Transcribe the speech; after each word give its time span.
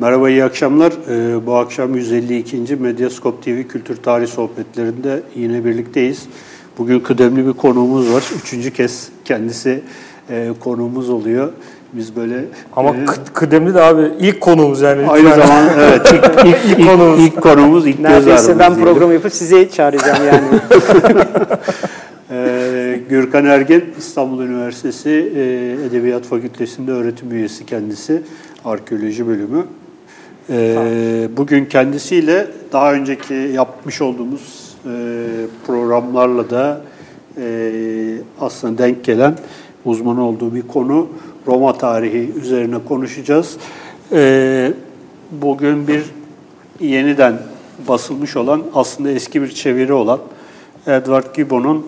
Merhaba, 0.00 0.30
iyi 0.30 0.44
akşamlar. 0.44 0.92
Ee, 1.10 1.46
bu 1.46 1.54
akşam 1.54 1.94
152. 1.94 2.76
Medyaskop 2.76 3.42
TV 3.42 3.62
Kültür 3.62 3.96
Tarih 3.96 4.26
Sohbetlerinde 4.26 5.22
yine 5.36 5.64
birlikteyiz. 5.64 6.26
Bugün 6.78 7.00
kıdemli 7.00 7.46
bir 7.46 7.52
konuğumuz 7.52 8.12
var. 8.12 8.24
Üçüncü 8.42 8.72
kez 8.72 9.08
kendisi 9.24 9.80
e, 10.30 10.48
konuğumuz 10.60 11.10
oluyor. 11.10 11.52
Biz 11.92 12.16
böyle... 12.16 12.44
Ama 12.76 12.90
e, 12.90 13.04
kıdemli 13.34 13.74
de 13.74 13.82
abi 13.82 14.02
ilk 14.20 14.40
konuğumuz 14.40 14.80
yani. 14.80 15.08
Aynı 15.08 15.28
zamanda 15.28 15.72
evet 15.78 16.12
ilk, 16.12 16.46
ilk, 16.46 16.78
ilk, 16.78 16.88
konuğumuz. 16.88 17.24
ilk 17.24 17.42
konuğumuz, 17.42 17.86
ilk 17.86 18.00
Neredeyse 18.00 18.58
ben 18.58 18.74
program 18.74 19.12
yapıp 19.12 19.32
sizi 19.32 19.70
çağıracağım 19.72 20.26
yani. 20.26 20.46
ee, 22.30 23.00
Gürkan 23.08 23.44
Ergen, 23.44 23.82
İstanbul 23.98 24.42
Üniversitesi 24.42 25.32
e, 25.36 25.42
Edebiyat 25.86 26.24
Fakültesi'nde 26.24 26.92
öğretim 26.92 27.32
üyesi 27.32 27.66
kendisi. 27.66 28.22
Arkeoloji 28.64 29.26
bölümü. 29.26 29.64
Ee, 30.50 31.28
bugün 31.36 31.64
kendisiyle 31.64 32.46
daha 32.72 32.92
önceki 32.92 33.34
yapmış 33.34 34.02
olduğumuz 34.02 34.74
e, 34.84 34.90
programlarla 35.66 36.50
da 36.50 36.80
e, 37.36 37.72
aslında 38.40 38.78
denk 38.78 39.04
gelen 39.04 39.36
uzman 39.84 40.18
olduğu 40.18 40.54
bir 40.54 40.62
konu 40.62 41.08
Roma 41.46 41.78
tarihi 41.78 42.32
üzerine 42.40 42.76
konuşacağız. 42.88 43.56
E, 44.12 44.72
bugün 45.30 45.88
bir 45.88 46.04
yeniden 46.80 47.38
basılmış 47.88 48.36
olan 48.36 48.62
aslında 48.74 49.10
eski 49.10 49.42
bir 49.42 49.48
çeviri 49.50 49.92
olan 49.92 50.20
Edward 50.86 51.34
Gibbon'un 51.34 51.86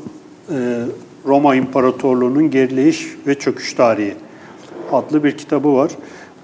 e, 0.50 0.80
Roma 1.26 1.54
İmparatorluğu'nun 1.54 2.50
gerileyiş 2.50 3.06
ve 3.26 3.34
çöküş 3.34 3.74
tarihi 3.74 4.14
adlı 4.92 5.24
bir 5.24 5.36
kitabı 5.36 5.74
var. 5.74 5.90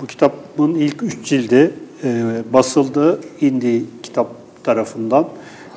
Bu 0.01 0.07
kitabın 0.07 0.75
ilk 0.75 1.03
üç 1.03 1.25
cildi 1.25 1.73
e, 2.05 2.43
basıldı 2.53 3.21
Indi 3.41 3.85
kitap 4.03 4.29
tarafından. 4.65 5.29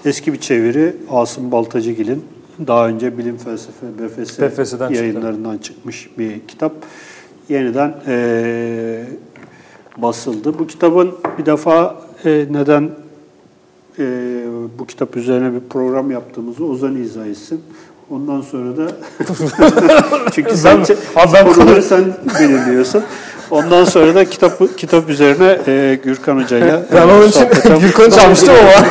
Eski 0.06 0.34
bir 0.34 0.40
çeviri 0.40 0.96
Asım 1.12 1.52
Baltacıgil'in 1.52 2.24
daha 2.68 2.88
önce 2.88 3.18
Bilim 3.18 3.38
Felsefe 3.38 3.88
BFS 3.88 4.40
BFS'den 4.40 4.90
yayınlarından 4.90 5.58
çıktı. 5.58 5.74
çıkmış 5.74 6.10
bir 6.18 6.40
kitap. 6.48 6.74
Yeniden 7.50 7.96
e, 8.08 9.06
basıldı. 9.98 10.60
Bu 10.60 10.68
kitabın 10.68 11.16
bir 11.38 11.46
defa 11.46 12.02
e, 12.26 12.46
neden 12.52 12.90
e, 14.00 14.06
bu 14.80 14.86
kitap 14.86 15.18
üzerine 15.18 15.54
bir 15.54 15.70
program 15.70 16.12
yaptığımızı 16.12 16.66
Ozan 16.66 16.96
izah 16.96 17.28
etsin. 17.28 17.62
Ondan 18.10 18.42
sonra 18.42 18.78
da 18.78 18.88
çünkü 20.32 20.58
sen, 20.58 20.84
ben, 21.34 21.54
konuları 21.54 21.82
sen 21.82 22.04
belirliyorsun. 22.40 23.04
Ondan 23.52 23.86
sonra 23.86 24.16
da 24.16 24.26
kitap 24.26 24.78
kitap 24.78 25.10
üzerine 25.10 25.58
e, 25.68 26.00
Gürkan 26.04 26.38
Hoca'yla 26.44 26.82
Ben 26.94 27.08
onun 27.08 27.28
için 27.28 27.48
Gürkan 27.82 28.10
çalmıştım 28.10 28.50
ama 28.50 28.88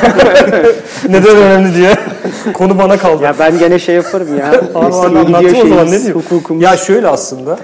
neden 1.08 1.36
önemli 1.36 1.74
diye 1.74 1.96
konu 2.54 2.78
bana 2.78 2.96
kaldı. 2.96 3.22
Ya 3.22 3.34
ben 3.38 3.58
gene 3.58 3.78
şey 3.78 3.94
yaparım 3.94 4.38
ya. 4.38 4.46
Anlattım 4.74 5.16
o 5.16 5.68
zaman 5.68 5.86
ne 5.86 6.00
diyeyim? 6.02 6.60
Ya 6.60 6.76
şöyle 6.76 7.08
aslında 7.08 7.58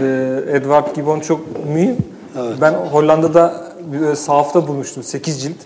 e, 0.00 0.04
Edward 0.52 0.94
Gibbon 0.94 1.20
çok 1.20 1.40
mühim. 1.74 1.96
Evet. 2.40 2.54
Ben 2.60 2.72
Hollanda'da 2.72 3.64
bir 3.92 4.14
sahafta 4.14 4.68
bulmuştum 4.68 5.02
8 5.02 5.42
cilt. 5.42 5.56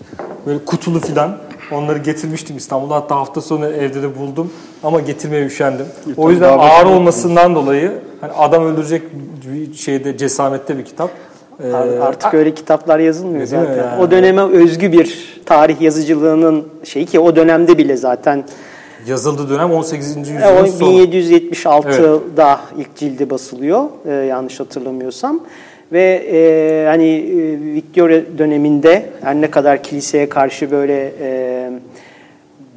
Böyle 0.45 0.65
kutulu 0.65 0.99
filan. 0.99 1.37
Onları 1.71 1.97
getirmiştim 1.97 2.57
İstanbul'da. 2.57 2.95
Hatta 2.95 3.15
hafta 3.15 3.41
sonu 3.41 3.67
evde 3.67 4.01
de 4.01 4.19
buldum. 4.19 4.53
Ama 4.83 4.99
getirmeye 4.99 5.45
üşendim. 5.45 5.85
O 6.17 6.31
yüzden 6.31 6.57
ağır 6.57 6.85
olmasından 6.85 7.55
dolayı 7.55 7.91
hani 8.21 8.31
adam 8.31 8.65
öldürecek 8.65 9.01
bir 9.45 9.73
şeyde 9.73 10.17
cesamette 10.17 10.77
bir 10.77 10.85
kitap. 10.85 11.09
Ee, 11.63 11.73
Artık 12.01 12.33
öyle 12.33 12.53
kitaplar 12.53 12.99
yazılmıyor 12.99 13.45
zaten. 13.45 13.77
Yani? 13.77 14.01
O 14.01 14.11
döneme 14.11 14.41
özgü 14.41 14.91
bir 14.91 15.39
tarih 15.45 15.81
yazıcılığının 15.81 16.67
şeyi 16.83 17.05
ki 17.05 17.19
o 17.19 17.35
dönemde 17.35 17.77
bile 17.77 17.97
zaten 17.97 18.43
yazıldığı 19.07 19.49
dönem 19.49 19.71
18. 19.71 20.17
yüzyılın 20.17 20.65
e, 20.65 20.71
sonu. 20.71 20.89
1776'da 20.89 22.59
evet. 22.75 22.87
ilk 22.87 22.95
cildi 22.95 23.29
basılıyor 23.29 23.83
e, 24.05 24.11
yanlış 24.11 24.59
hatırlamıyorsam. 24.59 25.39
Ve 25.91 26.25
e, 26.31 26.85
hani 26.87 27.15
e, 27.15 27.73
Victoria 27.73 28.21
döneminde 28.37 29.05
her 29.21 29.35
ne 29.35 29.51
kadar 29.51 29.83
kiliseye 29.83 30.29
karşı 30.29 30.71
böyle 30.71 31.11
e, 31.21 31.69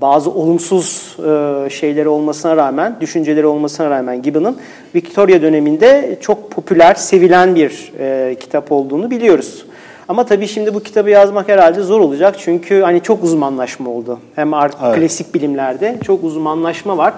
bazı 0.01 0.31
olumsuz 0.31 1.17
e, 1.19 1.71
şeyleri 1.71 2.09
olmasına 2.09 2.57
rağmen, 2.57 2.97
düşünceleri 3.01 3.47
olmasına 3.47 3.91
rağmen 3.91 4.23
Gibbon'ın 4.23 4.57
Victoria 4.95 5.43
döneminde 5.43 6.19
çok 6.21 6.51
popüler, 6.51 6.95
sevilen 6.95 7.55
bir 7.55 7.93
e, 7.99 8.37
kitap 8.41 8.73
olduğunu 8.73 9.11
biliyoruz. 9.11 9.65
Ama 10.09 10.27
tabii 10.27 10.49
şimdi 10.49 10.75
bu 10.75 10.81
kitabı 10.81 11.11
yazmak 11.11 11.49
herhalde 11.49 11.83
zor 11.83 12.01
olacak 12.01 12.37
çünkü 12.39 12.81
hani 12.81 13.01
çok 13.01 13.25
uzmanlaşma 13.25 13.91
oldu. 13.91 14.19
Hem 14.35 14.55
evet. 14.55 14.75
klasik 14.95 15.35
bilimlerde 15.35 15.99
çok 16.05 16.25
uzmanlaşma 16.25 16.99
var. 16.99 17.15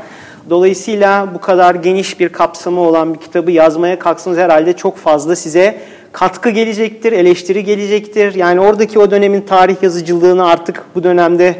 Dolayısıyla 0.51 1.35
bu 1.35 1.41
kadar 1.41 1.75
geniş 1.75 2.21
bir 2.21 2.29
kapsamı 2.29 2.81
olan 2.81 3.15
bir 3.15 3.19
kitabı 3.19 3.51
yazmaya 3.51 3.99
kalksanız 3.99 4.39
herhalde 4.39 4.73
çok 4.73 4.97
fazla 4.97 5.37
size 5.37 5.81
katkı 6.13 6.51
gelecektir, 6.51 7.13
eleştiri 7.13 7.65
gelecektir. 7.65 8.35
Yani 8.35 8.61
oradaki 8.61 8.99
o 8.99 9.11
dönemin 9.11 9.41
tarih 9.41 9.83
yazıcılığını 9.83 10.47
artık 10.47 10.85
bu 10.95 11.05
dönemde 11.05 11.57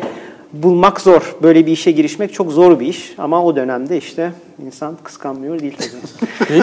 bulmak 0.53 1.01
zor. 1.01 1.37
Böyle 1.43 1.67
bir 1.67 1.73
işe 1.73 1.91
girişmek 1.91 2.33
çok 2.33 2.53
zor 2.53 2.81
bir 2.81 2.87
iş. 2.87 3.15
Ama 3.19 3.45
o 3.45 3.57
dönemde 3.57 3.97
işte 3.97 4.33
insan 4.67 4.97
kıskanmıyor 5.03 5.59
değil 5.61 5.77
tabii. 5.79 6.63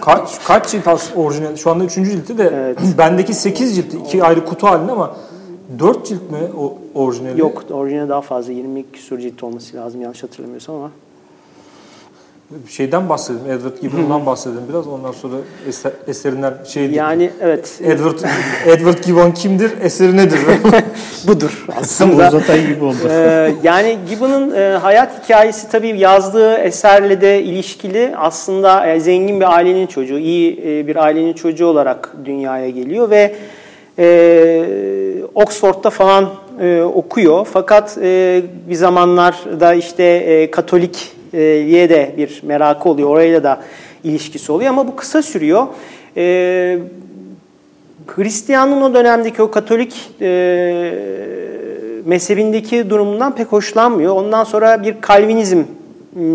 kaç, 0.00 0.44
kaç 0.44 0.70
cilt 0.70 0.86
orijinal? 1.16 1.56
Şu 1.56 1.70
anda 1.70 1.84
üçüncü 1.84 2.10
cilti 2.10 2.38
de 2.38 2.52
evet. 2.54 2.78
bendeki 2.98 3.34
sekiz 3.34 3.76
cilt. 3.76 3.94
iki 3.94 4.24
ayrı 4.24 4.44
kutu 4.44 4.66
halinde 4.66 4.92
ama 4.92 5.16
dört 5.78 6.06
cilt 6.06 6.30
mi 6.30 6.38
o 6.58 6.78
orijinali? 6.94 7.40
Yok 7.40 7.64
orijinali 7.70 8.08
daha 8.08 8.20
fazla. 8.20 8.52
20 8.52 8.90
küsur 8.92 9.18
cilt 9.18 9.42
olması 9.42 9.76
lazım 9.76 10.02
yanlış 10.02 10.22
hatırlamıyorsam 10.22 10.74
ama 10.74 10.90
şeyden 12.68 13.08
bahsedelim. 13.08 13.50
Edward 13.50 13.80
Gibbon'dan 13.80 14.26
bahsedelim 14.26 14.62
biraz. 14.68 14.86
Ondan 14.86 15.12
sonra 15.12 15.34
eser, 15.68 15.92
eserinden 16.06 16.54
şey 16.66 16.90
Yani 16.90 17.30
evet. 17.40 17.80
Edward 17.84 18.18
Edward 18.66 19.04
Gibbon 19.04 19.30
kimdir? 19.30 19.72
Eseri 19.82 20.16
nedir? 20.16 20.38
Budur 21.26 21.66
aslında. 21.76 22.28
Uzatay 22.28 22.66
gibi 22.66 22.84
oldu. 22.84 22.96
Ee, 23.10 23.54
yani 23.62 23.98
Gibbon'un 24.08 24.54
e, 24.54 24.78
hayat 24.82 25.24
hikayesi 25.24 25.70
tabii 25.70 25.98
yazdığı 25.98 26.54
eserle 26.54 27.20
de 27.20 27.42
ilişkili. 27.42 28.14
Aslında 28.16 28.86
e, 28.86 29.00
zengin 29.00 29.40
bir 29.40 29.54
ailenin 29.56 29.86
çocuğu, 29.86 30.18
iyi 30.18 30.60
e, 30.66 30.86
bir 30.86 30.96
ailenin 30.96 31.32
çocuğu 31.32 31.66
olarak 31.66 32.12
dünyaya 32.24 32.70
geliyor 32.70 33.10
ve 33.10 33.34
e, 33.98 35.22
Oxford'da 35.34 35.90
falan 35.90 36.28
e, 36.60 36.82
okuyor. 36.82 37.46
Fakat 37.52 37.98
e, 38.02 38.42
bir 38.68 38.74
zamanlarda 38.74 39.74
işte 39.74 40.04
e, 40.04 40.50
Katolik 40.50 41.17
ye 41.36 41.88
de 41.88 42.14
bir 42.16 42.40
merakı 42.42 42.88
oluyor. 42.88 43.08
Orayla 43.08 43.42
da 43.42 43.60
ilişkisi 44.04 44.52
oluyor 44.52 44.70
ama 44.70 44.88
bu 44.88 44.96
kısa 44.96 45.22
sürüyor. 45.22 45.66
E, 46.16 46.78
Hristiyanlığın 48.06 48.82
o 48.82 48.94
dönemdeki 48.94 49.42
o 49.42 49.50
Katolik 49.50 50.10
e, 50.20 50.94
mezhebindeki 52.04 52.90
durumundan 52.90 53.34
pek 53.34 53.46
hoşlanmıyor. 53.46 54.16
Ondan 54.16 54.44
sonra 54.44 54.82
bir 54.82 55.00
Kalvinizm 55.00 55.62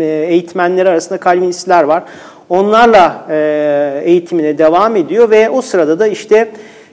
e, 0.00 0.04
eğitmenleri 0.04 0.88
arasında 0.88 1.18
Kalvinistler 1.18 1.82
var. 1.82 2.02
Onlarla 2.48 3.26
e, 3.30 4.02
eğitimine 4.04 4.58
devam 4.58 4.96
ediyor 4.96 5.30
ve 5.30 5.50
o 5.50 5.62
sırada 5.62 5.98
da 5.98 6.06
işte 6.06 6.50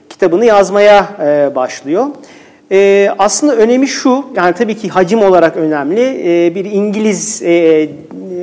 kitabını 0.08 0.44
yazmaya 0.44 1.08
e, 1.20 1.54
başlıyor. 1.54 2.06
E, 2.72 3.10
aslında 3.18 3.56
önemi 3.56 3.88
şu, 3.88 4.24
yani 4.36 4.54
tabii 4.54 4.74
ki 4.74 4.88
hacim 4.88 5.22
olarak 5.22 5.56
önemli. 5.56 6.00
E, 6.00 6.54
bir 6.54 6.64
İngiliz 6.64 7.42
e, 7.42 7.88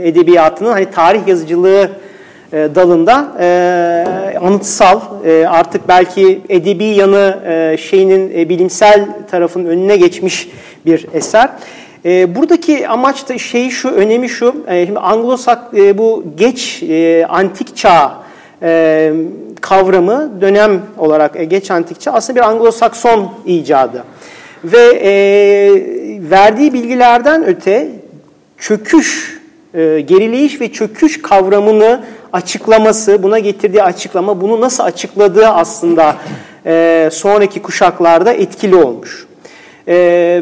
edebiyatının 0.03 0.71
hani 0.71 0.91
tarih 0.91 1.27
yazıcılığı 1.27 1.89
e, 2.53 2.69
dalında 2.75 3.31
e, 3.39 4.37
anıtsal, 4.41 5.01
e, 5.25 5.47
artık 5.47 5.87
belki 5.87 6.41
edebi 6.49 6.83
yanı 6.83 7.39
e, 7.47 7.77
şeyinin 7.77 8.31
e, 8.39 8.49
bilimsel 8.49 9.05
tarafın 9.31 9.65
önüne 9.65 9.97
geçmiş 9.97 10.49
bir 10.85 11.07
eser. 11.13 11.49
E, 12.05 12.35
buradaki 12.35 12.87
amaç 12.87 13.29
da 13.29 13.37
şey 13.37 13.69
şu, 13.69 13.89
önemi 13.89 14.29
şu, 14.29 14.55
e, 14.67 14.85
şimdi 14.85 14.99
Anglo-Sak 14.99 15.59
e, 15.77 15.97
bu 15.97 16.23
geç 16.37 16.83
e, 16.83 17.25
antik 17.25 17.77
çağ 17.77 18.13
e, 18.61 19.13
kavramı 19.61 20.31
dönem 20.41 20.81
olarak 20.97 21.35
e, 21.35 21.43
geç 21.45 21.71
antik 21.71 22.01
çağ 22.01 22.11
aslında 22.11 22.39
bir 22.39 22.45
Anglo-Sakson 22.45 23.25
icadı. 23.45 24.03
Ve 24.63 24.99
e, 25.03 25.11
verdiği 26.29 26.73
bilgilerden 26.73 27.45
öte 27.45 27.87
çöküş, 28.57 29.39
e, 29.73 29.99
gerileyiş 29.99 30.61
ve 30.61 30.71
çöküş 30.71 31.21
kavramını 31.21 32.03
açıklaması, 32.33 33.23
buna 33.23 33.39
getirdiği 33.39 33.83
açıklama, 33.83 34.41
bunu 34.41 34.61
nasıl 34.61 34.83
açıkladığı 34.83 35.47
aslında 35.47 36.15
e, 36.65 37.09
sonraki 37.11 37.61
kuşaklarda 37.61 38.33
etkili 38.33 38.75
olmuş. 38.75 39.27
E, 39.87 39.95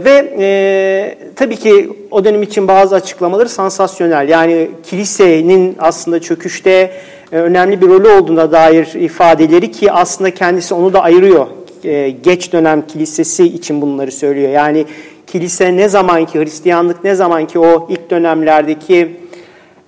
ve 0.05 0.35
e, 0.39 1.17
tabii 1.35 1.55
ki 1.55 1.89
o 2.11 2.25
dönem 2.25 2.43
için 2.43 2.67
bazı 2.67 2.95
açıklamaları 2.95 3.49
sansasyonel. 3.49 4.29
Yani 4.29 4.71
kilisenin 4.83 5.75
aslında 5.79 6.19
çöküşte 6.19 6.91
e, 7.31 7.37
önemli 7.37 7.81
bir 7.81 7.87
rolü 7.87 8.07
olduğuna 8.07 8.51
dair 8.51 8.93
ifadeleri 8.93 9.71
ki 9.71 9.91
aslında 9.91 10.33
kendisi 10.33 10.73
onu 10.73 10.93
da 10.93 11.01
ayırıyor 11.01 11.47
e, 11.85 12.09
geç 12.09 12.53
dönem 12.53 12.88
kilisesi 12.88 13.44
için 13.44 13.81
bunları 13.81 14.12
söylüyor. 14.12 14.50
Yani 14.50 14.85
kilise 15.27 15.77
ne 15.77 15.89
zamanki, 15.89 16.39
Hristiyanlık 16.39 17.03
ne 17.03 17.15
zamanki 17.15 17.59
o 17.59 17.88
ilk 17.89 18.09
dönemlerdeki 18.09 19.18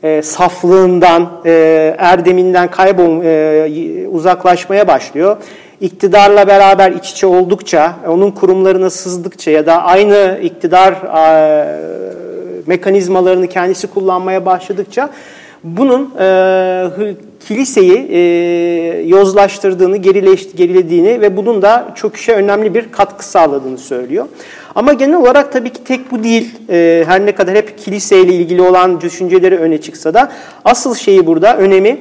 e, 0.03 0.21
saflığından, 0.21 1.41
e, 1.45 1.95
erdeminden 1.97 2.71
kaybol, 2.71 3.23
e, 3.23 4.07
uzaklaşmaya 4.07 4.87
başlıyor. 4.87 5.37
İktidarla 5.81 6.47
beraber 6.47 6.91
iç 6.91 7.11
içe 7.11 7.27
oldukça, 7.27 7.95
onun 8.07 8.31
kurumlarına 8.31 8.89
sızdıkça 8.89 9.51
ya 9.51 9.65
da 9.65 9.83
aynı 9.83 10.39
iktidar 10.41 10.93
e, 10.93 11.79
mekanizmalarını 12.65 13.47
kendisi 13.47 13.87
kullanmaya 13.87 14.45
başladıkça 14.45 15.09
bunun 15.63 16.13
e, 16.19 16.87
kiliseyi 17.47 18.07
e, 18.11 18.19
yozlaştırdığını, 19.05 19.97
gerileş, 19.97 20.55
gerilediğini 20.55 21.21
ve 21.21 21.37
bunun 21.37 21.61
da 21.61 21.93
çöküşe 21.95 22.33
önemli 22.33 22.73
bir 22.73 22.91
katkı 22.91 23.25
sağladığını 23.25 23.77
söylüyor. 23.77 24.25
Ama 24.75 24.93
genel 24.93 25.15
olarak 25.15 25.51
tabii 25.51 25.69
ki 25.69 25.83
tek 25.83 26.11
bu 26.11 26.23
değil. 26.23 26.51
E, 26.69 27.03
her 27.07 27.25
ne 27.25 27.35
kadar 27.35 27.55
hep 27.55 27.77
kiliseyle 27.77 28.33
ilgili 28.33 28.61
olan 28.61 29.01
düşünceleri 29.01 29.57
öne 29.57 29.81
çıksa 29.81 30.13
da 30.13 30.31
asıl 30.65 30.95
şeyi 30.95 31.27
burada, 31.27 31.57
önemi 31.57 31.97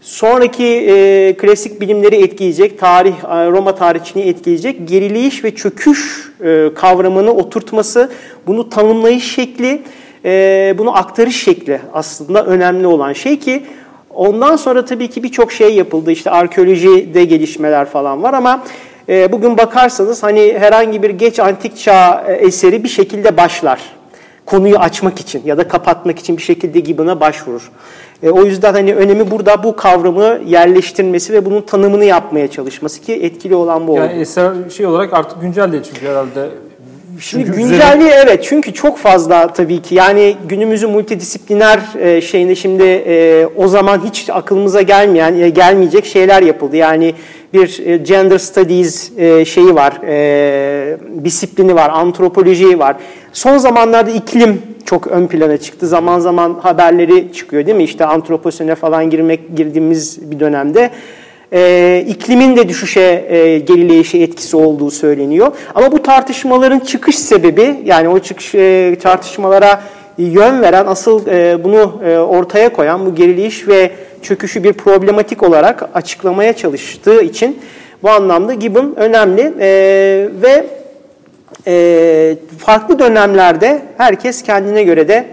sonraki 0.00 0.64
e, 0.64 1.34
klasik 1.36 1.80
bilimleri 1.80 2.16
etkileyecek, 2.16 2.78
tarih, 2.78 3.14
Roma 3.24 3.74
tarihçiliğini 3.74 4.30
etkileyecek 4.30 4.88
gerileyiş 4.88 5.44
ve 5.44 5.54
çöküş 5.54 6.32
e, 6.44 6.70
kavramını 6.74 7.32
oturtması, 7.32 8.10
bunu 8.46 8.70
tanımlayış 8.70 9.34
şekli, 9.34 9.82
e, 10.24 10.74
bunu 10.78 10.96
aktarış 10.96 11.44
şekli 11.44 11.80
aslında 11.92 12.46
önemli 12.46 12.86
olan 12.86 13.12
şey 13.12 13.38
ki 13.38 13.62
ondan 14.10 14.56
sonra 14.56 14.84
tabii 14.84 15.08
ki 15.08 15.22
birçok 15.22 15.52
şey 15.52 15.74
yapıldı. 15.74 16.10
İşte 16.10 16.30
arkeolojide 16.30 17.24
gelişmeler 17.24 17.84
falan 17.84 18.22
var 18.22 18.34
ama 18.34 18.64
e, 19.08 19.32
bugün 19.32 19.58
bakarsanız 19.58 20.22
hani 20.22 20.54
herhangi 20.58 21.02
bir 21.02 21.10
geç 21.10 21.38
antik 21.38 21.78
çağ 21.78 22.24
e, 22.28 22.32
eseri 22.32 22.84
bir 22.84 22.88
şekilde 22.88 23.36
başlar. 23.36 23.80
Konuyu 24.46 24.76
açmak 24.76 25.20
için 25.20 25.42
ya 25.44 25.58
da 25.58 25.68
kapatmak 25.68 26.18
için 26.18 26.36
bir 26.36 26.42
şekilde 26.42 26.80
Gibbon'a 26.80 27.20
başvurur. 27.20 27.70
E, 28.22 28.30
o 28.30 28.44
yüzden 28.44 28.72
hani 28.72 28.94
önemi 28.94 29.30
burada 29.30 29.62
bu 29.62 29.76
kavramı 29.76 30.38
yerleştirmesi 30.46 31.32
ve 31.32 31.44
bunun 31.44 31.60
tanımını 31.60 32.04
yapmaya 32.04 32.48
çalışması 32.48 33.00
ki 33.00 33.12
etkili 33.12 33.54
olan 33.54 33.86
bu 33.86 33.92
oldu. 33.92 34.00
Yani 34.00 34.20
eser 34.20 34.52
şey 34.76 34.86
olarak 34.86 35.12
artık 35.12 35.40
güncel 35.40 35.72
değil 35.72 35.82
çünkü 35.82 36.08
herhalde 36.08 36.48
Şimdi 37.20 37.44
çünkü 37.44 37.58
güncelliği 37.58 38.08
üzerine... 38.08 38.22
evet 38.30 38.44
çünkü 38.44 38.72
çok 38.74 38.98
fazla 38.98 39.52
tabii 39.52 39.82
ki 39.82 39.94
yani 39.94 40.36
günümüzün 40.48 40.90
multidisipliner 40.90 41.80
e, 42.00 42.20
şeyinde 42.20 42.54
şimdi 42.54 42.82
e, 42.82 43.46
o 43.56 43.68
zaman 43.68 44.04
hiç 44.04 44.30
aklımıza 44.30 44.82
gelmeyen 44.82 45.34
e, 45.34 45.48
gelmeyecek 45.48 46.06
şeyler 46.06 46.42
yapıldı. 46.42 46.76
Yani 46.76 47.14
bir 47.54 47.86
e, 47.86 47.96
gender 47.96 48.38
studies 48.38 49.18
e, 49.18 49.44
şeyi 49.44 49.74
var, 49.74 49.92
e, 50.06 50.96
disiplini 51.24 51.74
var, 51.74 51.90
antropoloji 51.92 52.78
var. 52.78 52.96
Son 53.32 53.58
zamanlarda 53.58 54.10
iklim 54.10 54.62
çok 54.84 55.06
ön 55.06 55.26
plana 55.26 55.56
çıktı. 55.56 55.86
Zaman 55.86 56.18
zaman 56.18 56.58
haberleri 56.62 57.32
çıkıyor 57.32 57.66
değil 57.66 57.76
mi? 57.76 57.84
İşte 57.84 58.06
antroposene 58.06 58.74
falan 58.74 59.10
girmek 59.10 59.56
girdiğimiz 59.56 60.30
bir 60.30 60.40
dönemde 60.40 60.90
e, 61.54 62.04
iklimin 62.08 62.56
de 62.56 62.68
düşüşe, 62.68 63.26
e, 63.28 63.58
gerileyişe 63.58 64.18
etkisi 64.18 64.56
olduğu 64.56 64.90
söyleniyor. 64.90 65.52
Ama 65.74 65.92
bu 65.92 66.02
tartışmaların 66.02 66.78
çıkış 66.78 67.18
sebebi, 67.18 67.80
yani 67.84 68.08
o 68.08 68.18
çıkış 68.18 68.54
e, 68.54 68.96
tartışmalara 69.02 69.82
yön 70.18 70.62
veren, 70.62 70.86
asıl 70.86 71.26
e, 71.26 71.64
bunu 71.64 72.02
e, 72.06 72.18
ortaya 72.18 72.72
koyan 72.72 73.06
bu 73.06 73.14
gerileyiş 73.14 73.68
ve 73.68 73.90
çöküşü 74.22 74.64
bir 74.64 74.72
problematik 74.72 75.42
olarak 75.42 75.88
açıklamaya 75.94 76.52
çalıştığı 76.52 77.22
için 77.22 77.58
bu 78.02 78.10
anlamda 78.10 78.54
Gibbon 78.54 78.94
önemli 78.96 79.54
e, 79.60 79.68
ve 80.42 80.66
e, 81.66 82.36
farklı 82.58 82.98
dönemlerde 82.98 83.82
herkes 83.98 84.42
kendine 84.42 84.82
göre 84.82 85.08
de 85.08 85.26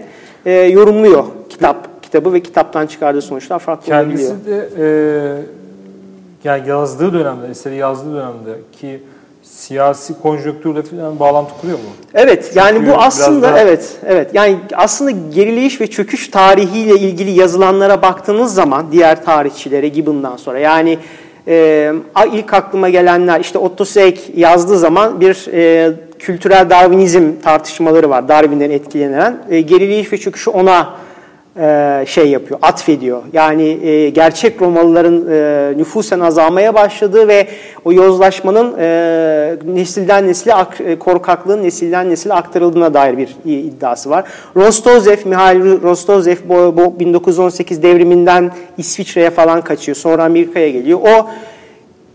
e, 0.46 0.52
yorumluyor 0.52 1.24
kitap 1.48 2.02
kitabı 2.02 2.32
ve 2.32 2.40
kitaptan 2.40 2.86
çıkardığı 2.86 3.22
sonuçlar 3.22 3.58
farklı 3.58 3.86
Kendisi 3.86 4.32
olabiliyor. 4.32 4.44
Kendisi 4.44 4.76
de 4.76 5.58
e, 5.58 5.61
yani 6.44 6.68
yazdığı 6.68 7.12
dönemde, 7.12 7.46
eseri 7.46 7.76
yazdığı 7.76 8.14
dönemde 8.14 8.60
ki 8.80 9.02
siyasi 9.42 10.20
konjonktürle 10.22 10.82
falan 10.82 11.18
bağlantı 11.18 11.54
kuruyor 11.60 11.78
mu? 11.78 11.84
Evet 12.14 12.52
yani 12.54 12.76
Çünkü 12.76 12.90
bu 12.90 12.94
aslında 12.94 13.42
daha... 13.48 13.58
evet 13.58 13.96
evet 14.06 14.30
yani 14.34 14.56
aslında 14.74 15.10
gerileyiş 15.10 15.80
ve 15.80 15.86
çöküş 15.86 16.28
tarihiyle 16.28 16.98
ilgili 16.98 17.30
yazılanlara 17.30 18.02
baktığınız 18.02 18.54
zaman 18.54 18.92
diğer 18.92 19.24
tarihçilere 19.24 19.88
Gibbon'dan 19.88 20.36
sonra 20.36 20.58
yani 20.58 20.98
e, 21.48 21.92
ilk 22.32 22.54
aklıma 22.54 22.88
gelenler 22.88 23.40
işte 23.40 23.58
Otto 23.58 23.84
Seig 23.84 24.18
yazdığı 24.34 24.78
zaman 24.78 25.20
bir 25.20 25.46
e, 25.52 25.92
kültürel 26.18 26.70
Darwinizm 26.70 27.30
tartışmaları 27.42 28.10
var. 28.10 28.28
Darwin'den 28.28 28.70
etkilenen. 28.70 29.36
E, 29.50 29.60
gerileyiş 29.60 30.12
ve 30.12 30.18
çöküşü 30.18 30.50
ona 30.50 30.94
e, 31.60 32.04
şey 32.06 32.30
yapıyor, 32.30 32.60
atfediyor. 32.62 33.22
Yani 33.32 33.62
e, 33.62 34.08
gerçek 34.08 34.62
Romalıların 34.62 35.26
e, 35.30 35.78
nüfusen 35.78 36.20
azalmaya 36.20 36.74
başladığı 36.74 37.28
ve 37.28 37.48
o 37.84 37.92
yozlaşmanın 37.92 38.72
nesilden 39.74 40.26
nesile 40.26 40.54
korkaklığın 40.98 41.62
nesilden 41.62 42.10
nesile 42.10 42.34
aktarıldığına 42.34 42.94
dair 42.94 43.18
bir 43.18 43.36
iddiası 43.44 44.10
var. 44.10 44.24
Rostozev, 44.56 45.16
Mihail 45.24 45.82
Rostozev 45.82 46.36
bu 46.48 47.00
1918 47.00 47.82
devriminden 47.82 48.50
İsviçre'ye 48.78 49.30
falan 49.30 49.60
kaçıyor. 49.60 49.96
Sonra 49.96 50.24
Amerika'ya 50.24 50.70
geliyor. 50.70 50.98
O 51.02 51.28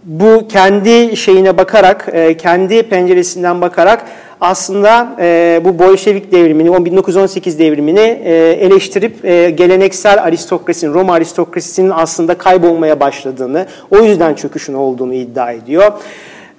bu 0.04 0.48
kendi 0.48 1.18
şeyine 1.18 1.58
bakarak, 1.58 2.14
kendi 2.38 2.84
penceresinden 2.84 3.62
bakarak 3.62 4.06
aslında 4.42 5.16
e, 5.20 5.62
bu 5.66 5.80
Bolşevik 5.80 6.32
devrimini, 6.32 6.86
1918 6.86 7.60
devrimini 7.60 8.22
e, 8.24 8.34
eleştirip 8.60 9.26
e, 9.26 9.50
geleneksel 9.50 10.24
aristokrasinin, 10.24 10.94
Roma 10.94 11.14
aristokrasisinin 11.14 11.92
aslında 11.96 12.38
kaybolmaya 12.38 13.00
başladığını, 13.00 13.66
o 13.92 13.98
yüzden 13.98 14.34
çöküşün 14.34 14.74
olduğunu 14.74 15.14
iddia 15.14 15.52
ediyor. 15.52 15.92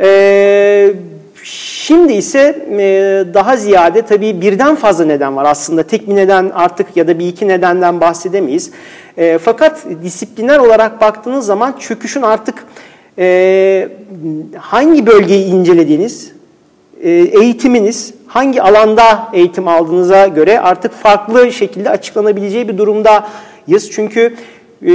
E, 0.01 0.91
şimdi 1.43 2.13
ise 2.13 2.67
e, 2.71 3.25
daha 3.35 3.57
ziyade 3.57 4.03
tabii 4.03 4.41
birden 4.41 4.75
fazla 4.75 5.05
neden 5.05 5.37
var 5.37 5.45
aslında. 5.45 5.83
Tek 5.83 6.09
bir 6.09 6.17
neden 6.17 6.51
artık 6.55 6.97
ya 6.97 7.09
da 7.09 7.19
bir 7.19 7.29
iki 7.29 7.49
nedenden 7.49 8.01
bahsedemeyiz. 8.01 8.71
E, 9.17 9.39
fakat 9.39 9.87
disipliner 10.03 10.59
olarak 10.59 11.01
baktığınız 11.01 11.47
zaman 11.47 11.75
çöküşün 11.79 12.23
artık 12.23 12.65
e, 13.19 13.89
hangi 14.59 15.07
bölgeyi 15.07 15.47
incelediğiniz, 15.47 16.38
eğitiminiz 17.03 18.15
hangi 18.27 18.63
alanda 18.63 19.29
eğitim 19.33 19.69
aldığınıza 19.69 20.27
göre 20.27 20.61
artık 20.61 20.93
farklı 20.93 21.53
şekilde 21.53 21.91
açıklanabileceği 21.91 22.69
bir 22.69 22.79
durumdayız. 22.79 23.91
Çünkü 23.93 24.35
e, 24.87 24.91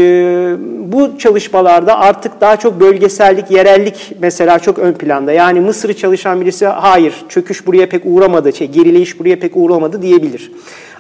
bu 0.91 1.17
çalışmalarda 1.17 1.99
artık 1.99 2.41
daha 2.41 2.57
çok 2.57 2.79
bölgesellik, 2.79 3.51
yerellik 3.51 4.11
mesela 4.19 4.59
çok 4.59 4.79
ön 4.79 4.93
planda. 4.93 5.31
Yani 5.31 5.59
Mısır'ı 5.59 5.97
çalışan 5.97 6.41
birisi 6.41 6.65
hayır 6.65 7.13
çöküş 7.29 7.67
buraya 7.67 7.89
pek 7.89 8.01
uğramadı, 8.05 8.53
şey, 8.53 8.67
gerileyiş 8.67 9.19
buraya 9.19 9.39
pek 9.39 9.57
uğramadı 9.57 10.01
diyebilir. 10.01 10.51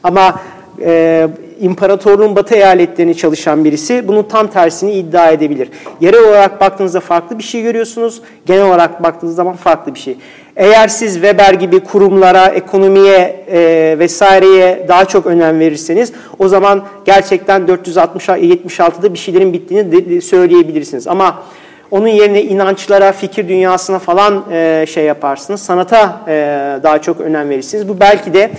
Ama 0.03 0.39
e, 0.81 1.27
imparatorluğun 1.61 2.35
batı 2.35 2.55
eyaletlerini 2.55 3.17
çalışan 3.17 3.65
birisi 3.65 4.07
bunun 4.07 4.23
tam 4.23 4.47
tersini 4.47 4.93
iddia 4.93 5.31
edebilir. 5.31 5.69
Yerel 6.01 6.23
olarak 6.23 6.61
baktığınızda 6.61 6.99
farklı 6.99 7.37
bir 7.37 7.43
şey 7.43 7.61
görüyorsunuz, 7.61 8.21
genel 8.45 8.65
olarak 8.65 9.03
baktığınız 9.03 9.35
zaman 9.35 9.55
farklı 9.55 9.95
bir 9.95 9.99
şey. 9.99 10.17
Eğer 10.55 10.87
siz 10.87 11.13
Weber 11.13 11.53
gibi 11.53 11.79
kurumlara, 11.79 12.45
ekonomiye 12.45 13.45
e, 13.51 13.95
vesaireye 13.99 14.85
daha 14.87 15.05
çok 15.05 15.25
önem 15.25 15.59
verirseniz 15.59 16.13
o 16.39 16.47
zaman 16.47 16.83
gerçekten 17.05 17.61
476'da 17.61 19.13
bir 19.13 19.19
şeylerin 19.19 19.53
bittiğini 19.53 19.91
de, 19.91 20.09
de 20.09 20.21
söyleyebilirsiniz. 20.21 21.07
Ama 21.07 21.43
onun 21.91 22.07
yerine 22.07 22.41
inançlara, 22.43 23.11
fikir 23.11 23.49
dünyasına 23.49 23.99
falan 23.99 24.43
e, 24.51 24.85
şey 24.89 25.05
yaparsınız. 25.05 25.61
Sanata 25.61 26.21
e, 26.27 26.33
daha 26.83 27.01
çok 27.01 27.21
önem 27.21 27.49
verirsiniz. 27.49 27.87
Bu 27.87 27.99
belki 27.99 28.33
de 28.33 28.51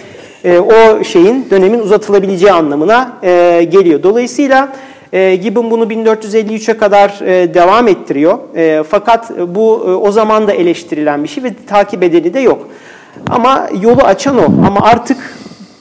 e, 0.44 0.58
o 0.58 1.04
şeyin 1.04 1.46
dönemin 1.50 1.78
uzatılabileceği 1.78 2.52
anlamına 2.52 3.12
e, 3.22 3.66
geliyor. 3.70 4.02
Dolayısıyla 4.02 4.68
e, 5.14 5.36
Gibbon 5.36 5.70
bunu 5.70 5.84
1453'e 5.84 6.76
kadar 6.76 7.20
e, 7.26 7.54
devam 7.54 7.88
ettiriyor. 7.88 8.38
E, 8.56 8.82
fakat 8.88 9.30
bu 9.48 9.84
e, 9.86 9.90
o 9.90 10.12
zaman 10.12 10.48
da 10.48 10.52
eleştirilen 10.52 11.22
bir 11.22 11.28
şey 11.28 11.44
ve 11.44 11.50
takip 11.66 12.02
edeni 12.02 12.34
de 12.34 12.40
yok. 12.40 12.68
Ama 13.30 13.68
yolu 13.82 14.02
açan 14.02 14.38
o. 14.38 14.44
Ama 14.66 14.80
artık 14.82 15.36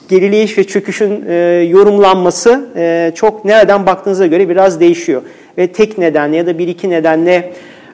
gerileyiş 0.08 0.58
ve 0.58 0.64
çöküşün 0.64 1.24
e, 1.28 1.34
yorumlanması 1.70 2.68
e, 2.76 3.12
çok 3.14 3.44
nereden 3.44 3.86
baktığınıza 3.86 4.26
göre 4.26 4.48
biraz 4.48 4.80
değişiyor. 4.80 5.22
Ve 5.58 5.66
tek 5.66 5.98
nedenle 5.98 6.36
ya 6.36 6.46
da 6.46 6.58
bir 6.58 6.68
iki 6.68 6.90
nedenle 6.90 7.52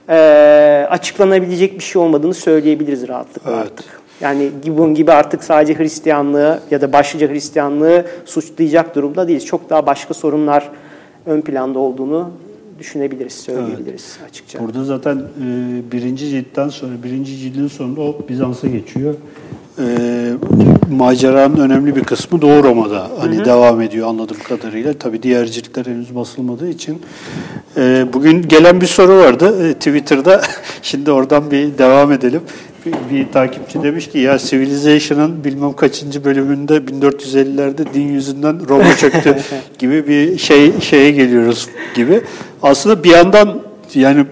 e, 0.09 0.17
açıklanabilecek 0.91 1.79
bir 1.79 1.85
şey 1.85 2.03
olmadığını 2.03 2.35
söyleyebiliriz 2.35 3.09
rahatlıkla 3.09 3.51
evet. 3.51 3.63
artık. 3.63 4.01
Yani 4.21 4.51
Gibbon 4.63 4.95
gibi 4.95 5.13
artık 5.13 5.45
sadece 5.45 5.79
Hristiyanlığı 5.79 6.61
ya 6.71 6.81
da 6.81 6.93
başlıca 6.93 7.29
Hristiyanlığı 7.29 8.05
suçlayacak 8.25 8.95
durumda 8.95 9.29
değiliz. 9.29 9.47
Çok 9.47 9.71
daha 9.71 9.87
başka 9.87 10.15
sorunlar 10.15 10.69
ön 11.27 11.41
planda 11.41 11.79
olduğunu 11.79 12.31
düşünebiliriz, 12.79 13.33
söyleyebiliriz 13.33 14.17
evet. 14.21 14.31
açıkça. 14.31 14.61
Burada 14.61 14.85
zaten 14.85 15.17
e, 15.17 15.93
birinci 15.93 16.29
ciltten 16.29 16.69
sonra, 16.69 16.93
birinci 17.05 17.37
cildin 17.37 17.69
sonunda 17.69 18.01
o 18.01 18.19
Bizans'a 18.29 18.69
geçiyor. 18.69 19.15
E, 19.79 20.33
maceranın 20.91 21.57
önemli 21.57 21.97
bir 21.97 22.05
kısmı 22.05 22.43
Doğu 22.43 22.65
Roma'da 22.65 23.11
hani 23.19 23.37
hı 23.37 23.41
hı. 23.41 23.45
devam 23.45 23.81
ediyor 23.81 24.09
anladığım 24.09 24.37
kadarıyla. 24.49 24.95
Tabii 24.95 25.23
diğer 25.23 25.47
ciltler 25.47 25.87
henüz 25.87 26.15
basılmadığı 26.15 26.69
için. 26.69 27.03
E, 27.77 28.07
bugün 28.13 28.43
gelen 28.43 28.81
bir 28.81 28.87
soru 28.87 29.17
vardı 29.17 29.69
e, 29.69 29.75
Twitter'da. 29.75 30.41
Şimdi 30.83 31.11
oradan 31.11 31.51
bir 31.51 31.79
devam 31.79 32.13
edelim 32.13 32.43
bir, 32.87 32.93
bir 33.15 33.33
takipçi 33.33 33.83
demiş 33.83 34.09
ki 34.09 34.19
ya 34.19 34.39
Civilization'ın 34.39 35.45
bilmem 35.45 35.73
kaçıncı 35.73 36.25
bölümünde 36.25 36.77
1450'lerde 36.77 37.95
din 37.95 38.09
yüzünden 38.09 38.69
Roma 38.69 38.97
çöktü 38.97 39.37
gibi 39.79 40.09
bir 40.09 40.39
şey 40.39 40.81
şeye 40.81 41.11
geliyoruz 41.11 41.69
gibi. 41.95 42.21
Aslında 42.63 43.05
bir 43.05 43.11
yandan 43.11 43.63
yani 43.95 44.27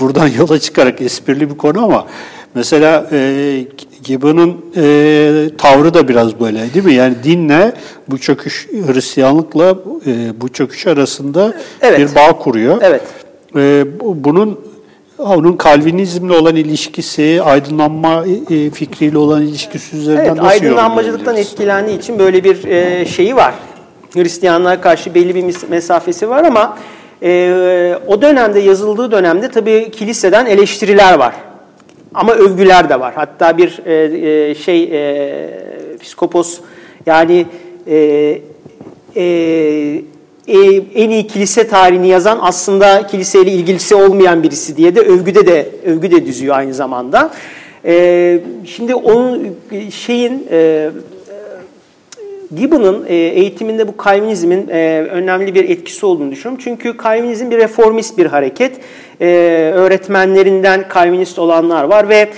buradan 0.00 0.26
yola 0.38 0.58
çıkarak 0.58 1.02
esprili 1.02 1.50
bir 1.50 1.56
konu 1.56 1.84
ama 1.84 2.06
mesela 2.54 3.08
e, 3.12 3.64
Gibbon'un 4.04 4.64
e, 4.76 5.50
tavrı 5.58 5.94
da 5.94 6.08
biraz 6.08 6.40
böyle 6.40 6.74
değil 6.74 6.84
mi? 6.84 6.94
Yani 6.94 7.14
dinle 7.24 7.72
bu 8.08 8.18
çöküş 8.18 8.68
Hristiyanlıkla 8.86 9.78
e, 10.06 10.40
bu 10.40 10.48
çöküş 10.48 10.86
arasında 10.86 11.54
evet. 11.80 11.98
bir 11.98 12.14
bağ 12.14 12.38
kuruyor. 12.38 12.78
Evet. 12.82 13.02
E, 13.56 13.84
bunun 14.24 14.69
onun 15.20 15.56
Kalvinizmle 15.56 16.32
olan 16.32 16.56
ilişkisi, 16.56 17.42
aydınlanma 17.42 18.24
e, 18.50 18.70
fikriyle 18.70 19.18
olan 19.18 19.42
ilişkisi 19.42 19.96
üzerinden 19.96 20.24
evet, 20.24 20.36
nasıl 20.36 20.48
aydınlanmacılıktan 20.48 21.36
etkilendiği 21.36 21.98
için 21.98 22.18
böyle 22.18 22.44
bir 22.44 22.64
e, 22.64 23.06
şeyi 23.06 23.36
var. 23.36 23.54
Hristiyanlığa 24.14 24.80
karşı 24.80 25.14
belli 25.14 25.34
bir 25.34 25.68
mesafesi 25.68 26.28
var 26.28 26.44
ama 26.44 26.78
e, 27.22 27.94
o 28.06 28.22
dönemde 28.22 28.60
yazıldığı 28.60 29.10
dönemde 29.12 29.50
tabii 29.50 29.90
kiliseden 29.90 30.46
eleştiriler 30.46 31.18
var. 31.18 31.34
Ama 32.14 32.32
övgüler 32.32 32.88
de 32.88 33.00
var. 33.00 33.14
Hatta 33.14 33.58
bir 33.58 33.86
e, 33.86 34.54
şey 34.54 34.82
e, 34.82 35.98
psikopos 36.02 36.60
yani 37.06 37.46
e, 37.86 38.38
e, 39.16 39.22
e, 40.50 40.82
en 40.94 41.10
iyi 41.10 41.26
kilise 41.26 41.68
tarihini 41.68 42.08
yazan 42.08 42.38
aslında 42.42 43.06
kiliseyle 43.06 43.52
ilgilisi 43.52 43.94
olmayan 43.94 44.42
birisi 44.42 44.76
diye 44.76 44.94
de 44.94 45.00
övgüde 45.00 45.46
de 45.46 45.68
övgü 45.86 46.10
de 46.10 46.26
düzüyor 46.26 46.56
aynı 46.56 46.74
zamanda. 46.74 47.30
E, 47.84 48.38
şimdi 48.64 48.94
onun 48.94 49.56
şeyin 49.90 50.46
e, 50.50 50.90
Gibbon'ın 52.56 53.04
eğitiminde 53.08 53.88
bu 53.88 53.94
Calvinizmin 54.04 54.68
önemli 55.08 55.54
bir 55.54 55.68
etkisi 55.68 56.06
olduğunu 56.06 56.30
düşünüyorum. 56.30 56.62
Çünkü 56.64 56.94
Calvinizm 57.04 57.50
bir 57.50 57.58
reformist 57.58 58.18
bir 58.18 58.26
hareket. 58.26 58.76
Öğretmenlerinden 59.74 60.84
Calvinist 60.94 61.38
olanlar 61.38 61.84
var 61.84 62.08
ve 62.08 62.28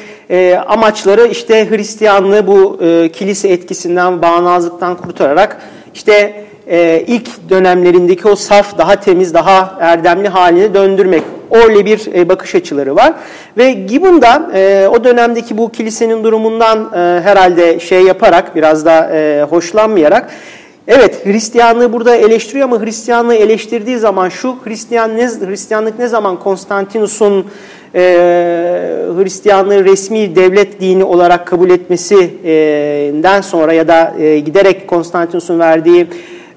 amaçları 0.61 1.27
işte 1.27 1.71
Hristiyanlığı 1.71 2.47
bu 2.47 2.79
kilise 3.13 3.49
etkisinden, 3.49 4.23
bağnazlıktan 4.23 4.97
kurtararak 4.97 5.63
işte 5.95 6.45
e, 6.67 7.05
ilk 7.07 7.51
dönemlerindeki 7.51 8.29
o 8.29 8.37
saf, 8.37 8.79
daha 8.79 8.97
temiz, 8.97 9.35
daha 9.35 9.77
erdemli 9.81 10.29
haline 10.29 10.75
döndürmek. 10.75 11.23
Öyle 11.51 11.85
bir 11.87 12.15
e, 12.15 12.29
bakış 12.29 12.55
açıları 12.55 12.97
var. 12.97 13.15
Ve 13.59 13.73
Gibbon 13.73 14.23
da 14.23 14.51
e, 14.55 14.89
o 14.89 15.05
dönemdeki 15.05 15.59
bu 15.59 15.73
kilisenin 15.73 16.25
durumundan 16.25 16.79
e, 16.95 17.21
herhalde 17.21 17.81
şey 17.81 18.03
yaparak, 18.03 18.57
biraz 18.57 18.85
da 18.85 19.11
e, 19.13 19.43
hoşlanmayarak, 19.51 20.31
Evet 20.89 21.27
Hristiyanlığı 21.27 21.93
burada 21.93 22.17
eleştiriyor 22.17 22.65
ama 22.65 22.83
Hristiyanlığı 22.83 23.35
eleştirdiği 23.35 23.99
zaman 23.99 24.29
şu 24.29 24.57
Hristiyan 24.65 25.17
ne, 25.17 25.27
Hristiyanlık 25.27 25.99
ne 25.99 26.09
zaman 26.09 26.39
Konstantinus'un 26.39 27.47
e, 27.95 28.01
Hristiyanlığı 29.17 29.85
resmi 29.85 30.37
devlet 30.37 30.81
dini 30.81 31.05
olarak 31.05 31.47
kabul 31.47 31.71
etmesinden 31.71 33.41
sonra 33.41 33.73
ya 33.73 33.89
da 33.89 34.15
e, 34.19 34.39
giderek 34.39 34.89
Konstantinus'un 34.89 35.59
verdiği 35.59 36.07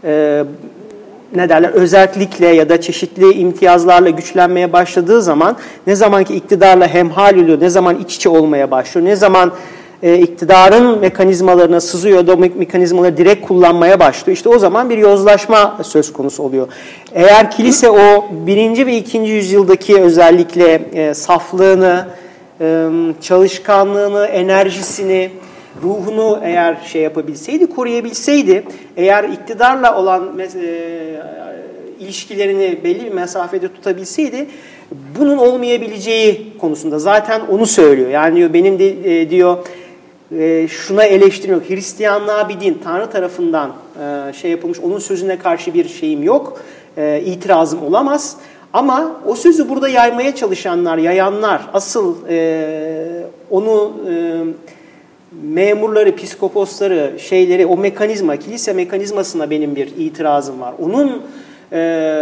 e, 0.05 0.43
ne 1.35 1.49
derler 1.49 1.69
özellikle 1.69 2.47
ya 2.47 2.69
da 2.69 2.81
çeşitli 2.81 3.33
imtiyazlarla 3.33 4.09
güçlenmeye 4.09 4.73
başladığı 4.73 5.21
zaman 5.21 5.57
ne 5.87 5.95
zamanki 5.95 6.35
iktidarla 6.35 6.87
hemhal 6.87 7.35
oluyor, 7.35 7.61
ne 7.61 7.69
zaman 7.69 7.99
iç 7.99 8.15
içe 8.15 8.29
olmaya 8.29 8.71
başlıyor, 8.71 9.07
ne 9.07 9.15
zaman 9.15 9.51
e, 10.03 10.17
iktidarın 10.17 10.99
mekanizmalarına 10.99 11.81
sızıyor 11.81 12.27
da 12.27 12.35
mekanizmaları 12.35 13.17
direkt 13.17 13.47
kullanmaya 13.47 13.99
başlıyor. 13.99 14.35
İşte 14.35 14.49
o 14.49 14.59
zaman 14.59 14.89
bir 14.89 14.97
yozlaşma 14.97 15.77
söz 15.83 16.13
konusu 16.13 16.43
oluyor. 16.43 16.67
Eğer 17.13 17.51
kilise 17.51 17.89
o 17.89 18.25
birinci 18.31 18.87
ve 18.87 18.97
ikinci 18.97 19.31
yüzyıldaki 19.31 20.01
özellikle 20.01 20.81
e, 20.93 21.13
saflığını, 21.13 22.07
e, 22.61 22.87
çalışkanlığını, 23.21 24.25
enerjisini, 24.25 25.29
ruhunu 25.83 26.39
eğer 26.43 26.77
şey 26.85 27.01
yapabilseydi, 27.01 27.67
koruyabilseydi, 27.67 28.63
eğer 28.97 29.23
iktidarla 29.23 29.99
olan 29.99 30.39
e, 30.39 30.45
ilişkilerini 31.99 32.79
belli 32.83 33.05
bir 33.05 33.11
mesafede 33.11 33.67
tutabilseydi, 33.67 34.47
bunun 35.19 35.37
olmayabileceği 35.37 36.57
konusunda 36.61 36.99
zaten 36.99 37.41
onu 37.51 37.65
söylüyor. 37.65 38.09
Yani 38.09 38.35
diyor 38.35 38.53
benim 38.53 38.79
de 38.79 39.21
e, 39.21 39.29
diyor 39.29 39.57
e, 40.39 40.67
şuna 40.67 41.03
eleştiriyor. 41.03 41.61
Hristiyanlığa 41.69 42.49
bir 42.49 42.59
din 42.59 42.81
Tanrı 42.83 43.09
tarafından 43.09 43.71
e, 44.29 44.33
şey 44.33 44.51
yapılmış. 44.51 44.79
Onun 44.79 44.99
sözüne 44.99 45.39
karşı 45.39 45.73
bir 45.73 45.89
şeyim 45.89 46.23
yok. 46.23 46.61
E, 46.97 47.21
itirazım 47.25 47.83
olamaz. 47.83 48.37
Ama 48.73 49.21
o 49.25 49.35
sözü 49.35 49.69
burada 49.69 49.89
yaymaya 49.89 50.35
çalışanlar, 50.35 50.97
yayanlar 50.97 51.61
asıl 51.73 52.15
e, 52.29 53.23
onu 53.49 53.93
e, 54.09 54.43
memurları, 55.43 56.15
piskoposları, 56.15 57.19
şeyleri, 57.19 57.65
o 57.65 57.77
mekanizma, 57.77 58.37
kilise 58.37 58.73
mekanizmasına 58.73 59.49
benim 59.49 59.75
bir 59.75 59.87
itirazım 59.97 60.61
var. 60.61 60.73
Onun 60.79 61.21
e, 61.71 62.15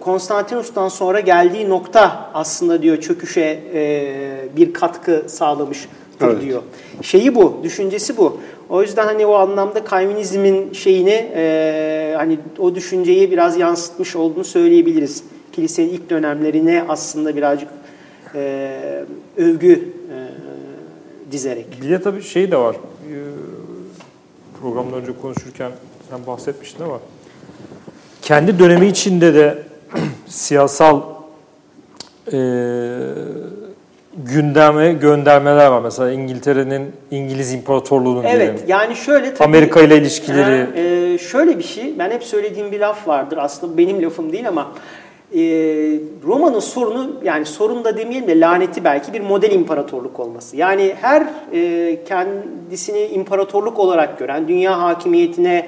Konstantinus'tan 0.00 0.88
sonra 0.88 1.20
geldiği 1.20 1.68
nokta 1.68 2.30
aslında 2.34 2.82
diyor 2.82 3.00
çöküşe 3.00 3.60
e, 3.74 4.12
bir 4.56 4.72
katkı 4.72 5.22
sağlamış 5.26 5.88
evet. 6.20 6.42
diyor. 6.42 6.62
Şeyi 7.02 7.34
bu, 7.34 7.60
düşüncesi 7.62 8.16
bu. 8.16 8.40
O 8.68 8.82
yüzden 8.82 9.06
hani 9.06 9.26
o 9.26 9.34
anlamda 9.34 9.84
Calvinizmin 9.90 10.72
şeyini 10.72 11.30
e, 11.34 12.14
hani 12.16 12.38
o 12.58 12.74
düşünceyi 12.74 13.30
biraz 13.30 13.56
yansıtmış 13.56 14.16
olduğunu 14.16 14.44
söyleyebiliriz. 14.44 15.24
Kilisenin 15.52 15.88
ilk 15.88 16.10
dönemlerine 16.10 16.84
aslında 16.88 17.36
birazcık 17.36 17.68
e, 18.34 18.70
övgü 19.36 19.93
dizerek. 21.34 21.82
Bir 21.82 21.90
de 21.90 22.02
tabii 22.02 22.22
şey 22.22 22.50
de 22.50 22.56
var. 22.56 22.74
Ee, 22.74 23.14
programdan 24.60 25.00
önce 25.00 25.12
konuşurken 25.22 25.70
sen 26.10 26.26
bahsetmiştin 26.26 26.84
ama 26.84 27.00
kendi 28.22 28.58
dönemi 28.58 28.86
içinde 28.86 29.34
de 29.34 29.62
siyasal 30.26 31.00
e, 32.32 32.38
gündeme 34.16 34.92
göndermeler 34.92 35.66
var. 35.66 35.80
Mesela 35.80 36.10
İngiltere'nin 36.10 36.92
İngiliz 37.10 37.52
İmparatorluğu'nun 37.52 38.24
Evet 38.24 38.38
diyelim. 38.40 38.60
yani 38.68 38.96
şöyle 38.96 39.34
tabii, 39.34 39.48
Amerika 39.48 39.80
ile 39.80 39.96
ilişkileri. 39.98 40.66
E, 41.14 41.18
şöyle 41.18 41.58
bir 41.58 41.64
şey 41.64 41.98
ben 41.98 42.10
hep 42.10 42.24
söylediğim 42.24 42.72
bir 42.72 42.80
laf 42.80 43.08
vardır 43.08 43.38
aslında 43.40 43.78
benim 43.78 44.02
lafım 44.02 44.32
değil 44.32 44.48
ama 44.48 44.72
e, 45.34 45.40
Roma'nın 46.24 46.60
sorunu 46.60 47.10
yani 47.24 47.46
sorun 47.46 47.84
da 47.84 47.96
demeyelim 47.96 48.28
de 48.28 48.40
laneti 48.40 48.84
belki 48.84 49.12
bir 49.12 49.20
model 49.20 49.50
imparatorluk 49.50 50.20
olması. 50.20 50.56
Yani 50.56 50.94
her 51.00 51.26
e, 51.52 51.98
kendisini 52.04 53.00
imparatorluk 53.06 53.78
olarak 53.78 54.18
gören, 54.18 54.48
dünya 54.48 54.82
hakimiyetine 54.82 55.66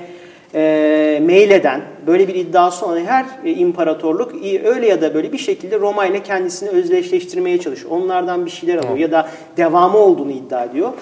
e, 0.55 1.23
meyleden, 1.23 1.81
böyle 2.07 2.29
bir 2.29 2.35
iddiası 2.35 2.87
olan 2.87 3.05
her 3.05 3.27
e, 3.45 3.51
imparatorluk 3.51 4.35
öyle 4.65 4.87
ya 4.87 5.01
da 5.01 5.15
böyle 5.15 5.33
bir 5.33 5.39
şekilde 5.39 5.79
Roma 5.79 6.07
ile 6.07 6.23
kendisini 6.23 6.69
özdeşleştirmeye 6.69 7.61
çalışıyor. 7.61 7.91
Onlardan 7.91 8.47
bir 8.47 8.51
şeyler 8.51 8.77
alıyor 8.77 8.97
ya 8.97 9.13
da 9.13 9.29
devamı 9.57 9.99
olduğunu 9.99 10.31
iddia 10.31 10.65
ediyor. 10.65 10.93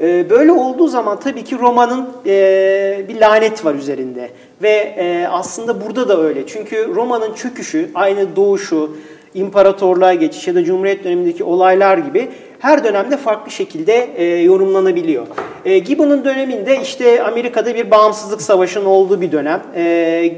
Ee, 0.00 0.30
böyle 0.30 0.52
olduğu 0.52 0.88
zaman 0.88 1.20
tabii 1.20 1.44
ki 1.44 1.58
Roma'nın 1.58 2.08
e, 2.26 3.04
bir 3.08 3.20
lanet 3.20 3.64
var 3.64 3.74
üzerinde. 3.74 4.30
Ve 4.62 4.94
e, 4.98 5.26
aslında 5.30 5.86
burada 5.86 6.08
da 6.08 6.22
öyle. 6.22 6.46
Çünkü 6.46 6.94
Roma'nın 6.94 7.34
çöküşü, 7.34 7.90
aynı 7.94 8.36
doğuşu, 8.36 8.96
imparatorluğa 9.34 10.14
geçiş 10.14 10.48
ya 10.48 10.54
da 10.54 10.64
Cumhuriyet 10.64 11.04
dönemindeki 11.04 11.44
olaylar 11.44 11.98
gibi 11.98 12.28
her 12.58 12.84
dönemde 12.84 13.16
farklı 13.16 13.50
şekilde 13.50 14.08
e, 14.16 14.24
yorumlanabiliyor. 14.24 15.26
E, 15.64 15.78
Gibbon'un 15.78 16.24
döneminde 16.24 16.78
işte 16.82 17.22
Amerika'da 17.22 17.74
bir 17.74 17.90
bağımsızlık 17.90 18.42
savaşının 18.42 18.84
olduğu 18.84 19.20
bir 19.20 19.32
dönem. 19.32 19.62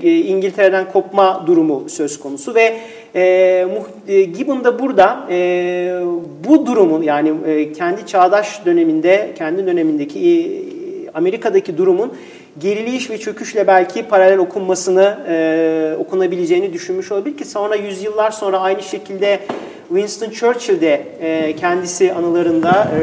İngiltere'den 0.02 0.92
kopma 0.92 1.44
durumu 1.46 1.88
söz 1.88 2.20
konusu 2.20 2.54
ve 2.54 2.76
e, 3.14 3.66
Gibbon 4.06 4.64
da 4.64 4.78
burada 4.78 5.26
e, 5.30 6.00
bu 6.48 6.66
durumun 6.66 7.02
yani 7.02 7.32
e, 7.46 7.72
kendi 7.72 8.06
çağdaş 8.06 8.66
döneminde, 8.66 9.32
kendi 9.38 9.66
dönemindeki 9.66 10.18
e, 10.18 11.10
Amerika'daki 11.14 11.78
durumun 11.78 12.12
geriliş 12.60 13.10
ve 13.10 13.18
çöküşle 13.18 13.66
belki 13.66 14.02
paralel 14.02 14.38
okunmasını 14.38 15.18
e, 15.28 15.96
okunabileceğini 15.98 16.72
düşünmüş 16.72 17.12
olabilir 17.12 17.36
ki 17.36 17.44
sonra 17.44 17.74
yüzyıllar 17.74 18.30
sonra 18.30 18.60
aynı 18.60 18.82
şekilde 18.82 19.40
Winston 19.88 20.30
Churchill 20.30 20.80
de 20.80 21.02
e, 21.20 21.56
kendisi 21.56 22.12
anılarında 22.12 22.70
e, 22.70 23.02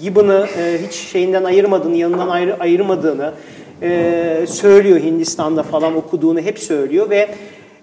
Gibbon'ı 0.00 0.46
e, 0.58 0.78
hiç 0.86 0.94
şeyinden 0.94 1.44
ayırmadığını, 1.44 1.96
yanından 1.96 2.28
ayrı, 2.28 2.60
ayırmadığını 2.60 3.32
e, 3.82 4.44
söylüyor. 4.48 5.00
Hindistan'da 5.00 5.62
falan 5.62 5.96
okuduğunu 5.96 6.40
hep 6.40 6.58
söylüyor 6.58 7.10
ve 7.10 7.28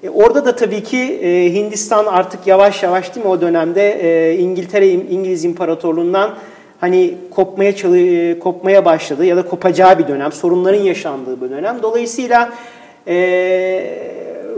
e, 0.04 0.10
orada 0.10 0.46
da 0.46 0.56
tabii 0.56 0.84
ki 0.84 0.98
e, 0.98 1.54
Hindistan 1.54 2.06
artık 2.06 2.48
yavaş 2.48 2.84
yavaş 2.84 3.16
değil 3.16 3.26
mi 3.26 3.32
o 3.32 3.42
dönemde 3.42 3.92
e, 3.92 4.38
İngiltere 4.38 4.90
İngiliz 4.90 5.46
İmparatorluğundan 5.46 6.36
hani 6.80 7.14
kopmaya 7.32 7.76
çalı, 7.76 8.40
kopmaya 8.40 8.86
başladı 8.86 9.26
ya 9.26 9.38
da 9.38 9.46
kopacağı 9.46 10.00
bir 10.00 10.08
dönem, 10.08 10.32
sorunların 10.32 10.82
yaşandığı 10.82 11.42
bir 11.42 11.50
dönem. 11.50 11.78
Dolayısıyla 11.84 12.54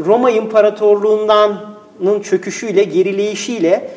Roma 0.05 0.31
İmparatorluğundan 0.31 1.75
çöküşüyle, 2.23 2.83
gerileyişiyle 2.83 3.89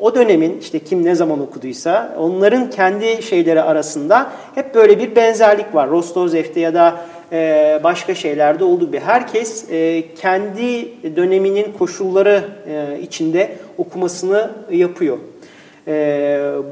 o 0.00 0.14
dönemin 0.14 0.58
işte 0.60 0.78
kim 0.78 1.04
ne 1.04 1.14
zaman 1.14 1.40
okuduysa 1.40 2.16
onların 2.18 2.70
kendi 2.70 3.22
şeyleri 3.22 3.62
arasında 3.62 4.30
hep 4.54 4.74
böyle 4.74 4.98
bir 4.98 5.16
benzerlik 5.16 5.74
var. 5.74 5.90
Rostovzev'te 5.90 6.60
ya 6.60 6.74
da 6.74 6.96
e, 7.32 7.80
başka 7.84 8.14
şeylerde 8.14 8.64
olduğu 8.64 8.86
gibi 8.86 9.00
herkes 9.00 9.70
e, 9.70 10.04
kendi 10.14 10.88
döneminin 11.16 11.72
koşulları 11.78 12.44
e, 12.68 13.00
içinde 13.00 13.52
okumasını 13.78 14.50
yapıyor. 14.70 15.18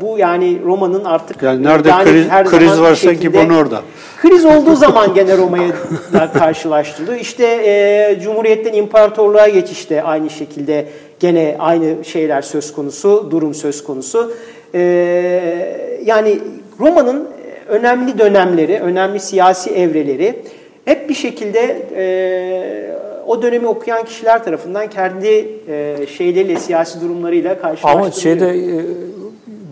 bu 0.01 0.19
yani 0.19 0.59
romanın 0.65 1.05
artık 1.05 1.43
yani 1.43 1.63
nerede 1.63 1.89
yani 1.89 2.05
kriz, 2.05 2.29
her 2.29 2.47
kriz 2.47 2.81
varsa 2.81 3.13
Gibbon 3.13 3.49
orada. 3.49 3.83
Kriz 4.23 4.45
olduğu 4.45 4.77
zaman 4.77 5.15
gene 5.15 5.37
Roma'ya 5.37 5.73
karşılaştırılıyor. 6.33 7.21
İşte 7.21 7.45
e, 7.47 8.19
Cumhuriyet'ten 8.23 8.73
imparatorluğa 8.73 9.49
geçişte 9.49 10.03
aynı 10.03 10.31
şekilde 10.31 10.87
gene 11.21 11.57
aynı 11.59 12.05
şeyler 12.05 12.43
söz 12.43 12.73
konusu, 12.73 13.29
durum 13.31 13.55
söz 13.55 13.85
konusu. 13.85 14.33
E, 14.75 14.81
yani 16.05 16.39
Roma'nın 16.81 17.29
önemli 17.69 18.19
dönemleri, 18.19 18.81
önemli 18.81 19.21
siyasi 19.21 19.71
evreleri 19.71 20.43
hep 20.85 21.09
bir 21.09 21.15
şekilde 21.15 21.87
e, 21.97 22.05
o 23.27 23.43
dönemi 23.43 23.67
okuyan 23.67 24.05
kişiler 24.05 24.45
tarafından 24.45 24.91
kendi 24.91 25.49
e, 25.69 25.97
şeyleriyle, 26.17 26.61
siyasi 26.61 27.01
durumlarıyla 27.01 27.61
karşılaştırılıyor. 27.61 28.01
Ama 28.01 28.11
şeyde 28.11 28.49
e, 28.49 28.85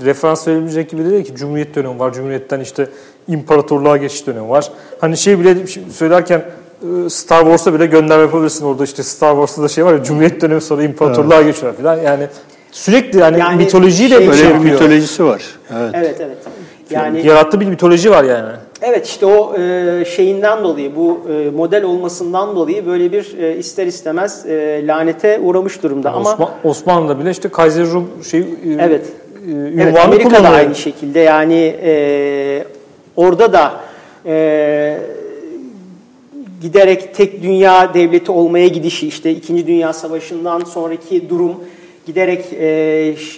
referans 0.04 0.48
verebilecek 0.48 0.90
gibi 0.90 1.10
değil 1.10 1.24
ki 1.24 1.34
Cumhuriyet 1.34 1.74
dönemi 1.74 1.98
var. 1.98 2.12
Cumhuriyetten 2.12 2.60
işte 2.60 2.88
imparatorluğa 3.28 3.96
geçiş 3.96 4.26
dönemi 4.26 4.48
var. 4.48 4.70
Hani 5.00 5.16
şey 5.16 5.38
bile 5.38 5.56
söylerken 5.92 6.38
e, 6.38 7.10
Star 7.10 7.40
Wars'a 7.40 7.74
bile 7.74 7.86
gönderme 7.86 8.22
yapabilirsin 8.22 8.64
orada 8.64 8.84
işte 8.84 9.02
Star 9.02 9.32
Wars'ta 9.32 9.62
da 9.62 9.68
şey 9.68 9.84
var 9.84 9.94
ya 9.94 10.04
Cumhuriyet 10.04 10.40
dönemi 10.40 10.60
sonra 10.60 10.82
imparatorluğa 10.82 11.36
evet. 11.36 11.46
geçiyorlar 11.46 11.82
falan. 11.82 12.02
Yani 12.02 12.26
sürekli 12.72 13.18
yani, 13.18 13.38
yani 13.38 13.56
mitolojiyle 13.56 14.18
şey, 14.18 14.28
böyle 14.28 14.54
bir 14.54 14.70
mitolojisi 14.70 15.24
var. 15.24 15.42
Evet. 15.76 15.90
Evet 15.94 16.16
evet. 16.20 16.36
Yani 16.92 17.26
yarattığı 17.26 17.60
bir 17.60 17.66
mitoloji 17.66 18.10
var 18.10 18.24
yani. 18.24 18.52
Evet 18.82 19.06
işte 19.06 19.26
o 19.26 19.56
e, 19.58 20.04
şeyinden 20.04 20.64
dolayı 20.64 20.96
bu 20.96 21.20
e, 21.32 21.50
model 21.50 21.84
olmasından 21.84 22.56
dolayı 22.56 22.86
böyle 22.86 23.12
bir 23.12 23.38
e, 23.38 23.56
ister 23.56 23.86
istemez 23.86 24.46
e, 24.46 24.86
lanete 24.86 25.40
uğramış 25.40 25.82
durumda 25.82 26.08
yani 26.08 26.16
ama 26.16 26.32
Osman, 26.32 26.50
Osmanlı'da 26.64 27.18
bile 27.18 27.30
işte 27.30 27.48
Kaiser 27.48 27.86
Rum 27.86 28.10
şey 28.30 28.40
e, 28.40 28.44
Evet. 28.78 29.06
E, 29.48 29.82
evet 29.82 29.98
Amerika'da 30.04 30.48
aynı 30.48 30.74
şekilde 30.74 31.20
yani 31.20 31.76
e, 31.82 32.64
orada 33.16 33.52
da 33.52 33.72
e, 34.26 34.98
giderek 36.62 37.14
tek 37.14 37.42
dünya 37.42 37.94
devleti 37.94 38.32
olmaya 38.32 38.68
gidişi 38.68 39.08
işte 39.08 39.30
2. 39.30 39.66
Dünya 39.66 39.92
Savaşı'ndan 39.92 40.60
sonraki 40.60 41.28
durum 41.30 41.56
giderek 42.06 42.44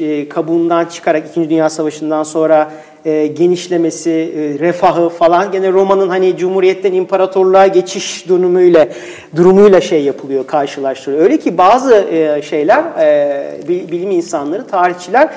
e, 0.00 0.28
kabuğundan 0.28 0.84
çıkarak 0.84 1.28
2. 1.30 1.50
Dünya 1.50 1.70
Savaşı'ndan 1.70 2.22
sonra 2.22 2.70
e, 3.04 3.26
genişlemesi, 3.26 4.10
e, 4.10 4.58
refahı 4.58 5.08
falan 5.08 5.52
gene 5.52 5.72
Roma'nın 5.72 6.08
hani 6.08 6.36
Cumhuriyet'ten 6.36 6.92
imparatorluğa 6.92 7.66
geçiş 7.66 8.28
durumuyla 8.28 8.88
durumuyla 9.36 9.80
şey 9.80 10.04
yapılıyor, 10.04 10.46
karşılaştırıyor. 10.46 11.22
Öyle 11.22 11.38
ki 11.38 11.58
bazı 11.58 11.94
e, 11.94 12.42
şeyler 12.42 12.84
e, 13.00 13.68
bilim 13.68 14.10
insanları, 14.10 14.66
tarihçiler 14.66 15.30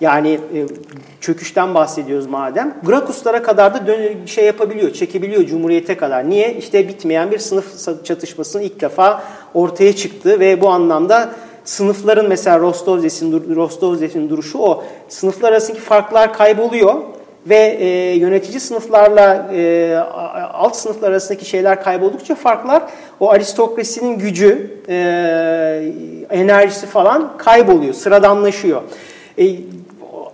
yani 0.00 0.30
e, 0.32 0.58
çöküşten 1.20 1.74
bahsediyoruz 1.74 2.26
madem. 2.26 2.74
Grakuslara 2.82 3.42
kadar 3.42 3.74
da 3.74 3.86
dön 3.86 4.26
şey 4.26 4.44
yapabiliyor, 4.44 4.92
çekebiliyor 4.92 5.46
Cumhuriyet'e 5.46 5.96
kadar. 5.96 6.30
Niye? 6.30 6.54
İşte 6.54 6.88
bitmeyen 6.88 7.30
bir 7.30 7.38
sınıf 7.38 8.04
çatışmasının 8.04 8.62
ilk 8.62 8.80
defa 8.80 9.22
ortaya 9.54 9.96
çıktı 9.96 10.40
ve 10.40 10.60
bu 10.60 10.68
anlamda 10.68 11.30
sınıfların 11.64 12.28
mesela 12.28 12.58
Rostovzev'in 12.58 13.56
Rostovzev'in 13.56 14.30
duruşu 14.30 14.58
o. 14.58 14.84
Sınıflar 15.08 15.52
arasındaki 15.52 15.80
farklar 15.80 16.32
kayboluyor 16.32 16.94
ve 17.46 17.76
e, 17.80 17.86
yönetici 18.16 18.60
sınıflarla 18.60 19.50
e, 19.54 19.94
alt 20.52 20.76
sınıflar 20.76 21.10
arasındaki 21.10 21.44
şeyler 21.44 21.82
kayboldukça 21.82 22.34
farklar 22.34 22.82
o 23.20 23.30
aristokrasinin 23.30 24.18
gücü, 24.18 24.70
e, 24.88 25.92
enerjisi 26.30 26.86
falan 26.86 27.36
kayboluyor, 27.36 27.94
sıradanlaşıyor. 27.94 28.82
E, 29.38 29.44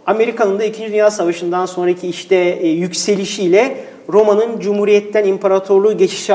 Amerika'nın 0.06 0.58
da 0.58 0.64
2. 0.64 0.92
Dünya 0.92 1.10
Savaşı'ndan 1.10 1.66
sonraki 1.66 2.08
işte 2.08 2.36
e, 2.36 2.68
yükselişiyle 2.68 3.76
Roma'nın 4.08 4.60
Cumhuriyet'ten 4.60 5.24
imparatorluğu 5.24 5.96
geçişi 5.96 6.34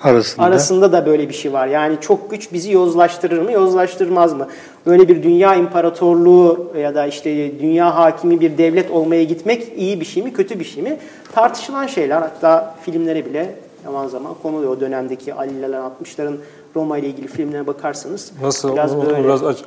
arasında. 0.00 0.46
arasında 0.46 0.92
da 0.92 1.06
böyle 1.06 1.28
bir 1.28 1.34
şey 1.34 1.52
var. 1.52 1.66
Yani 1.66 1.96
çok 2.00 2.30
güç 2.30 2.52
bizi 2.52 2.72
yozlaştırır 2.72 3.42
mı, 3.42 3.52
yozlaştırmaz 3.52 4.32
mı? 4.32 4.48
Böyle 4.86 5.08
bir 5.08 5.22
dünya 5.22 5.54
imparatorluğu 5.54 6.72
ya 6.80 6.94
da 6.94 7.06
işte 7.06 7.60
dünya 7.60 7.96
hakimi 7.96 8.40
bir 8.40 8.58
devlet 8.58 8.90
olmaya 8.90 9.24
gitmek 9.24 9.72
iyi 9.76 10.00
bir 10.00 10.04
şey 10.04 10.22
mi, 10.22 10.32
kötü 10.32 10.60
bir 10.60 10.64
şey 10.64 10.82
mi? 10.82 10.98
Tartışılan 11.34 11.86
şeyler. 11.86 12.20
Hatta 12.20 12.74
filmlere 12.82 13.26
bile 13.26 13.54
zaman 13.84 14.08
zaman 14.08 14.34
konuluyor. 14.42 14.70
O 14.76 14.80
dönemdeki 14.80 15.34
Ali'lerin 15.34 15.72
60'ların 15.72 16.36
Roma 16.76 16.98
ile 16.98 17.06
ilgili 17.06 17.26
filmlere 17.26 17.66
bakarsanız. 17.66 18.32
Nasıl? 18.42 18.72
Biraz 18.72 18.96
böyle. 19.02 19.24
Biraz 19.24 19.44
aç 19.44 19.58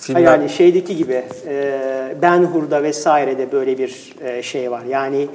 Filmler. 0.00 0.22
Yani 0.22 0.48
şeydeki 0.48 0.96
gibi 0.96 1.24
e, 1.46 2.16
Ben 2.22 2.44
Hur'da 2.44 2.82
vesairede 2.82 3.52
böyle 3.52 3.78
bir 3.78 4.14
e, 4.24 4.42
şey 4.42 4.70
var. 4.70 4.82
Yani 4.88 5.28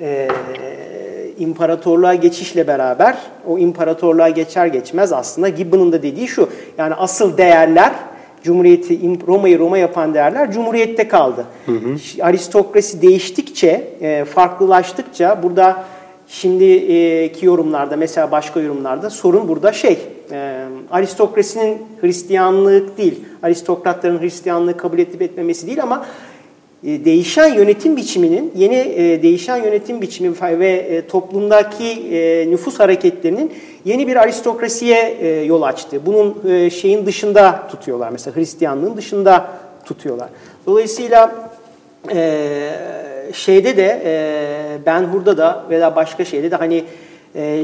e, 0.00 0.28
imparatorluğa 1.38 2.14
geçişle 2.14 2.66
beraber 2.66 3.16
o 3.46 3.58
imparatorluğa 3.58 4.28
geçer 4.28 4.66
geçmez 4.66 5.12
aslında 5.12 5.48
Gibbon'un 5.48 5.92
da 5.92 6.02
dediği 6.02 6.28
şu. 6.28 6.48
Yani 6.78 6.94
asıl 6.94 7.38
değerler 7.38 7.92
Cumhuriyeti 8.42 9.18
Roma'yı 9.26 9.58
Roma 9.58 9.78
yapan 9.78 10.14
değerler 10.14 10.52
Cumhuriyette 10.52 11.08
kaldı. 11.08 11.44
Hı 11.66 11.72
hı. 11.72 11.96
Aristokrasi 12.22 13.02
değiştikçe, 13.02 13.88
e, 14.00 14.24
farklılaştıkça 14.24 15.42
burada 15.42 15.84
şimdiki 16.28 17.46
yorumlarda 17.46 17.96
mesela 17.96 18.30
başka 18.30 18.60
yorumlarda 18.60 19.10
sorun 19.10 19.48
burada 19.48 19.72
şey 19.72 19.98
e, 20.32 20.64
aristokrasinin 20.90 21.82
Hristiyanlık 22.00 22.98
değil, 22.98 23.24
aristokratların 23.42 24.20
Hristiyanlığı 24.20 24.76
kabul 24.76 24.98
edip 24.98 25.22
etmemesi 25.22 25.66
değil 25.66 25.82
ama 25.82 26.06
e, 26.06 26.33
değişen 26.84 27.54
yönetim 27.54 27.96
biçiminin, 27.96 28.52
yeni 28.56 28.74
e, 28.74 29.22
değişen 29.22 29.56
yönetim 29.56 30.00
biçimi 30.02 30.34
ve 30.40 30.70
e, 30.70 31.06
toplumdaki 31.06 32.10
nüfus 32.50 32.80
hareketlerinin 32.80 33.52
yeni 33.84 34.06
bir 34.06 34.16
aristokrasiye 34.16 35.44
yol 35.44 35.62
açtı. 35.62 36.00
Bunun 36.06 36.34
şeyin 36.68 37.06
dışında 37.06 37.68
tutuyorlar. 37.70 38.10
Mesela 38.10 38.36
Hristiyanlığın 38.36 38.96
dışında 38.96 39.46
tutuyorlar. 39.84 40.28
Dolayısıyla 40.66 41.50
şeyde 43.32 43.76
de 43.76 44.00
Ben 44.86 45.02
Hur'da 45.02 45.36
da 45.36 45.64
veya 45.70 45.96
başka 45.96 46.24
şeyde 46.24 46.50
de 46.50 46.56
hani 46.56 46.84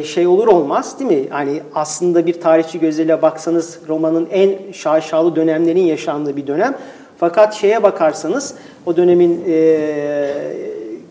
şey 0.05 0.27
olur 0.27 0.47
olmaz 0.47 1.01
değil 1.01 1.11
mi? 1.11 1.29
Hani 1.31 1.61
aslında 1.75 2.27
bir 2.27 2.41
tarihçi 2.41 2.81
gözüyle 2.81 3.23
baksanız 3.23 3.79
romanın 3.89 4.29
en 4.33 4.73
şaşalı 4.73 5.37
dönemlerin 5.37 5.85
yaşandığı 5.85 6.37
bir 6.37 6.47
dönem. 6.47 6.75
Fakat 7.21 7.55
şeye 7.55 7.83
bakarsanız 7.83 8.55
o 8.87 8.97
dönemin 8.97 9.45
e, 9.49 9.79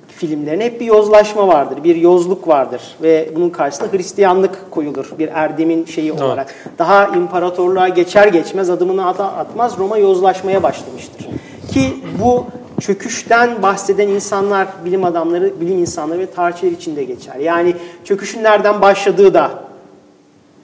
filmlerine 0.07 0.65
hep 0.65 0.79
bir 0.79 0.85
yozlaşma 0.85 1.47
vardır, 1.47 1.83
bir 1.83 1.95
yozluk 1.95 2.47
vardır 2.47 2.81
ve 3.01 3.29
bunun 3.35 3.49
karşısında 3.49 3.91
Hristiyanlık 3.91 4.71
koyulur 4.71 5.11
bir 5.19 5.29
erdemin 5.33 5.85
şeyi 5.85 6.09
evet. 6.09 6.21
olarak. 6.21 6.55
Daha 6.79 7.07
imparatorluğa 7.07 7.87
geçer 7.87 8.27
geçmez 8.27 8.69
adımını 8.69 9.07
atmaz 9.07 9.77
Roma 9.77 9.97
yozlaşmaya 9.97 10.63
başlamıştır. 10.63 11.27
Ki 11.71 11.93
bu 12.21 12.45
çöküşten 12.81 13.61
bahseden 13.63 14.07
insanlar, 14.07 14.67
bilim 14.85 15.03
adamları, 15.03 15.61
bilim 15.61 15.77
insanları 15.77 16.19
ve 16.19 16.25
tarihçiler 16.25 16.71
için 16.71 16.95
de 16.95 17.03
geçer. 17.03 17.35
Yani 17.35 17.75
çöküşün 18.03 18.43
nereden 18.43 18.81
başladığı 18.81 19.33
da 19.33 19.51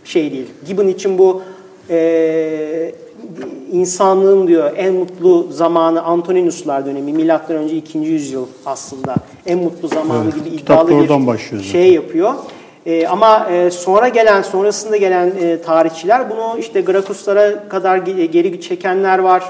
şey 0.06 0.32
değil. 0.32 0.48
Gibbon 0.68 0.88
için 0.88 1.18
bu 1.18 1.42
e, 1.90 2.92
insanlığın 3.72 4.48
diyor 4.48 4.72
en 4.76 4.94
mutlu 4.94 5.48
zamanı 5.52 6.04
Antoninuslar 6.04 6.86
dönemi 6.86 7.14
milattan 7.14 7.58
önce 7.58 7.76
2. 7.76 7.98
yüzyıl 7.98 8.46
aslında 8.66 9.16
en 9.46 9.58
mutlu 9.58 9.88
zamanı 9.88 10.24
Evet, 10.24 10.36
gibi 10.46 10.56
iddialı 10.56 10.90
bir 10.90 11.64
şey 11.64 11.94
yapıyor. 11.94 12.34
E, 12.86 13.08
ama 13.08 13.48
e, 13.52 13.72
sonra 13.72 14.08
gelen 14.08 14.42
sonrasında 14.42 14.98
gelen 14.98 15.32
e, 15.42 15.62
tarihçiler 15.62 16.30
bunu 16.30 16.60
işte 16.60 16.82
Grakuslara 16.82 17.70
kadar 17.70 17.98
ge- 17.98 18.26
geri 18.26 18.62
çekenler 18.62 19.20
var. 19.20 19.44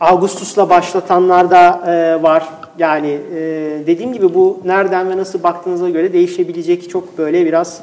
Augustus'la 0.00 0.70
başlatanlar 0.70 1.50
da 1.50 1.82
e, 1.86 2.22
var. 2.22 2.48
Yani 2.78 3.18
e, 3.34 3.40
dediğim 3.86 4.12
gibi 4.12 4.34
bu 4.34 4.60
nereden 4.64 5.10
ve 5.10 5.16
nasıl 5.16 5.42
baktığınıza 5.42 5.90
göre 5.90 6.12
değişebilecek 6.12 6.90
çok 6.90 7.18
böyle 7.18 7.46
biraz 7.46 7.80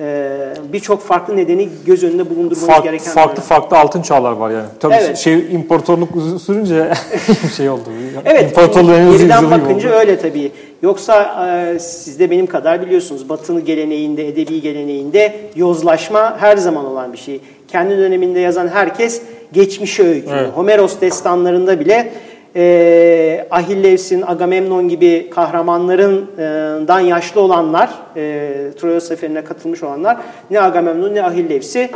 e, 0.00 0.28
birçok 0.72 1.02
farklı 1.02 1.36
nedeni 1.36 1.68
göz 1.86 2.04
önünde 2.04 2.30
bulundurmamız 2.30 2.66
Fark- 2.66 2.84
gereken 2.84 3.12
farklı 3.12 3.42
farklı 3.42 3.78
altın 3.78 4.02
çağlar 4.02 4.32
var 4.32 4.50
yani. 4.50 4.66
Tabii 4.80 4.94
Evet. 4.94 5.16
şey 5.18 5.38
imparatorluk 5.54 6.08
sürünce 6.42 6.92
şey 7.56 7.68
oldu. 7.70 7.80
Evet, 8.24 8.42
İmparatorluğun 8.50 9.18
geriden 9.18 9.50
bakınca 9.50 9.88
oldu. 9.88 9.98
öyle 9.98 10.18
tabii. 10.18 10.52
Yoksa 10.82 11.46
e, 11.74 11.78
siz 11.78 12.18
de 12.20 12.30
benim 12.30 12.46
kadar 12.46 12.86
biliyorsunuz 12.86 13.28
Batı'nın 13.28 13.64
geleneğinde, 13.64 14.28
edebi 14.28 14.60
geleneğinde 14.60 15.32
yozlaşma 15.56 16.36
her 16.40 16.56
zaman 16.56 16.84
olan 16.86 17.12
bir 17.12 17.18
şey. 17.18 17.40
Kendi 17.68 17.98
döneminde 17.98 18.40
yazan 18.40 18.68
herkes 18.68 19.22
geçmişe 19.52 20.02
öykünüyor. 20.06 20.38
Evet. 20.40 20.50
Homeros 20.56 21.00
destanlarında 21.00 21.80
bile 21.80 22.12
e, 22.56 23.46
Ahillevs'in, 23.50 24.22
Agamemnon 24.22 24.88
gibi 24.88 25.30
kahramanlarından 25.30 27.00
yaşlı 27.00 27.40
olanlar, 27.40 27.90
e, 28.16 28.52
Troya 28.80 29.00
Seferi'ne 29.00 29.44
katılmış 29.44 29.82
olanlar 29.82 30.16
ne 30.50 30.60
Agamemnon 30.60 31.14
ne 31.14 31.22
Ahillevs'i 31.22 31.90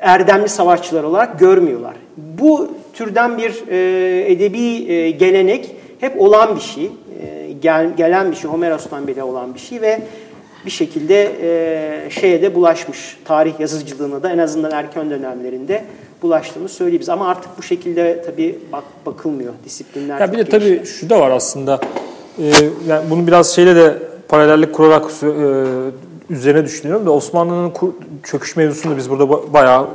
erdemli 0.00 0.48
savaşçılar 0.48 1.04
olarak 1.04 1.38
görmüyorlar. 1.38 1.94
Bu 2.16 2.68
türden 2.92 3.38
bir 3.38 3.68
e, 3.68 4.32
edebi 4.32 4.92
e, 4.92 5.10
gelenek 5.10 5.76
hep 6.00 6.20
olan 6.20 6.56
bir 6.56 6.60
şey, 6.60 6.84
e, 6.84 6.90
gel, 7.62 7.96
gelen 7.96 8.30
bir 8.30 8.36
şey, 8.36 8.50
Homeros'tan 8.50 9.06
bile 9.06 9.22
olan 9.22 9.54
bir 9.54 9.60
şey 9.60 9.80
ve 9.80 10.00
bir 10.66 10.70
şekilde 10.70 11.32
e, 11.42 12.10
şeye 12.10 12.42
de 12.42 12.54
bulaşmış. 12.54 13.18
Tarih 13.24 13.60
yazıcılığına 13.60 14.22
da 14.22 14.30
en 14.30 14.38
azından 14.38 14.70
erken 14.70 15.10
dönemlerinde 15.10 15.84
bulaştığını 16.22 16.68
söyleyebiliriz. 16.68 17.08
Ama 17.08 17.28
artık 17.28 17.58
bu 17.58 17.62
şekilde 17.62 18.22
tabii 18.26 18.58
bak, 18.72 18.84
bakılmıyor 19.06 19.52
disiplinler. 19.64 20.20
Ya 20.20 20.32
bir 20.32 20.38
de 20.38 20.44
tabii 20.44 20.64
gelişti. 20.64 20.98
şu 20.98 21.10
da 21.10 21.20
var 21.20 21.30
aslında. 21.30 21.80
Ee, 22.38 22.52
yani 22.88 23.10
bunu 23.10 23.26
biraz 23.26 23.54
şeyle 23.54 23.76
de 23.76 23.98
paralellik 24.28 24.72
kurarak 24.74 25.04
e, 25.22 25.26
üzerine 26.30 26.64
düşünüyorum 26.64 27.06
da 27.06 27.10
Osmanlı'nın 27.10 27.72
çöküş 28.22 28.56
mevzusunu 28.56 28.96
biz 28.96 29.10
burada 29.10 29.24
ba- 29.24 29.52
bayağı 29.52 29.86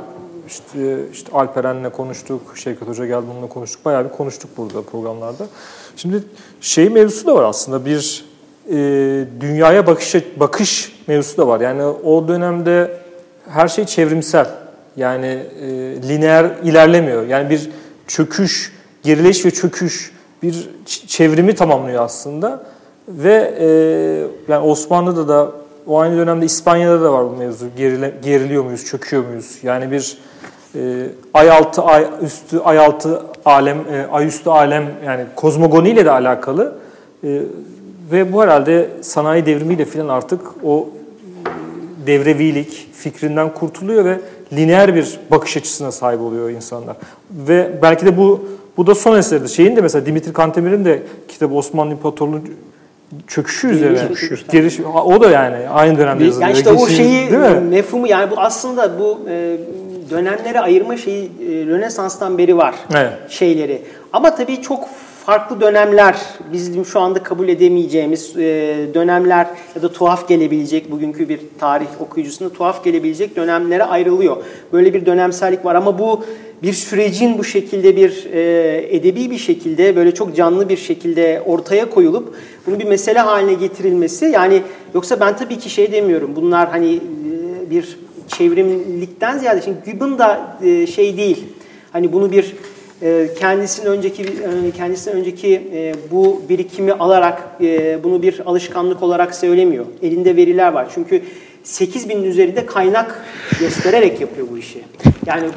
işte, 0.48 0.98
işte 1.12 1.32
Alperen'le 1.32 1.90
konuştuk, 1.90 2.40
Şevket 2.54 2.88
Hoca 2.88 3.06
geldi 3.06 3.26
onunla 3.34 3.48
konuştuk. 3.48 3.84
Bayağı 3.84 4.04
bir 4.04 4.10
konuştuk 4.10 4.50
burada 4.56 4.82
programlarda. 4.82 5.46
Şimdi 5.96 6.22
şey 6.60 6.88
mevzusu 6.88 7.26
da 7.26 7.34
var 7.34 7.42
aslında 7.42 7.84
bir 7.84 8.24
e, 8.70 8.74
dünyaya 9.40 9.86
bakış 9.86 10.14
bakış 10.36 10.92
mevzusu 11.06 11.36
da 11.36 11.48
var. 11.48 11.60
Yani 11.60 11.82
o 11.82 12.28
dönemde 12.28 13.00
her 13.48 13.68
şey 13.68 13.84
çevrimsel. 13.84 14.63
Yani 14.96 15.26
e, 15.26 15.68
lineer 16.08 16.50
ilerlemiyor. 16.64 17.26
Yani 17.26 17.50
bir 17.50 17.70
çöküş, 18.06 18.72
gerileş 19.02 19.44
ve 19.44 19.50
çöküş 19.50 20.12
bir 20.42 20.70
çevrimi 21.06 21.54
tamamlıyor 21.54 22.04
aslında. 22.04 22.64
Ve 23.08 23.54
e, 23.58 23.66
yani 24.52 24.64
Osmanlı'da 24.64 25.28
da 25.28 25.52
o 25.86 25.98
aynı 25.98 26.16
dönemde 26.16 26.46
İspanya'da 26.46 27.02
da 27.02 27.12
var 27.12 27.24
bu 27.24 27.36
mevzu. 27.36 27.66
Gerile, 27.76 28.14
geriliyor 28.22 28.64
muyuz, 28.64 28.84
çöküyor 28.84 29.24
muyuz? 29.24 29.58
Yani 29.62 29.90
bir 29.90 30.18
e, 30.74 31.06
ay 31.34 31.50
altı, 31.50 31.82
ay 31.82 32.06
üstü, 32.22 32.58
ay 32.58 32.78
altı 32.78 33.22
alem, 33.44 33.78
e, 33.78 34.06
ay 34.12 34.26
üstü 34.26 34.50
alem 34.50 34.84
yani 35.06 35.24
kozmogoniyle 35.36 36.04
de 36.04 36.10
alakalı. 36.10 36.74
E, 37.24 37.40
ve 38.12 38.32
bu 38.32 38.42
herhalde 38.42 38.90
sanayi 39.00 39.46
devrimiyle 39.46 39.84
falan 39.84 40.08
artık 40.08 40.40
o 40.64 40.88
devrevilik 42.06 42.88
fikrinden 42.92 43.54
kurtuluyor 43.54 44.04
ve 44.04 44.20
lineer 44.56 44.94
bir 44.94 45.18
bakış 45.30 45.56
açısına 45.56 45.92
sahip 45.92 46.20
oluyor 46.20 46.50
insanlar. 46.50 46.96
Ve 47.30 47.70
belki 47.82 48.06
de 48.06 48.16
bu 48.16 48.48
bu 48.76 48.86
da 48.86 48.94
son 48.94 49.18
eseridir. 49.18 49.48
Şeyin 49.48 49.76
de 49.76 49.80
mesela 49.80 50.06
Dimitri 50.06 50.32
Kantemir'in 50.32 50.84
de 50.84 51.02
kitabı 51.28 51.54
Osmanlı 51.54 51.92
İmparatorluğu 51.92 52.40
çöküşü 53.26 53.68
üzerine. 53.68 53.98
çöküş. 54.08 54.46
Geliş, 54.52 54.80
o 55.04 55.20
da 55.20 55.30
yani 55.30 55.68
aynı 55.68 55.98
dönemde 55.98 56.24
yazılıyor. 56.24 56.48
Yani 56.48 56.58
işte 56.58 56.70
o 56.72 56.74
Geçiş- 56.76 56.96
şeyi 56.96 57.30
mefhumu 57.70 58.06
yani 58.06 58.30
bu 58.30 58.34
aslında 58.40 58.98
bu 58.98 59.20
e, 59.30 59.56
dönemlere 60.10 60.60
ayırma 60.60 60.96
şeyi 60.96 61.24
e, 61.24 61.30
Rönesans'tan 61.66 62.38
beri 62.38 62.56
var 62.56 62.74
Evet. 62.94 63.12
şeyleri. 63.28 63.82
Ama 64.12 64.34
tabii 64.34 64.62
çok 64.62 64.84
farklı 65.26 65.60
dönemler 65.60 66.16
bizim 66.52 66.84
şu 66.84 67.00
anda 67.00 67.22
kabul 67.22 67.48
edemeyeceğimiz 67.48 68.36
e, 68.36 68.42
dönemler 68.94 69.46
ya 69.76 69.82
da 69.82 69.92
tuhaf 69.92 70.28
gelebilecek 70.28 70.90
bugünkü 70.90 71.28
bir 71.28 71.40
tarih 71.58 71.86
okuyucusunda 72.00 72.52
tuhaf 72.52 72.84
gelebilecek 72.84 73.36
dönemlere 73.36 73.84
ayrılıyor. 73.84 74.36
Böyle 74.72 74.94
bir 74.94 75.06
dönemsellik 75.06 75.64
var 75.64 75.74
ama 75.74 75.98
bu 75.98 76.24
bir 76.62 76.72
sürecin 76.72 77.38
bu 77.38 77.44
şekilde 77.44 77.96
bir 77.96 78.26
e, 78.32 78.96
edebi 78.96 79.30
bir 79.30 79.38
şekilde 79.38 79.96
böyle 79.96 80.14
çok 80.14 80.36
canlı 80.36 80.68
bir 80.68 80.76
şekilde 80.76 81.42
ortaya 81.46 81.90
koyulup 81.90 82.34
bunu 82.66 82.78
bir 82.78 82.84
mesele 82.84 83.18
haline 83.18 83.54
getirilmesi 83.54 84.24
yani 84.24 84.62
yoksa 84.94 85.20
ben 85.20 85.36
tabii 85.36 85.58
ki 85.58 85.70
şey 85.70 85.92
demiyorum 85.92 86.32
bunlar 86.36 86.70
hani 86.70 86.94
e, 86.94 87.70
bir 87.70 87.98
çevrimlikten 88.28 89.38
ziyade 89.38 89.62
şimdi 89.62 89.78
Gibbon 89.84 90.18
da 90.18 90.58
şey 90.94 91.16
değil 91.16 91.44
hani 91.92 92.12
bunu 92.12 92.32
bir 92.32 92.54
kendisinin 93.38 93.86
önceki 93.86 94.22
e, 94.22 94.70
kendisinden 94.76 95.18
önceki 95.18 95.62
e, 95.74 95.94
bu 96.10 96.42
birikimi 96.48 96.92
alarak 96.92 97.42
e, 97.60 98.04
bunu 98.04 98.22
bir 98.22 98.40
alışkanlık 98.46 99.02
olarak 99.02 99.34
söylemiyor. 99.34 99.84
Elinde 100.02 100.36
veriler 100.36 100.72
var. 100.72 100.88
Çünkü 100.94 101.22
8000'in 101.64 102.22
üzerinde 102.22 102.66
kaynak 102.66 103.24
göstererek 103.60 104.20
yapıyor 104.20 104.46
bu 104.50 104.58
işi. 104.58 104.84
Yani 105.26 105.48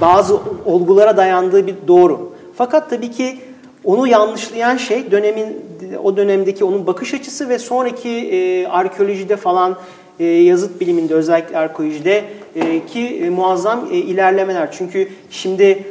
bazı 0.00 0.40
olgulara 0.64 1.16
dayandığı 1.16 1.66
bir 1.66 1.74
doğru. 1.88 2.32
Fakat 2.56 2.90
tabii 2.90 3.10
ki 3.10 3.38
onu 3.84 4.06
yanlışlayan 4.06 4.76
şey 4.76 5.10
dönemin 5.10 5.56
o 6.02 6.16
dönemdeki 6.16 6.64
onun 6.64 6.86
bakış 6.86 7.14
açısı 7.14 7.48
ve 7.48 7.58
sonraki 7.58 8.08
e, 8.08 8.66
arkeolojide 8.66 9.36
falan 9.36 9.76
e, 10.20 10.24
yazıt 10.24 10.80
biliminde 10.80 11.14
özellikle 11.14 11.58
arkeolojide 11.58 12.24
e, 12.56 12.86
ki 12.86 13.20
e, 13.24 13.30
muazzam 13.30 13.88
ilerlemeler. 13.92 14.72
Çünkü 14.72 15.08
şimdi 15.30 15.84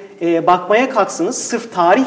bakmaya 0.47 0.89
kalksanız 0.89 1.37
sırf 1.37 1.73
tarih 1.73 2.05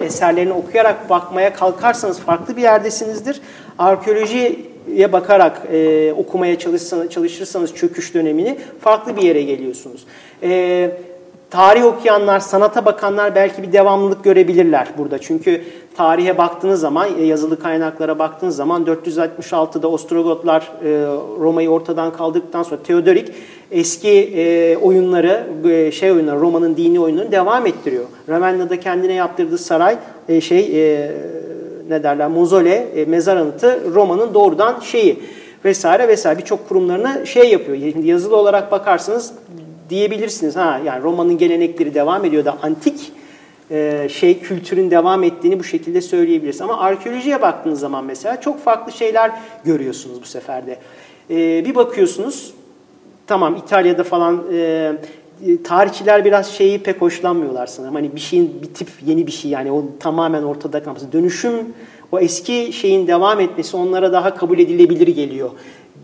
eserlerini 0.00 0.52
okuyarak 0.52 1.10
bakmaya 1.10 1.52
kalkarsanız 1.52 2.20
farklı 2.20 2.56
bir 2.56 2.62
yerdesinizdir. 2.62 3.40
Arkeolojiye 3.78 5.12
bakarak 5.12 5.62
e, 5.72 6.12
okumaya 6.12 6.58
çalışsanız, 6.58 7.10
çalışırsanız 7.10 7.74
çöküş 7.74 8.14
dönemini 8.14 8.58
farklı 8.80 9.16
bir 9.16 9.22
yere 9.22 9.42
geliyorsunuz. 9.42 10.04
E, 10.42 10.90
tarih 11.50 11.84
okuyanlar, 11.84 12.40
sanata 12.40 12.84
bakanlar 12.84 13.34
belki 13.34 13.62
bir 13.62 13.72
devamlılık 13.72 14.24
görebilirler 14.24 14.88
burada. 14.98 15.18
Çünkü 15.18 15.62
tarihe 15.98 16.38
baktığınız 16.38 16.80
zaman, 16.80 17.08
e, 17.18 17.24
yazılı 17.24 17.58
kaynaklara 17.58 18.18
baktığınız 18.18 18.56
zaman 18.56 18.84
466'da 18.84 19.88
Ostrogotlar 19.88 20.72
e, 20.84 20.88
Roma'yı 21.40 21.70
ortadan 21.70 22.12
kaldırdıktan 22.12 22.62
sonra 22.62 22.82
Teodorik 22.82 23.32
eski 23.70 24.08
e, 24.08 24.76
oyunları, 24.76 25.46
şey 25.92 26.12
oyunları, 26.12 26.40
Roma'nın 26.40 26.76
dini 26.76 27.00
oyunlarını 27.00 27.32
devam 27.32 27.66
ettiriyor. 27.66 28.04
Ravenna'da 28.28 28.80
kendine 28.80 29.12
yaptırdığı 29.12 29.58
saray, 29.58 29.96
şey 30.40 30.64
ne 31.88 32.02
derler, 32.02 32.28
mozole, 32.28 33.04
mezar 33.06 33.36
anıtı 33.36 33.80
Roma'nın 33.94 34.34
doğrudan 34.34 34.80
şeyi 34.80 35.18
vesaire 35.64 36.08
vesaire 36.08 36.38
birçok 36.38 36.68
kurumlarına 36.68 37.26
şey 37.26 37.50
yapıyor. 37.50 37.76
Yazılı 38.04 38.36
olarak 38.36 38.72
bakarsanız 38.72 39.32
diyebilirsiniz. 39.90 40.56
Ha 40.56 40.80
yani 40.84 41.02
Roma'nın 41.02 41.38
gelenekleri 41.38 41.94
devam 41.94 42.24
ediyor 42.24 42.44
da 42.44 42.56
antik 42.62 43.12
e, 43.70 44.08
şey 44.10 44.40
kültürün 44.40 44.90
devam 44.90 45.22
ettiğini 45.22 45.58
bu 45.58 45.64
şekilde 45.64 46.00
söyleyebiliriz. 46.00 46.60
Ama 46.60 46.78
arkeolojiye 46.78 47.42
baktığınız 47.42 47.80
zaman 47.80 48.04
mesela 48.04 48.40
çok 48.40 48.60
farklı 48.60 48.92
şeyler 48.92 49.30
görüyorsunuz 49.64 50.22
bu 50.22 50.26
seferde. 50.26 50.78
E, 51.30 51.64
bir 51.64 51.74
bakıyorsunuz 51.74 52.54
tamam 53.26 53.56
İtalya'da 53.56 54.04
falan 54.04 54.42
e, 54.52 54.92
tarihçiler 55.64 56.24
biraz 56.24 56.50
şeyi 56.50 56.78
pek 56.78 57.00
hoşlanmıyorlar 57.00 57.66
sanırım. 57.66 57.94
Hani 57.94 58.14
bir 58.14 58.20
şeyin 58.20 58.62
bir 58.62 58.74
tip 58.74 58.88
yeni 59.06 59.26
bir 59.26 59.32
şey 59.32 59.50
yani 59.50 59.72
o 59.72 59.84
tamamen 60.00 60.42
ortada 60.42 60.82
kalması. 60.82 61.12
Dönüşüm 61.12 61.54
o 62.12 62.18
eski 62.18 62.72
şeyin 62.72 63.06
devam 63.06 63.40
etmesi 63.40 63.76
onlara 63.76 64.12
daha 64.12 64.34
kabul 64.34 64.58
edilebilir 64.58 65.08
geliyor. 65.08 65.50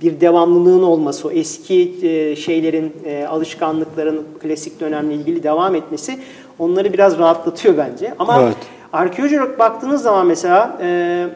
Bir 0.03 0.21
devamlılığın 0.21 0.83
olması, 0.83 1.29
o 1.29 1.31
eski 1.31 1.95
şeylerin, 2.41 2.93
alışkanlıkların 3.29 4.25
klasik 4.43 4.81
dönemle 4.81 5.15
ilgili 5.15 5.43
devam 5.43 5.75
etmesi 5.75 6.19
onları 6.59 6.93
biraz 6.93 7.19
rahatlatıyor 7.19 7.77
bence. 7.77 8.15
Ama 8.19 8.43
Evet. 8.43 8.57
arkeoloji 8.93 9.41
olarak 9.41 9.59
baktığınız 9.59 10.03
zaman 10.03 10.27
mesela 10.27 10.79
e, 10.83 11.27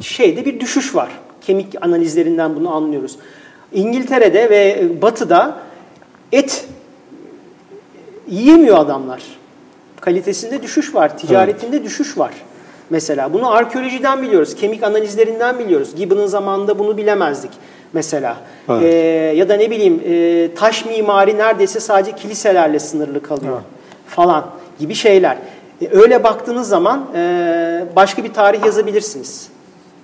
şeyde 0.00 0.44
bir 0.44 0.60
düşüş 0.60 0.94
var. 0.94 1.10
Kemik 1.40 1.74
analizlerinden 1.80 2.56
bunu 2.56 2.74
anlıyoruz. 2.74 3.18
İngiltere'de 3.72 4.50
ve 4.50 4.88
Batı'da 5.02 5.56
et 6.32 6.68
yiyemiyor 8.28 8.78
adamlar. 8.78 9.22
Kalitesinde 10.00 10.62
düşüş 10.62 10.94
var, 10.94 11.18
ticaretinde 11.18 11.76
evet. 11.76 11.86
düşüş 11.86 12.18
var. 12.18 12.32
Mesela 12.90 13.32
bunu 13.32 13.50
arkeolojiden 13.52 14.22
biliyoruz, 14.22 14.54
kemik 14.56 14.82
analizlerinden 14.82 15.58
biliyoruz. 15.58 15.94
Gibbon'ın 15.96 16.26
zamanında 16.26 16.78
bunu 16.78 16.96
bilemezdik 16.96 17.50
mesela. 17.92 18.36
Evet. 18.68 18.82
Ee, 18.82 18.88
ya 19.36 19.48
da 19.48 19.56
ne 19.56 19.70
bileyim 19.70 20.02
e, 20.08 20.54
taş 20.54 20.86
mimari 20.86 21.38
neredeyse 21.38 21.80
sadece 21.80 22.16
kiliselerle 22.16 22.78
sınırlı 22.78 23.22
kalıyor 23.22 23.54
evet. 23.54 23.64
falan 24.06 24.46
gibi 24.78 24.94
şeyler. 24.94 25.36
E, 25.82 25.88
öyle 25.90 26.24
baktığınız 26.24 26.68
zaman 26.68 27.06
e, 27.16 27.84
başka 27.96 28.24
bir 28.24 28.32
tarih 28.32 28.64
yazabilirsiniz. 28.64 29.48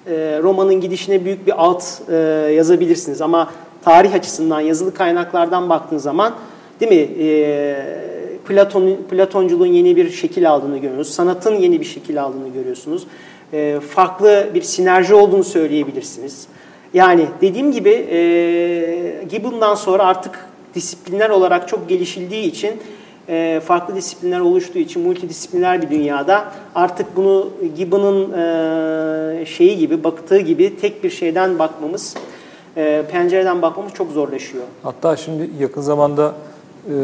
E, 0.07 0.41
romanın 0.43 0.81
gidişine 0.81 1.25
büyük 1.25 1.47
bir 1.47 1.65
alt 1.65 1.85
e, 2.11 2.17
yazabilirsiniz 2.57 3.21
ama 3.21 3.51
tarih 3.85 4.15
açısından 4.15 4.61
yazılı 4.61 4.95
kaynaklardan 4.95 5.69
baktığınız 5.69 6.03
zaman 6.03 6.35
değil 6.81 6.93
mi? 6.93 7.25
E, 7.25 8.03
Platon, 8.49 8.97
Platonculuğun 9.11 9.67
yeni 9.67 9.97
bir 9.97 10.11
şekil 10.11 10.51
aldığını 10.51 10.79
görüyorsunuz. 10.79 11.15
Sanatın 11.15 11.55
yeni 11.55 11.81
bir 11.81 11.85
şekil 11.85 12.23
aldığını 12.23 12.49
görüyorsunuz. 12.49 13.07
E, 13.53 13.81
farklı 13.81 14.49
bir 14.55 14.63
sinerji 14.63 15.15
olduğunu 15.15 15.45
söyleyebilirsiniz. 15.45 16.47
Yani 16.95 17.27
dediğim 17.41 17.73
gibi 17.73 17.91
e, 17.91 18.19
Gibbon'dan 19.31 19.75
sonra 19.75 20.05
artık 20.05 20.47
disiplinler 20.75 21.31
olarak 21.31 21.69
çok 21.69 21.89
gelişildiği 21.89 22.45
için 22.45 22.81
e, 23.29 23.61
farklı 23.67 23.97
disiplinler 23.97 24.41
oluştuğu 24.41 24.79
için 24.79 25.03
multidisipliner 25.03 25.83
bir 25.83 25.91
dünyada 25.91 26.45
artık 26.75 27.17
bunu 27.17 27.51
Gibbon'ın 27.77 28.33
e, 28.33 29.47
şeyi 29.47 29.79
gibi 29.79 30.05
baktığı 30.05 30.39
gibi 30.39 30.77
tek 30.81 31.05
bir 31.05 31.11
şeyden 31.11 31.59
bakmamız 31.59 32.15
e, 32.77 33.05
pencereden 33.11 33.63
bakmamız 33.63 33.93
çok 33.93 34.13
zorlaşıyor. 34.13 34.65
Hatta 34.83 35.17
şimdi 35.17 35.51
yakın 35.61 35.81
zamanda 35.81 36.33
e, 36.89 36.95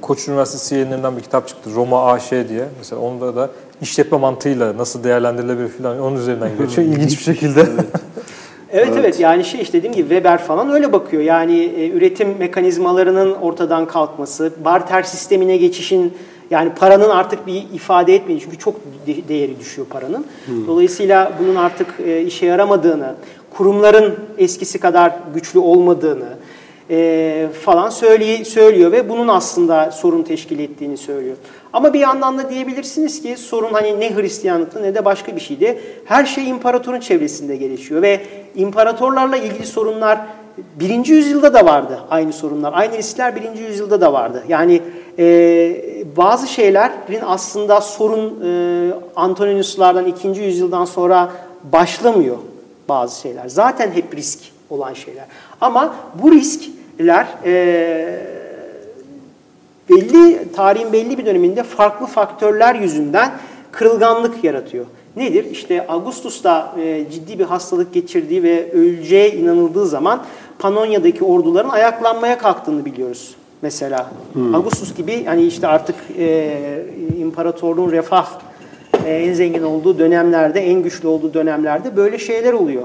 Koç 0.00 0.28
Üniversitesi 0.28 0.74
yayınlarından 0.74 1.16
bir 1.16 1.22
kitap 1.22 1.48
çıktı. 1.48 1.70
Roma 1.74 2.06
AŞ 2.06 2.30
diye. 2.30 2.68
Mesela 2.78 3.02
onda 3.02 3.36
da 3.36 3.50
işletme 3.82 4.18
mantığıyla 4.18 4.76
nasıl 4.76 5.04
değerlendirilebilir 5.04 5.68
falan 5.68 6.00
onun 6.00 6.16
üzerinden 6.16 6.50
gidiyor. 6.52 6.70
Çok 6.70 6.84
ilginç 6.84 7.18
bir 7.18 7.24
şekilde. 7.24 7.60
Evet. 7.60 7.86
Evet, 8.92 9.04
evet 9.04 9.20
yani 9.20 9.44
şey 9.44 9.60
işte 9.60 9.78
dediğim 9.78 9.94
gibi 9.94 10.08
Weber 10.08 10.38
falan 10.38 10.70
öyle 10.70 10.92
bakıyor. 10.92 11.22
Yani 11.22 11.58
e, 11.58 11.90
üretim 11.90 12.38
mekanizmalarının 12.38 13.34
ortadan 13.34 13.86
kalkması, 13.86 14.52
barter 14.64 15.02
sistemine 15.02 15.56
geçişin 15.56 16.14
yani 16.50 16.70
paranın 16.70 17.10
artık 17.10 17.46
bir 17.46 17.64
ifade 17.74 18.14
etmediği 18.14 18.40
çünkü 18.40 18.58
çok 18.58 18.74
de- 19.06 19.28
değeri 19.28 19.60
düşüyor 19.60 19.88
paranın. 19.90 20.24
Hmm. 20.46 20.66
Dolayısıyla 20.66 21.32
bunun 21.40 21.56
artık 21.56 21.86
e, 22.06 22.22
işe 22.22 22.46
yaramadığını, 22.46 23.14
kurumların 23.50 24.14
eskisi 24.38 24.78
kadar 24.78 25.12
güçlü 25.34 25.58
olmadığını, 25.58 26.28
e, 26.90 27.48
falan 27.64 27.90
söyley 27.90 28.44
söylüyor 28.44 28.92
ve 28.92 29.08
bunun 29.08 29.28
aslında 29.28 29.90
sorun 29.90 30.22
teşkil 30.22 30.58
ettiğini 30.58 30.96
söylüyor. 30.96 31.36
Ama 31.72 31.92
bir 31.92 32.00
yandan 32.00 32.38
da 32.38 32.50
diyebilirsiniz 32.50 33.22
ki 33.22 33.36
sorun 33.36 33.72
hani 33.72 34.00
ne 34.00 34.16
Hristiyanlıkta 34.16 34.80
ne 34.80 34.94
de 34.94 35.04
başka 35.04 35.36
bir 35.36 35.40
şeydi. 35.40 35.80
Her 36.04 36.24
şey 36.24 36.48
imparatorun 36.48 37.00
çevresinde 37.00 37.56
gelişiyor 37.56 38.02
ve 38.02 38.20
imparatorlarla 38.54 39.36
ilgili 39.36 39.66
sorunlar 39.66 40.18
birinci 40.80 41.12
yüzyılda 41.12 41.54
da 41.54 41.64
vardı 41.66 42.00
aynı 42.10 42.32
sorunlar. 42.32 42.72
Aynı 42.76 42.96
riskler 42.96 43.36
birinci 43.36 43.62
yüzyılda 43.62 44.00
da 44.00 44.12
vardı. 44.12 44.44
Yani 44.48 44.82
e, 45.18 45.24
bazı 46.16 46.48
şeylerin 46.48 47.22
aslında 47.26 47.80
sorun 47.80 48.44
e, 48.44 48.92
Antoninuslardan 49.16 50.06
ikinci 50.06 50.42
yüzyıldan 50.42 50.84
sonra 50.84 51.32
başlamıyor 51.72 52.36
bazı 52.88 53.20
şeyler. 53.20 53.48
Zaten 53.48 53.90
hep 53.90 54.16
risk 54.16 54.38
olan 54.70 54.94
şeyler. 54.94 55.24
Ama 55.60 55.94
bu 56.22 56.32
risk 56.32 56.62
ler 57.06 57.26
e, 57.44 58.20
belli 59.90 60.52
tarihin 60.52 60.92
belli 60.92 61.18
bir 61.18 61.26
döneminde 61.26 61.62
farklı 61.62 62.06
faktörler 62.06 62.74
yüzünden 62.74 63.32
kırılganlık 63.72 64.44
yaratıyor. 64.44 64.86
Nedir? 65.16 65.44
İşte 65.44 65.86
Augustus'ta 65.86 66.74
e, 66.82 67.10
ciddi 67.12 67.38
bir 67.38 67.44
hastalık 67.44 67.94
geçirdiği 67.94 68.42
ve 68.42 68.72
öleceğe 68.72 69.30
inanıldığı 69.32 69.86
zaman 69.86 70.22
Panonya'daki 70.58 71.24
orduların 71.24 71.68
ayaklanmaya 71.68 72.38
kalktığını 72.38 72.84
biliyoruz. 72.84 73.34
Mesela 73.62 74.10
hmm. 74.32 74.54
Augustus 74.54 74.94
gibi 74.96 75.22
yani 75.26 75.42
işte 75.42 75.66
artık 75.66 75.96
e, 76.18 76.56
imparatorluğun 77.18 77.92
refah 77.92 78.28
e, 79.06 79.14
en 79.14 79.32
zengin 79.32 79.62
olduğu 79.62 79.98
dönemlerde, 79.98 80.60
en 80.60 80.82
güçlü 80.82 81.08
olduğu 81.08 81.34
dönemlerde 81.34 81.96
böyle 81.96 82.18
şeyler 82.18 82.52
oluyor. 82.52 82.82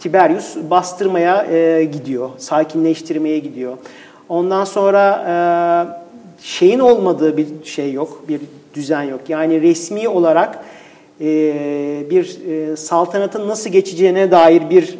Tiberius 0.00 0.56
bastırmaya 0.70 1.46
e, 1.46 1.84
gidiyor, 1.84 2.30
sakinleştirmeye 2.38 3.38
gidiyor. 3.38 3.76
Ondan 4.28 4.64
sonra 4.64 5.24
e, 5.28 5.34
şeyin 6.42 6.78
olmadığı 6.78 7.36
bir 7.36 7.46
şey 7.64 7.92
yok, 7.92 8.22
bir 8.28 8.40
düzen 8.74 9.02
yok. 9.02 9.20
Yani 9.28 9.62
resmi 9.62 10.08
olarak 10.08 10.64
e, 11.20 11.26
bir 12.10 12.38
e, 12.50 12.76
saltanatın 12.76 13.48
nasıl 13.48 13.70
geçeceğine 13.70 14.30
dair 14.30 14.70
bir 14.70 14.98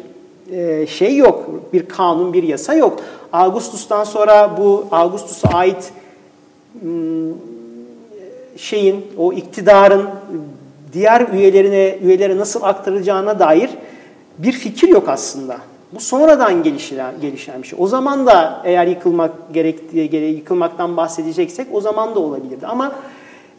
e, 0.51 0.87
şey 0.87 1.17
yok, 1.17 1.49
bir 1.73 1.85
kanun, 1.85 2.33
bir 2.33 2.43
yasa 2.43 2.73
yok. 2.73 2.99
Augustus'tan 3.33 4.03
sonra 4.03 4.57
bu 4.57 4.85
Augustus'a 4.91 5.49
ait 5.49 5.93
şeyin, 8.57 9.05
o 9.17 9.33
iktidarın 9.33 10.07
diğer 10.93 11.27
üyelerine 11.33 11.97
üyelere 12.03 12.37
nasıl 12.37 12.63
aktarılacağına 12.63 13.39
dair 13.39 13.69
bir 14.43 14.51
fikir 14.51 14.87
yok 14.87 15.09
aslında. 15.09 15.57
Bu 15.93 15.99
sonradan 15.99 16.63
gelişen, 16.63 17.13
gelişen 17.21 17.63
bir 17.63 17.67
şey. 17.67 17.79
O 17.81 17.87
zaman 17.87 18.25
da 18.25 18.61
eğer 18.63 18.87
yıkılmak 18.87 19.31
gerektiği 19.53 20.35
yıkılmaktan 20.35 20.97
bahsedeceksek 20.97 21.67
o 21.71 21.81
zaman 21.81 22.15
da 22.15 22.19
olabilirdi. 22.19 22.67
Ama 22.67 22.91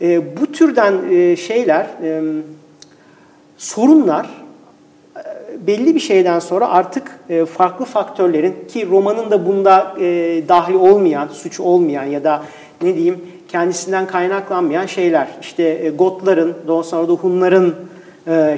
e, 0.02 0.36
bu 0.40 0.52
türden 0.52 0.94
e, 1.10 1.36
şeyler, 1.36 1.86
e, 2.02 2.22
sorunlar 3.56 4.26
e, 5.16 5.20
belli 5.66 5.94
bir 5.94 6.00
şeyden 6.00 6.38
sonra 6.38 6.68
artık 6.68 7.20
e, 7.28 7.44
farklı 7.44 7.84
faktörlerin 7.84 8.54
ki 8.68 8.88
romanın 8.90 9.30
da 9.30 9.46
bunda 9.46 9.94
e, 10.00 10.04
dahil 10.48 10.74
olmayan, 10.74 11.28
suç 11.28 11.60
olmayan 11.60 12.04
ya 12.04 12.24
da 12.24 12.42
ne 12.82 12.94
diyeyim 12.94 13.20
kendisinden 13.48 14.06
kaynaklanmayan 14.06 14.86
şeyler. 14.86 15.28
İşte 15.40 15.62
e, 15.62 15.90
Gotların, 15.90 16.54
daha 16.68 16.82
sonra 16.82 17.08
da 17.08 17.12
Hunların 17.12 17.74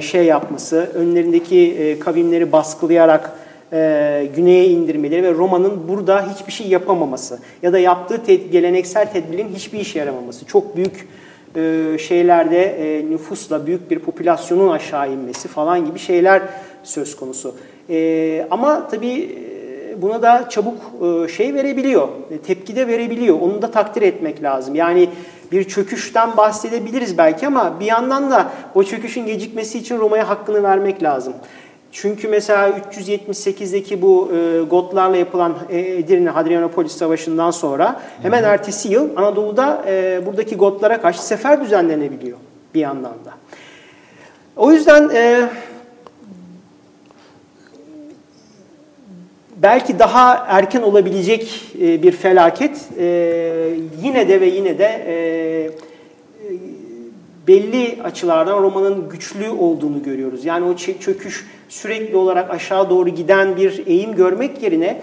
şey 0.01 0.25
yapması, 0.25 0.91
önlerindeki 0.93 1.75
e, 1.79 1.99
kavimleri 1.99 2.51
baskılayarak 2.51 3.31
e, 3.73 4.29
güneye 4.35 4.67
indirmeleri 4.67 5.23
ve 5.23 5.31
Roma'nın 5.31 5.87
burada 5.87 6.33
hiçbir 6.33 6.51
şey 6.51 6.67
yapamaması 6.67 7.39
ya 7.61 7.73
da 7.73 7.79
yaptığı 7.79 8.23
te 8.23 8.35
geleneksel 8.35 9.11
tedbirin 9.11 9.47
hiçbir 9.55 9.79
işe 9.79 9.99
yaramaması. 9.99 10.45
Çok 10.45 10.75
büyük 10.77 11.07
şeylerde 11.99 13.01
nüfusla 13.09 13.67
büyük 13.67 13.91
bir 13.91 13.99
popülasyonun 13.99 14.71
aşağı 14.71 15.11
inmesi 15.11 15.47
falan 15.47 15.85
gibi 15.85 15.99
şeyler 15.99 16.41
söz 16.83 17.15
konusu. 17.15 17.55
Ama 18.51 18.87
tabii 18.87 19.37
buna 20.01 20.21
da 20.21 20.49
çabuk 20.49 20.77
şey 21.29 21.53
verebiliyor, 21.53 22.07
tepki 22.47 22.75
de 22.75 22.87
verebiliyor. 22.87 23.39
Onu 23.41 23.61
da 23.61 23.71
takdir 23.71 24.01
etmek 24.01 24.43
lazım. 24.43 24.75
Yani 24.75 25.09
bir 25.51 25.63
çöküşten 25.63 26.37
bahsedebiliriz 26.37 27.17
belki 27.17 27.47
ama 27.47 27.79
bir 27.79 27.85
yandan 27.85 28.31
da 28.31 28.49
o 28.75 28.83
çöküşün 28.83 29.25
gecikmesi 29.25 29.77
için 29.77 29.99
Roma'ya 29.99 30.29
hakkını 30.29 30.63
vermek 30.63 31.03
lazım. 31.03 31.33
Çünkü 31.91 32.27
mesela 32.27 32.69
378'deki 32.69 34.01
bu 34.01 34.31
e, 34.35 34.61
Gotlarla 34.61 35.17
yapılan 35.17 35.55
e, 35.69 35.79
Edirne 35.79 36.29
Hadrianopolis 36.29 36.91
Savaşı'ndan 36.91 37.51
sonra 37.51 38.01
hemen 38.21 38.43
ertesi 38.43 38.89
yıl 38.89 39.17
Anadolu'da 39.17 39.83
e, 39.87 40.21
buradaki 40.25 40.55
Gotlara 40.55 41.01
karşı 41.01 41.25
sefer 41.25 41.61
düzenlenebiliyor 41.61 42.37
bir 42.73 42.79
yandan 42.79 43.11
da. 43.11 43.31
O 44.55 44.71
yüzden 44.71 45.09
e, 45.13 45.49
belki 49.55 49.99
daha 49.99 50.45
erken 50.47 50.81
olabilecek 50.81 51.61
e, 51.81 52.03
bir 52.03 52.11
felaket 52.11 52.89
e, 52.99 53.05
yine 54.03 54.27
de 54.27 54.41
ve 54.41 54.45
yine 54.45 54.79
de 54.79 55.05
e, 55.07 55.15
belli 57.47 57.97
açılardan 58.03 58.63
romanın 58.63 59.09
güçlü 59.09 59.49
olduğunu 59.49 60.03
görüyoruz. 60.03 60.45
Yani 60.45 60.65
o 60.65 60.75
çöküş 60.75 61.45
sürekli 61.69 62.17
olarak 62.17 62.51
aşağı 62.51 62.89
doğru 62.89 63.09
giden 63.09 63.57
bir 63.57 63.83
eğim 63.87 64.15
görmek 64.15 64.63
yerine 64.63 65.01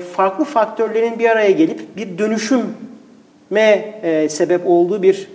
farklı 0.00 0.44
faktörlerin 0.44 1.18
bir 1.18 1.30
araya 1.30 1.50
gelip 1.50 1.96
bir 1.96 2.18
dönüşüme 2.18 3.94
sebep 4.28 4.60
olduğu 4.66 5.02
bir 5.02 5.28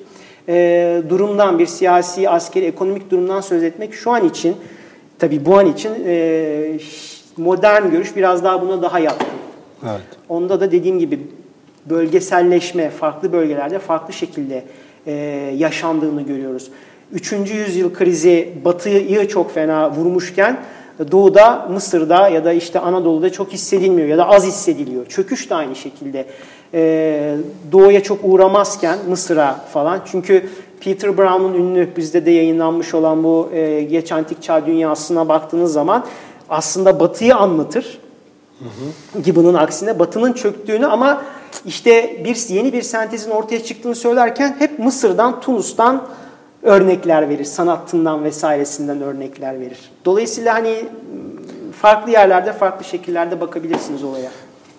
durumdan, 1.09 1.59
bir 1.59 1.65
siyasi, 1.65 2.29
askeri, 2.29 2.65
ekonomik 2.65 3.11
durumdan 3.11 3.41
söz 3.41 3.63
etmek 3.63 3.93
şu 3.93 4.11
an 4.11 4.25
için, 4.25 4.55
tabii 5.19 5.45
bu 5.45 5.57
an 5.57 5.65
için 5.65 5.91
modern 7.39 7.91
görüş 7.91 8.15
biraz 8.15 8.43
daha 8.43 8.61
buna 8.61 8.81
daha 8.81 8.99
yatkın. 8.99 9.27
Evet. 9.83 10.01
Onda 10.29 10.59
da 10.59 10.71
dediğim 10.71 10.99
gibi 10.99 11.19
bölgeselleşme, 11.85 12.89
farklı 12.89 13.33
bölgelerde 13.33 13.79
farklı 13.79 14.13
şekilde 14.13 14.63
e, 15.05 15.13
yaşandığını 15.57 16.21
görüyoruz. 16.21 16.71
Üçüncü 17.11 17.53
yüzyıl 17.53 17.93
krizi 17.93 18.53
Batı'yı 18.65 19.27
çok 19.27 19.53
fena 19.53 19.91
vurmuşken 19.91 20.59
Doğu'da, 21.11 21.67
Mısır'da 21.71 22.29
ya 22.29 22.45
da 22.45 22.53
işte 22.53 22.79
Anadolu'da 22.79 23.31
çok 23.31 23.53
hissedilmiyor 23.53 24.07
ya 24.07 24.17
da 24.17 24.29
az 24.29 24.45
hissediliyor. 24.45 25.05
Çöküş 25.05 25.49
de 25.49 25.55
aynı 25.55 25.75
şekilde. 25.75 26.25
Ee, 26.73 27.35
doğu'ya 27.71 28.03
çok 28.03 28.19
uğramazken 28.23 28.97
Mısır'a 29.09 29.53
falan. 29.73 30.01
Çünkü 30.05 30.49
Peter 30.81 31.17
Brown'un 31.17 31.53
ünlü 31.53 31.89
bizde 31.97 32.25
de 32.25 32.31
yayınlanmış 32.31 32.93
olan 32.93 33.23
bu 33.23 33.49
e, 33.53 33.81
geç 33.81 34.11
antik 34.11 34.41
çağ 34.41 34.65
dünyasına 34.65 35.29
baktığınız 35.29 35.73
zaman 35.73 36.05
aslında 36.49 36.99
Batı'yı 36.99 37.35
anlatır. 37.35 37.99
Gibbon'un 39.23 39.53
aksine 39.53 39.99
Batı'nın 39.99 40.33
çöktüğünü 40.33 40.85
ama 40.85 41.21
işte 41.65 42.21
bir 42.25 42.49
yeni 42.49 42.73
bir 42.73 42.81
sentezin 42.81 43.31
ortaya 43.31 43.63
çıktığını 43.63 43.95
söylerken 43.95 44.55
hep 44.59 44.79
Mısır'dan, 44.79 45.41
Tunus'tan 45.41 46.07
örnekler 46.63 47.29
verir. 47.29 47.45
Sanatından 47.45 48.23
vesairesinden 48.23 49.01
örnekler 49.01 49.59
verir. 49.59 49.91
Dolayısıyla 50.05 50.53
hani 50.53 50.85
farklı 51.81 52.11
yerlerde, 52.11 52.53
farklı 52.53 52.85
şekillerde 52.85 53.41
bakabilirsiniz 53.41 54.03
olaya. 54.03 54.29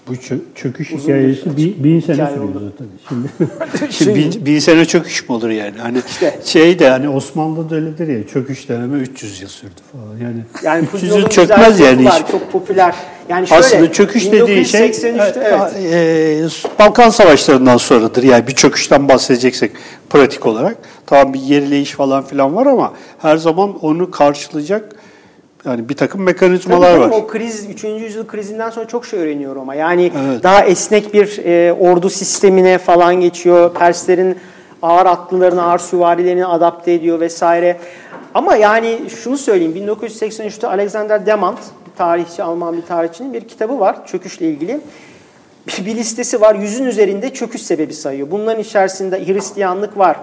Bu 0.09 0.13
çöküş 0.55 0.93
Uzun 0.93 1.03
hikayesi 1.03 1.57
bir, 1.57 1.85
bin 1.85 2.01
sene 2.01 2.15
hikaye 2.15 2.35
sürüyor 2.35 2.49
zaten. 2.55 2.87
Şimdi, 3.09 3.93
şimdi 3.93 4.15
bin, 4.15 4.47
bin 4.47 4.59
sene 4.59 4.85
çöküş 4.85 5.29
mü 5.29 5.35
olur 5.35 5.51
yani? 5.51 5.79
Hani 5.79 5.99
işte. 6.09 6.39
şey 6.45 6.79
de 6.79 6.91
hani 6.91 7.09
Osmanlı'da 7.09 7.75
öyledir 7.75 8.09
ya 8.09 8.27
çöküş 8.27 8.69
dönemi 8.69 8.99
300 8.99 9.41
yıl 9.41 9.49
sürdü 9.49 9.81
falan. 9.93 10.17
Yani, 10.17 10.41
yani 10.63 10.87
300 10.95 11.17
yıl 11.17 11.29
çökmez 11.29 11.81
yani. 11.81 12.05
Var, 12.05 12.31
çok 12.31 12.53
popüler. 12.53 12.95
Yani 13.29 13.47
şöyle, 13.47 13.61
Aslında 13.61 13.93
çöküş 13.93 14.33
dediği 14.33 14.65
şey 14.65 14.93
evet. 15.05 15.77
e, 15.77 16.79
Balkan 16.79 17.11
Savaşları'ndan 17.11 17.77
sonradır. 17.77 18.23
Yani 18.23 18.47
bir 18.47 18.55
çöküşten 18.55 19.09
bahsedeceksek 19.09 19.73
pratik 20.11 20.47
olarak. 20.47 20.77
Tamam 21.07 21.35
bir 21.35 21.41
yerileyiş 21.41 21.91
falan 21.91 22.25
filan 22.25 22.57
var 22.57 22.67
ama 22.67 22.93
her 23.19 23.37
zaman 23.37 23.85
onu 23.85 24.11
karşılayacak 24.11 24.97
yani 25.65 25.89
bir 25.89 25.97
takım 25.97 26.23
mekanizmalar 26.23 26.91
Tabii, 26.91 27.01
var. 27.01 27.11
O 27.11 27.27
kriz, 27.27 27.71
3. 27.71 27.85
yüzyıl 27.85 28.27
krizinden 28.27 28.71
sonra 28.71 28.89
çok 28.89 29.07
şey 29.07 29.21
öğreniyor 29.21 29.57
ama. 29.57 29.75
Yani 29.75 30.13
evet. 30.25 30.43
daha 30.43 30.65
esnek 30.65 31.15
bir 31.15 31.45
e, 31.45 31.73
ordu 31.73 32.11
sistemine 32.11 32.79
falan 32.79 33.15
geçiyor. 33.15 33.75
Perslerin 33.75 34.37
ağır 34.83 35.07
atlılarını, 35.07 35.63
ağır 35.63 35.79
süvarilerini 35.79 36.47
adapte 36.47 36.93
ediyor 36.93 37.21
vesaire. 37.21 37.77
Ama 38.35 38.57
yani 38.57 39.01
şunu 39.23 39.39
söyleyeyim. 39.39 39.89
1983'te 39.89 40.67
Alexander 40.67 41.27
Demant, 41.27 41.59
bir 41.87 41.97
tarihçi, 41.97 42.43
Alman 42.43 42.77
bir 42.77 42.83
tarihçinin 42.83 43.33
bir 43.33 43.41
kitabı 43.41 43.81
var 43.81 44.07
çöküşle 44.07 44.49
ilgili. 44.49 44.81
Bir, 45.67 45.87
bir 45.87 45.95
listesi 45.95 46.41
var. 46.41 46.55
Yüzün 46.55 46.85
üzerinde 46.85 47.35
çöküş 47.35 47.63
sebebi 47.63 47.95
sayıyor. 47.95 48.31
Bunların 48.31 48.63
içerisinde 48.63 49.27
Hristiyanlık 49.27 49.99
var 49.99 50.17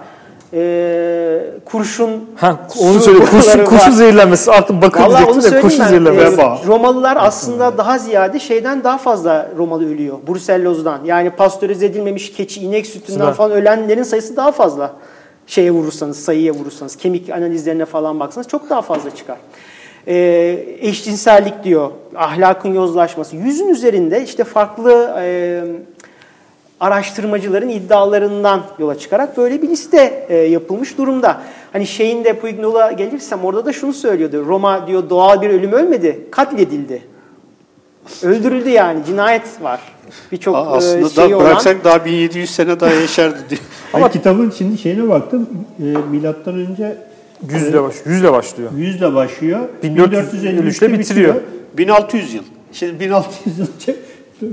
e, 0.52 1.40
kurşun 1.64 2.24
ha, 2.36 2.56
onu 2.80 3.00
söyle 3.00 3.18
kurşun, 3.18 3.64
kurşun 3.64 3.90
zehirlenmesi 3.90 4.50
artık 4.50 4.82
bakın 4.82 5.02
Vallahi 5.02 5.24
diyecektim 5.24 5.52
de 5.52 5.60
kurşun 5.60 5.84
zehirlenmesi. 5.84 6.40
E, 6.40 6.66
Romalılar 6.66 7.16
aslında 7.20 7.78
daha 7.78 7.98
ziyade 7.98 8.40
şeyden 8.40 8.84
daha 8.84 8.98
fazla 8.98 9.50
Romalı 9.58 9.94
ölüyor. 9.94 10.18
Brucelloz'dan. 10.28 11.00
Yani 11.04 11.30
pastörize 11.30 11.86
edilmemiş 11.86 12.32
keçi, 12.32 12.60
inek 12.60 12.86
sütünden 12.86 13.32
falan 13.32 13.50
ölenlerin 13.52 14.02
sayısı 14.02 14.36
daha 14.36 14.52
fazla. 14.52 14.92
Şeye 15.46 15.70
vurursanız, 15.70 16.24
sayıya 16.24 16.52
vurursanız, 16.52 16.96
kemik 16.96 17.30
analizlerine 17.30 17.84
falan 17.84 18.20
baksanız 18.20 18.48
çok 18.48 18.70
daha 18.70 18.82
fazla 18.82 19.10
çıkar. 19.10 19.36
E, 20.06 20.16
eşcinsellik 20.80 21.64
diyor, 21.64 21.90
ahlakın 22.16 22.74
yozlaşması. 22.74 23.36
Yüzün 23.36 23.68
üzerinde 23.68 24.24
işte 24.24 24.44
farklı 24.44 25.14
e, 25.20 25.62
araştırmacıların 26.80 27.68
iddialarından 27.68 28.62
yola 28.78 28.98
çıkarak 28.98 29.36
böyle 29.36 29.62
bir 29.62 29.68
liste 29.68 30.26
e, 30.28 30.36
yapılmış 30.36 30.98
durumda. 30.98 31.42
Hani 31.72 31.86
şeyin 31.86 32.24
de 32.24 32.32
Puignol'a 32.32 32.92
gelirsem 32.92 33.44
orada 33.44 33.64
da 33.64 33.72
şunu 33.72 33.92
söylüyordu. 33.92 34.44
Roma 34.46 34.86
diyor 34.86 35.10
doğal 35.10 35.42
bir 35.42 35.50
ölüm 35.50 35.72
ölmedi, 35.72 36.26
katledildi. 36.30 37.02
Öldürüldü 38.22 38.68
yani, 38.68 39.04
cinayet 39.06 39.62
var. 39.62 39.80
Birçok 40.32 40.54
e, 40.54 40.58
Aslında 40.58 41.08
şey 41.08 41.30
da 41.30 41.40
bıraksak 41.40 41.74
olan... 41.74 41.84
daha 41.84 42.04
1700 42.04 42.50
sene 42.50 42.80
daha 42.80 42.90
yaşardı 42.90 43.38
diyor. 43.50 43.60
Ama 43.92 44.10
kitabın 44.10 44.52
şimdi 44.58 44.78
şeyine 44.78 45.08
baktım. 45.08 45.48
E, 45.78 45.82
milattan 46.10 46.54
önce 46.54 46.98
yüzle 47.50 47.82
baş, 47.82 47.94
yüzle 48.06 48.32
başlıyor. 48.32 48.70
Yüzle 48.76 49.14
başlıyor. 49.14 49.60
1453'te 49.84 50.92
bitiriyor. 50.92 51.34
1600 51.78 52.34
yıl. 52.34 52.42
Şimdi 52.72 53.00
1600 53.00 53.58
yıl 53.58 53.66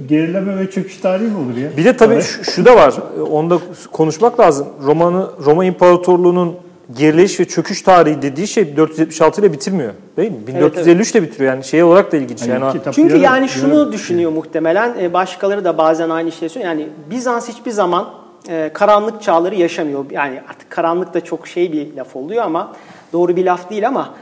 gerileme 0.08 0.60
ve 0.60 0.72
çöküş 0.72 0.98
tarihi 0.98 1.28
mi 1.28 1.38
olur 1.38 1.58
ya? 1.58 1.78
Bir 1.78 1.86
de 1.86 1.98
tabii 1.98 2.22
şu, 2.22 2.44
şu 2.44 2.66
da 2.66 2.76
var. 2.76 2.94
Onda 3.32 3.60
konuşmak 3.92 4.40
lazım. 4.40 4.68
Romanı 4.84 5.30
Roma 5.46 5.66
İmparatorluğu'nun 5.66 6.56
gerileyiş 6.94 7.40
ve 7.40 7.46
çöküş 7.46 7.82
tarihi 7.82 8.22
dediği 8.22 8.48
şey 8.48 8.78
476 8.78 9.42
ile 9.42 9.54
bitirmiyor. 9.54 9.94
Değil 10.18 10.32
mi? 10.32 10.48
1453 10.48 11.12
ile 11.12 11.24
bitiriyor. 11.24 11.54
Yani 11.54 11.64
şey 11.64 11.84
olarak 11.84 12.12
da 12.12 12.18
ilginç. 12.18 12.48
Yani, 12.48 12.64
yani 12.64 12.82
Çünkü 12.92 13.14
yarı, 13.14 13.24
yani 13.24 13.50
şunu 13.50 13.80
yarı, 13.80 13.92
düşünüyor 13.92 14.32
muhtemelen. 14.32 14.96
E, 15.02 15.14
başkaları 15.14 15.66
da 15.66 15.78
bazen 15.78 16.10
aynı 16.10 16.32
şeyi 16.32 16.50
söylüyor. 16.50 16.74
Yani 16.74 16.88
Bizans 17.10 17.50
hiçbir 17.50 17.72
zaman 17.72 18.10
e, 18.50 18.70
karanlık 18.74 19.22
çağları 19.22 19.56
yaşamıyor. 19.56 20.06
Yani 20.12 20.42
artık 20.50 20.70
karanlık 20.70 21.14
da 21.14 21.22
çok 21.22 21.48
şey 21.48 21.72
bir 21.72 21.96
laf 21.96 22.16
oluyor 22.16 22.44
ama 22.44 22.74
doğru 23.14 23.36
bir 23.36 23.46
laf 23.46 23.70
değil 23.70 23.88
ama 23.88 24.14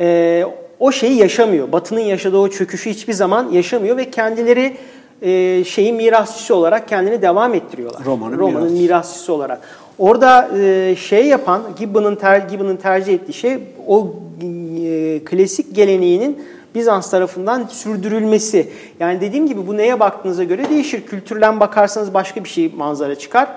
e, 0.00 0.44
o 0.78 0.92
şeyi 0.92 1.18
yaşamıyor. 1.18 1.72
Batı'nın 1.72 2.00
yaşadığı 2.00 2.38
o 2.38 2.48
çöküşü 2.48 2.90
hiçbir 2.90 3.12
zaman 3.12 3.50
yaşamıyor 3.50 3.96
ve 3.96 4.10
kendileri 4.10 4.76
e, 5.22 5.64
şeyin 5.64 5.96
mirasçısı 5.96 6.54
olarak 6.54 6.88
kendini 6.88 7.22
devam 7.22 7.54
ettiriyorlar. 7.54 8.04
Roma'nın, 8.04 8.38
Roma'nın 8.38 8.54
mirasçısı. 8.54 8.82
mirasçısı 8.82 9.32
olarak. 9.32 9.60
Orada 9.98 10.58
e, 10.58 10.96
şey 10.96 11.26
yapan, 11.26 11.62
Gibbon'ın 11.78 12.14
ter, 12.14 12.38
Gibbon'ın 12.38 12.76
tercih 12.76 13.14
ettiği 13.14 13.32
şey 13.32 13.58
o 13.86 14.14
e, 14.42 15.20
klasik 15.24 15.74
geleneğinin 15.74 16.42
Bizans 16.74 17.10
tarafından 17.10 17.66
sürdürülmesi. 17.66 18.70
Yani 19.00 19.20
dediğim 19.20 19.46
gibi 19.46 19.66
bu 19.66 19.76
neye 19.76 20.00
baktığınıza 20.00 20.44
göre 20.44 20.68
değişir. 20.68 21.06
Kültürlen 21.06 21.60
bakarsanız 21.60 22.14
başka 22.14 22.44
bir 22.44 22.48
şey 22.48 22.72
manzara 22.76 23.14
çıkar. 23.14 23.48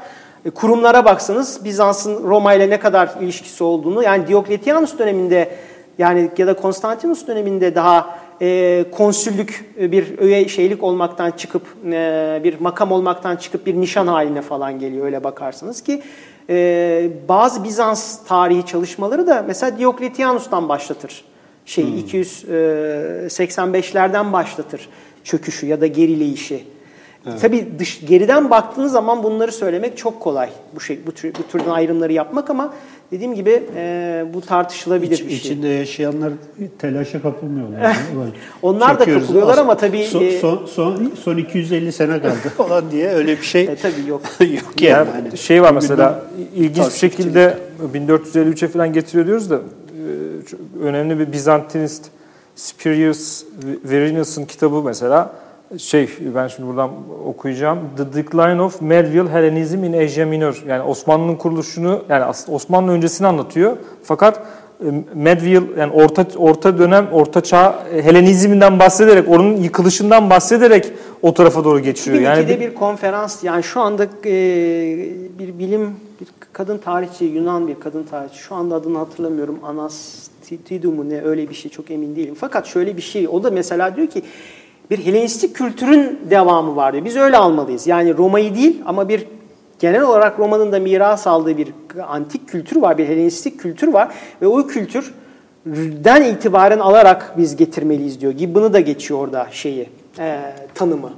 E, 0.45 0.49
kurumlara 0.49 1.05
baksanız 1.05 1.65
Bizans'ın 1.65 2.23
Roma 2.23 2.53
ile 2.53 2.69
ne 2.69 2.79
kadar 2.79 3.09
ilişkisi 3.21 3.63
olduğunu 3.63 4.03
yani 4.03 4.27
Diokletianus 4.27 4.99
döneminde 4.99 5.49
yani 5.97 6.29
ya 6.37 6.47
da 6.47 6.53
Konstantinus 6.53 7.27
döneminde 7.27 7.75
daha 7.75 8.19
e, 8.41 8.85
konsüllük 8.91 9.65
e, 9.79 9.91
bir 9.91 10.17
öğe 10.17 10.47
şeylik 10.47 10.83
olmaktan 10.83 11.31
çıkıp 11.31 11.63
e, 11.85 12.41
bir 12.43 12.59
makam 12.59 12.91
olmaktan 12.91 13.35
çıkıp 13.35 13.65
bir 13.65 13.75
nişan 13.75 14.07
haline 14.07 14.41
falan 14.41 14.79
geliyor 14.79 15.05
öyle 15.05 15.23
bakarsanız 15.23 15.81
ki 15.81 16.01
e, 16.49 17.09
bazı 17.29 17.63
Bizans 17.63 18.27
tarihi 18.27 18.65
çalışmaları 18.65 19.27
da 19.27 19.43
mesela 19.47 19.79
Diokletianus'tan 19.79 20.69
başlatır. 20.69 21.23
Şey 21.65 21.83
hmm. 21.83 21.97
285'lerden 21.97 24.29
e, 24.29 24.33
başlatır 24.33 24.89
çöküşü 25.23 25.65
ya 25.65 25.81
da 25.81 25.87
gerileyişi. 25.87 26.63
Evet. 27.29 27.41
Tabii 27.41 27.67
dış, 27.79 28.01
geriden 28.07 28.49
baktığınız 28.49 28.91
zaman 28.91 29.23
bunları 29.23 29.51
söylemek 29.51 29.97
çok 29.97 30.19
kolay. 30.19 30.49
Bu 30.75 30.79
şey 30.79 30.99
bu, 31.07 31.11
tür, 31.11 31.33
bu 31.33 31.51
türden 31.51 31.69
ayrımları 31.69 32.13
yapmak 32.13 32.49
ama 32.49 32.73
dediğim 33.11 33.35
gibi 33.35 33.63
e, 33.75 34.25
bu 34.33 34.41
tartışılabilir 34.41 35.15
İç, 35.15 35.23
bir 35.23 35.29
şey. 35.29 35.37
İçinde 35.37 35.67
yaşayanlar 35.67 36.33
telaşa 36.79 37.21
kapılmıyorlar. 37.21 37.97
Onlar 38.61 38.99
da 38.99 39.05
kapılıyorlar 39.05 39.57
ama 39.57 39.77
tabii 39.77 40.03
son, 40.03 40.23
e, 40.23 40.39
son, 40.39 40.65
son, 40.65 41.11
son 41.23 41.37
250 41.37 41.91
sene 41.91 42.21
kaldı 42.21 42.49
falan 42.57 42.91
diye 42.91 43.09
öyle 43.09 43.37
bir 43.37 43.45
şey. 43.45 43.63
E, 43.63 43.75
tabii 43.75 44.09
yok. 44.09 44.21
yok 44.39 44.81
yani. 44.81 45.09
yani. 45.15 45.37
Şey 45.37 45.61
var 45.61 45.71
mesela 45.73 46.25
ilginç 46.55 46.87
bir 46.87 46.99
şekilde 46.99 47.57
1453'e 47.93 48.67
falan 48.67 48.93
getiriyor 48.93 49.27
diyoruz 49.27 49.49
da 49.49 49.55
e, 49.55 50.83
önemli 50.83 51.19
bir 51.19 51.31
Bizantinist 51.31 52.05
Spurius 52.55 53.43
Virinus'un 53.85 54.45
kitabı 54.45 54.81
mesela 54.83 55.44
şey 55.79 56.09
ben 56.35 56.47
şimdi 56.47 56.69
buradan 56.69 56.89
okuyacağım. 57.25 57.79
The 57.97 58.13
Decline 58.13 58.61
of 58.61 58.81
Medieval 58.81 59.29
Hellenism 59.29 59.83
in 59.83 60.05
Asia 60.05 60.25
Minor. 60.25 60.63
Yani 60.67 60.83
Osmanlı'nın 60.83 61.35
kuruluşunu 61.35 62.03
yani 62.09 62.33
Osmanlı 62.47 62.91
öncesini 62.91 63.27
anlatıyor. 63.27 63.77
Fakat 64.03 64.41
e, 64.81 64.85
medieval 65.13 65.77
yani 65.77 65.93
orta 65.93 66.27
orta 66.37 66.77
dönem 66.77 67.07
orta 67.11 67.41
çağ 67.41 67.83
e, 67.93 68.03
Helenizminden 68.03 68.79
bahsederek 68.79 69.29
onun 69.29 69.55
yıkılışından 69.55 70.29
bahsederek 70.29 70.91
o 71.21 71.33
tarafa 71.33 71.63
doğru 71.63 71.79
geçiyor. 71.79 72.19
Yani 72.19 72.47
bir, 72.47 72.59
bir 72.59 72.75
konferans 72.75 73.43
yani 73.43 73.63
şu 73.63 73.81
anda 73.81 74.03
e, 74.03 74.09
bir 75.39 75.59
bilim 75.59 75.95
bir 76.21 76.27
kadın 76.53 76.77
tarihçi 76.77 77.25
Yunan 77.25 77.67
bir 77.67 77.79
kadın 77.79 78.03
tarihçi 78.03 78.37
şu 78.37 78.55
anda 78.55 78.75
adını 78.75 78.97
hatırlamıyorum 78.97 79.59
Anastasidu 79.63 80.91
mu 80.91 81.09
ne 81.09 81.21
öyle 81.21 81.49
bir 81.49 81.55
şey 81.55 81.71
çok 81.71 81.91
emin 81.91 82.15
değilim. 82.15 82.35
Fakat 82.39 82.67
şöyle 82.67 82.97
bir 82.97 83.01
şey 83.01 83.27
o 83.27 83.43
da 83.43 83.51
mesela 83.51 83.95
diyor 83.95 84.07
ki 84.07 84.23
bir 84.91 85.05
Helenistik 85.05 85.55
kültürün 85.55 86.19
devamı 86.29 86.75
var 86.75 86.93
diyor. 86.93 87.05
Biz 87.05 87.15
öyle 87.15 87.37
almalıyız. 87.37 87.87
Yani 87.87 88.17
Roma'yı 88.17 88.55
değil 88.55 88.81
ama 88.85 89.09
bir 89.09 89.27
genel 89.79 90.01
olarak 90.01 90.39
Roma'nın 90.39 90.71
da 90.71 90.79
miras 90.79 91.27
aldığı 91.27 91.57
bir 91.57 91.67
antik 92.07 92.49
kültür 92.49 92.81
var, 92.81 92.97
bir 92.97 93.07
Helenistik 93.07 93.59
kültür 93.59 93.87
var 93.87 94.13
ve 94.41 94.47
o 94.47 94.67
kültürden 94.67 96.23
itibaren 96.23 96.79
alarak 96.79 97.33
biz 97.37 97.55
getirmeliyiz 97.55 98.21
diyor. 98.21 98.31
Gibbon'u 98.31 98.73
da 98.73 98.79
geçiyor 98.79 99.19
orada 99.19 99.47
şeyi, 99.51 99.89
e, 100.19 100.39
tanımı. 100.75 101.11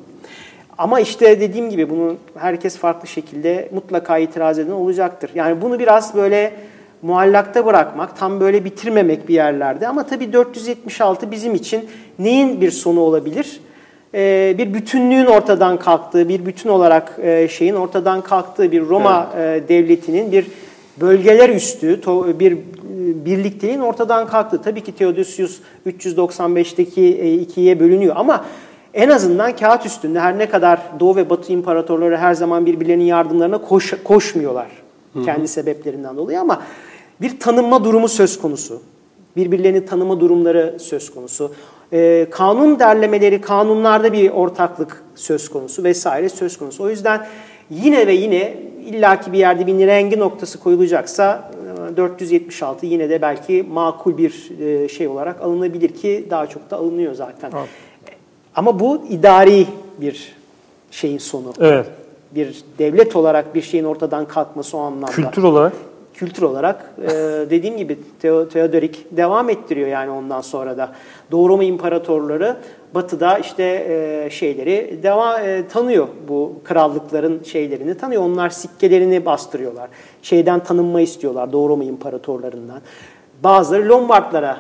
Ama 0.77 0.99
işte 0.99 1.41
dediğim 1.41 1.69
gibi 1.69 1.89
bunu 1.89 2.15
herkes 2.35 2.77
farklı 2.77 3.07
şekilde 3.07 3.69
mutlaka 3.73 4.17
itiraz 4.17 4.59
eden 4.59 4.71
olacaktır. 4.71 5.31
Yani 5.35 5.61
bunu 5.61 5.79
biraz 5.79 6.15
böyle 6.15 6.53
muallakta 7.01 7.65
bırakmak, 7.65 8.17
tam 8.17 8.39
böyle 8.39 8.65
bitirmemek 8.65 9.27
bir 9.27 9.33
yerlerde. 9.33 9.87
Ama 9.87 10.05
tabii 10.05 10.33
476 10.33 11.31
bizim 11.31 11.55
için 11.55 11.89
neyin 12.19 12.61
bir 12.61 12.71
sonu 12.71 12.99
olabilir? 12.99 13.59
Ee, 14.13 14.55
bir 14.57 14.73
bütünlüğün 14.73 15.25
ortadan 15.25 15.79
kalktığı, 15.79 16.29
bir 16.29 16.45
bütün 16.45 16.69
olarak 16.69 17.19
e, 17.21 17.47
şeyin 17.47 17.73
ortadan 17.73 18.21
kalktığı 18.21 18.71
bir 18.71 18.81
Roma 18.81 19.29
evet. 19.37 19.63
e, 19.63 19.67
devletinin 19.69 20.31
bir 20.31 20.47
bölgeler 21.01 21.49
üstü 21.49 22.01
bir 22.39 22.51
e, 22.51 22.57
birlikteliğin 23.25 23.79
ortadan 23.79 24.27
kalktığı. 24.27 24.61
Tabii 24.61 24.83
ki 24.83 24.95
Theodosius 24.95 25.59
395'teki 25.87 27.01
e, 27.01 27.33
ikiye 27.33 27.79
bölünüyor 27.79 28.15
ama 28.17 28.45
en 28.93 29.09
azından 29.09 29.55
kağıt 29.55 29.85
üstünde 29.85 30.19
her 30.19 30.37
ne 30.37 30.49
kadar 30.49 30.79
Doğu 30.99 31.15
ve 31.15 31.29
Batı 31.29 31.53
imparatorları 31.53 32.17
her 32.17 32.33
zaman 32.33 32.65
birbirlerinin 32.65 33.03
yardımlarına 33.03 33.57
koş, 33.57 33.93
koşmuyorlar 34.03 34.67
kendi 35.25 35.39
hı 35.39 35.43
hı. 35.43 35.47
sebeplerinden 35.47 36.17
dolayı 36.17 36.39
ama 36.39 36.61
bir 37.21 37.39
tanınma 37.39 37.83
durumu 37.83 38.07
söz 38.07 38.39
konusu. 38.39 38.81
Birbirlerini 39.35 39.85
tanıma 39.85 40.19
durumları 40.19 40.77
söz 40.79 41.13
konusu. 41.13 41.51
Ee, 41.93 42.27
kanun 42.31 42.79
derlemeleri, 42.79 43.41
kanunlarda 43.41 44.13
bir 44.13 44.29
ortaklık 44.29 45.03
söz 45.15 45.49
konusu 45.49 45.83
vesaire 45.83 46.29
söz 46.29 46.57
konusu. 46.57 46.83
O 46.83 46.89
yüzden 46.89 47.27
yine 47.69 48.07
ve 48.07 48.13
yine 48.13 48.57
illaki 48.85 49.33
bir 49.33 49.37
yerde 49.37 49.67
bir 49.67 49.87
rengi 49.87 50.19
noktası 50.19 50.59
koyulacaksa 50.59 51.51
476 51.97 52.85
e, 52.85 52.89
yine 52.89 53.09
de 53.09 53.21
belki 53.21 53.65
makul 53.71 54.17
bir 54.17 54.51
e, 54.61 54.89
şey 54.89 55.07
olarak 55.07 55.41
alınabilir 55.41 55.89
ki 55.89 56.27
daha 56.29 56.47
çok 56.47 56.71
da 56.71 56.77
alınıyor 56.77 57.13
zaten. 57.13 57.51
Evet. 57.55 57.69
Ama 58.55 58.79
bu 58.79 59.05
idari 59.09 59.67
bir 60.01 60.35
şeyin 60.91 61.17
sonu. 61.17 61.53
Evet. 61.59 61.85
Bir 62.31 62.63
devlet 62.79 63.15
olarak 63.15 63.55
bir 63.55 63.61
şeyin 63.61 63.83
ortadan 63.83 64.27
kalkması 64.27 64.77
o 64.77 64.79
anlamda. 64.79 65.11
Kültür 65.11 65.43
olarak? 65.43 65.73
Kültür 66.17 66.43
olarak 66.43 66.93
e, 67.01 67.09
dediğim 67.49 67.77
gibi 67.77 67.99
Teodorik 68.21 69.05
devam 69.11 69.49
ettiriyor 69.49 69.87
yani 69.87 70.11
ondan 70.11 70.41
sonra 70.41 70.77
da. 70.77 70.91
Doğu 71.31 71.49
Roma 71.49 71.63
İmparatorları 71.63 72.57
Batı'da 72.95 73.37
işte 73.37 73.63
e, 73.63 74.29
şeyleri 74.29 74.99
devam 75.03 75.45
e, 75.45 75.67
tanıyor 75.67 76.07
bu 76.27 76.61
krallıkların 76.63 77.43
şeylerini 77.43 77.97
tanıyor. 77.97 78.21
Onlar 78.21 78.49
sikkelerini 78.49 79.25
bastırıyorlar. 79.25 79.89
Şeyden 80.21 80.63
tanınma 80.63 81.01
istiyorlar 81.01 81.51
Doğu 81.51 81.69
Roma 81.69 81.83
İmparatorlarından. 81.83 82.81
Bazıları 83.43 83.89
Lombardlara 83.89 84.57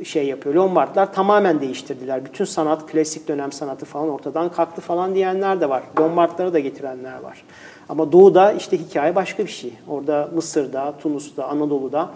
e, 0.00 0.04
şey 0.04 0.26
yapıyor. 0.26 0.54
Lombardlar 0.54 1.12
tamamen 1.12 1.60
değiştirdiler. 1.60 2.24
Bütün 2.24 2.44
sanat, 2.44 2.86
klasik 2.86 3.28
dönem 3.28 3.52
sanatı 3.52 3.86
falan 3.86 4.08
ortadan 4.08 4.52
kalktı 4.52 4.80
falan 4.80 5.14
diyenler 5.14 5.60
de 5.60 5.68
var. 5.68 5.82
Lombardlara 6.00 6.52
da 6.52 6.58
getirenler 6.58 7.20
var. 7.20 7.44
Ama 7.88 8.12
Doğu'da 8.12 8.52
işte 8.52 8.78
hikaye 8.78 9.14
başka 9.14 9.42
bir 9.42 9.50
şey. 9.50 9.72
Orada 9.88 10.28
Mısır'da, 10.34 10.94
Tunus'ta, 11.02 11.44
Anadolu'da 11.44 12.10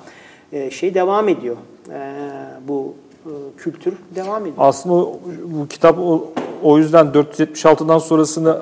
e, 0.53 0.71
şey 0.71 0.95
devam 0.95 1.29
ediyor. 1.29 1.57
E, 1.91 2.13
bu 2.69 2.95
kültür 3.57 3.95
devam 4.15 4.43
ediyor. 4.43 4.57
Aslında 4.59 4.95
bu 5.45 5.69
kitap 5.69 5.99
o, 5.99 6.25
o 6.63 6.79
yüzden 6.79 7.07
476'dan 7.07 7.99
sonrasını 7.99 8.59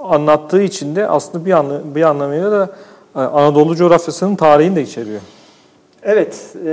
anlattığı 0.00 0.62
için 0.62 0.96
de 0.96 1.08
aslında 1.08 1.44
bir, 1.44 1.52
anla, 1.52 1.94
bir 1.94 2.02
anlamıyla 2.02 2.50
da 2.50 2.70
Anadolu 3.14 3.76
coğrafyasının 3.76 4.36
tarihini 4.36 4.76
de 4.76 4.82
içeriyor. 4.82 5.20
Evet, 6.04 6.54
e, 6.66 6.70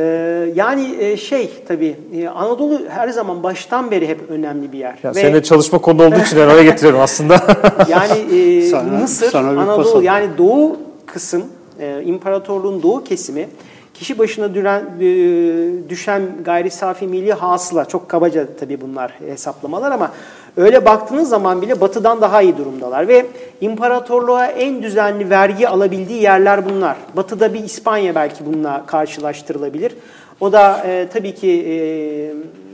yani 0.55 0.95
e, 0.99 1.17
şey 1.17 1.51
tabii 1.67 1.95
e, 2.15 2.27
Anadolu 2.27 2.82
her 2.89 3.09
zaman 3.09 3.43
baştan 3.43 3.91
beri 3.91 4.07
hep 4.07 4.30
önemli 4.30 4.71
bir 4.71 4.77
yer. 4.77 4.97
Ya 5.03 5.09
Ve, 5.09 5.21
senin 5.21 5.34
de 5.34 5.43
çalışma 5.43 5.80
konu 5.80 6.03
olduğu 6.03 6.19
için 6.19 6.38
oraya 6.38 6.63
getiriyorum 6.63 6.99
aslında. 6.99 7.41
yani 7.89 8.36
e, 8.36 8.61
sana, 8.61 8.97
Mısır, 8.97 9.32
sana 9.32 9.61
Anadolu 9.61 10.03
yani 10.03 10.27
doğu 10.38 10.77
kısım, 11.05 11.43
e, 11.80 12.01
imparatorluğun 12.05 12.84
doğu 12.84 13.03
kesimi 13.03 13.47
kişi 13.93 14.19
başına 14.19 14.53
düren, 14.53 14.84
e, 14.99 15.89
düşen 15.89 16.21
gayri 16.45 16.71
safi 16.71 17.07
milli 17.07 17.34
hasıla, 17.34 17.86
çok 17.86 18.09
kabaca 18.09 18.47
tabii 18.59 18.82
bunlar 18.82 19.13
hesaplamalar 19.27 19.91
ama 19.91 20.11
Öyle 20.58 20.86
baktığınız 20.86 21.30
zaman 21.30 21.62
bile 21.62 21.82
batıdan 21.82 22.22
daha 22.22 22.41
iyi 22.41 22.58
durumdalar 22.58 23.08
ve 23.08 23.26
imparatorluğa 23.62 24.45
en 24.45 24.84
düzenli 24.84 25.30
vergi 25.30 25.70
alabildiği 25.70 26.22
yerler 26.22 26.70
bunlar. 26.70 26.97
Batıda 27.16 27.54
bir 27.54 27.64
İspanya 27.64 28.16
belki 28.16 28.45
bununla 28.45 28.84
karşılaştırılabilir. 28.86 29.93
O 30.39 30.52
da 30.52 30.84
e, 30.86 31.08
tabii 31.14 31.36
ki 31.36 31.66
e, 31.70 31.76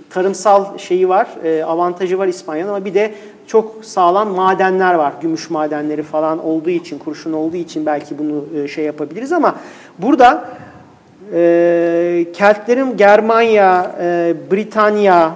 tarımsal 0.09 0.78
şeyi 0.78 1.09
var, 1.09 1.28
e, 1.43 1.63
avantajı 1.63 2.17
var 2.17 2.28
İspanya'nın 2.28 2.69
ama 2.69 2.86
bir 2.86 2.93
de 2.93 3.13
çok 3.47 3.86
sağlam 3.86 4.30
madenler 4.30 4.93
var. 4.93 5.13
Gümüş 5.21 5.49
madenleri 5.49 6.03
falan 6.03 6.45
olduğu 6.45 6.69
için, 6.69 6.99
kurşun 6.99 7.34
olduğu 7.34 7.57
için 7.57 7.86
belki 7.86 8.17
bunu 8.17 8.45
e, 8.63 8.67
şey 8.67 8.86
yapabiliriz 8.86 9.32
ama 9.32 9.55
burada 9.99 10.49
e, 11.34 12.26
Keltlerin 12.34 12.97
Germanya, 12.97 13.95
e, 14.01 14.34
Britanya, 14.51 15.32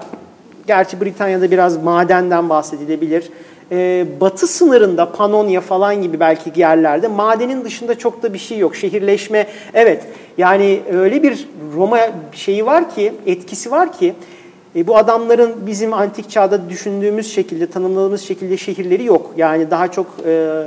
Gerçi 0.69 1.01
Britanya'da 1.01 1.51
biraz 1.51 1.83
madenden 1.83 2.49
bahsedilebilir. 2.49 3.29
Ee, 3.71 4.05
batı 4.21 4.47
sınırında 4.47 5.11
Panonya 5.11 5.61
falan 5.61 6.01
gibi 6.01 6.19
belki 6.19 6.59
yerlerde 6.59 7.07
madenin 7.07 7.65
dışında 7.65 7.97
çok 7.97 8.23
da 8.23 8.33
bir 8.33 8.39
şey 8.39 8.57
yok. 8.57 8.75
Şehirleşme 8.75 9.47
evet 9.73 10.03
yani 10.37 10.81
öyle 10.91 11.23
bir 11.23 11.47
Roma 11.75 11.99
şeyi 12.31 12.65
var 12.65 12.95
ki 12.95 13.13
etkisi 13.25 13.71
var 13.71 13.93
ki 13.93 14.13
e, 14.75 14.87
bu 14.87 14.97
adamların 14.97 15.67
bizim 15.67 15.93
antik 15.93 16.29
çağda 16.29 16.69
düşündüğümüz 16.69 17.33
şekilde 17.33 17.67
tanımladığımız 17.67 18.21
şekilde 18.21 18.57
şehirleri 18.57 19.03
yok. 19.03 19.31
Yani 19.37 19.71
daha 19.71 19.91
çok 19.91 20.07
e, 20.25 20.63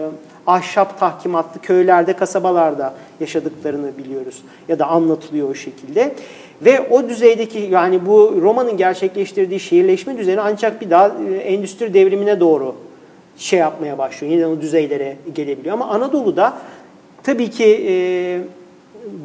ahşap 0.47 1.01
tahkimatlı 1.01 1.61
köylerde, 1.61 2.13
kasabalarda 2.13 2.95
yaşadıklarını 3.21 3.99
biliyoruz 3.99 4.43
ya 4.69 4.79
da 4.79 4.87
anlatılıyor 4.87 5.51
o 5.51 5.55
şekilde. 5.55 6.15
Ve 6.65 6.81
o 6.91 7.09
düzeydeki 7.09 7.59
yani 7.59 8.07
bu 8.07 8.39
Roma'nın 8.43 8.77
gerçekleştirdiği 8.77 9.61
şehirleşme 9.61 10.19
düzeni 10.19 10.41
ancak 10.41 10.81
bir 10.81 10.91
daha 10.91 11.13
e, 11.31 11.37
endüstri 11.37 11.95
devrimine 11.95 12.41
doğru 12.41 12.75
şey 13.37 13.59
yapmaya 13.59 13.99
başlıyor. 13.99 14.33
Yeniden 14.33 14.49
o 14.49 14.61
düzeylere 14.61 15.17
gelebiliyor. 15.35 15.75
Ama 15.75 15.89
Anadolu'da 15.89 16.59
tabii 17.23 17.51
ki 17.51 17.87
e, 17.89 17.95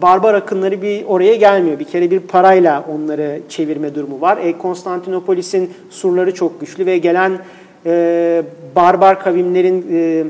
barbar 0.02 0.34
akınları 0.34 0.82
bir 0.82 1.06
oraya 1.06 1.36
gelmiyor. 1.36 1.80
Bir 1.80 1.86
kere 1.86 2.12
bir 2.12 2.20
parayla 2.20 2.86
onları 2.94 3.40
çevirme 3.50 3.96
durumu 3.96 4.22
var. 4.22 4.38
E, 4.38 4.58
Konstantinopolis'in 4.58 5.74
surları 5.90 6.34
çok 6.34 6.60
güçlü 6.60 6.86
ve 6.86 6.98
gelen 6.98 7.40
e, 7.86 8.44
barbar 8.76 9.20
kavimlerin 9.20 9.86
e, 9.92 10.24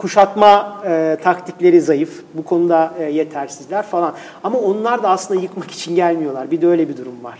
kuşatma 0.00 0.82
e, 0.86 1.16
taktikleri 1.22 1.80
zayıf. 1.80 2.22
Bu 2.34 2.44
konuda 2.44 2.92
e, 2.98 3.04
yetersizler 3.04 3.82
falan. 3.82 4.14
Ama 4.44 4.58
onlar 4.58 5.02
da 5.02 5.08
aslında 5.08 5.40
yıkmak 5.40 5.70
için 5.70 5.94
gelmiyorlar. 5.94 6.50
Bir 6.50 6.60
de 6.60 6.66
öyle 6.66 6.88
bir 6.88 6.96
durum 6.96 7.24
var. 7.24 7.38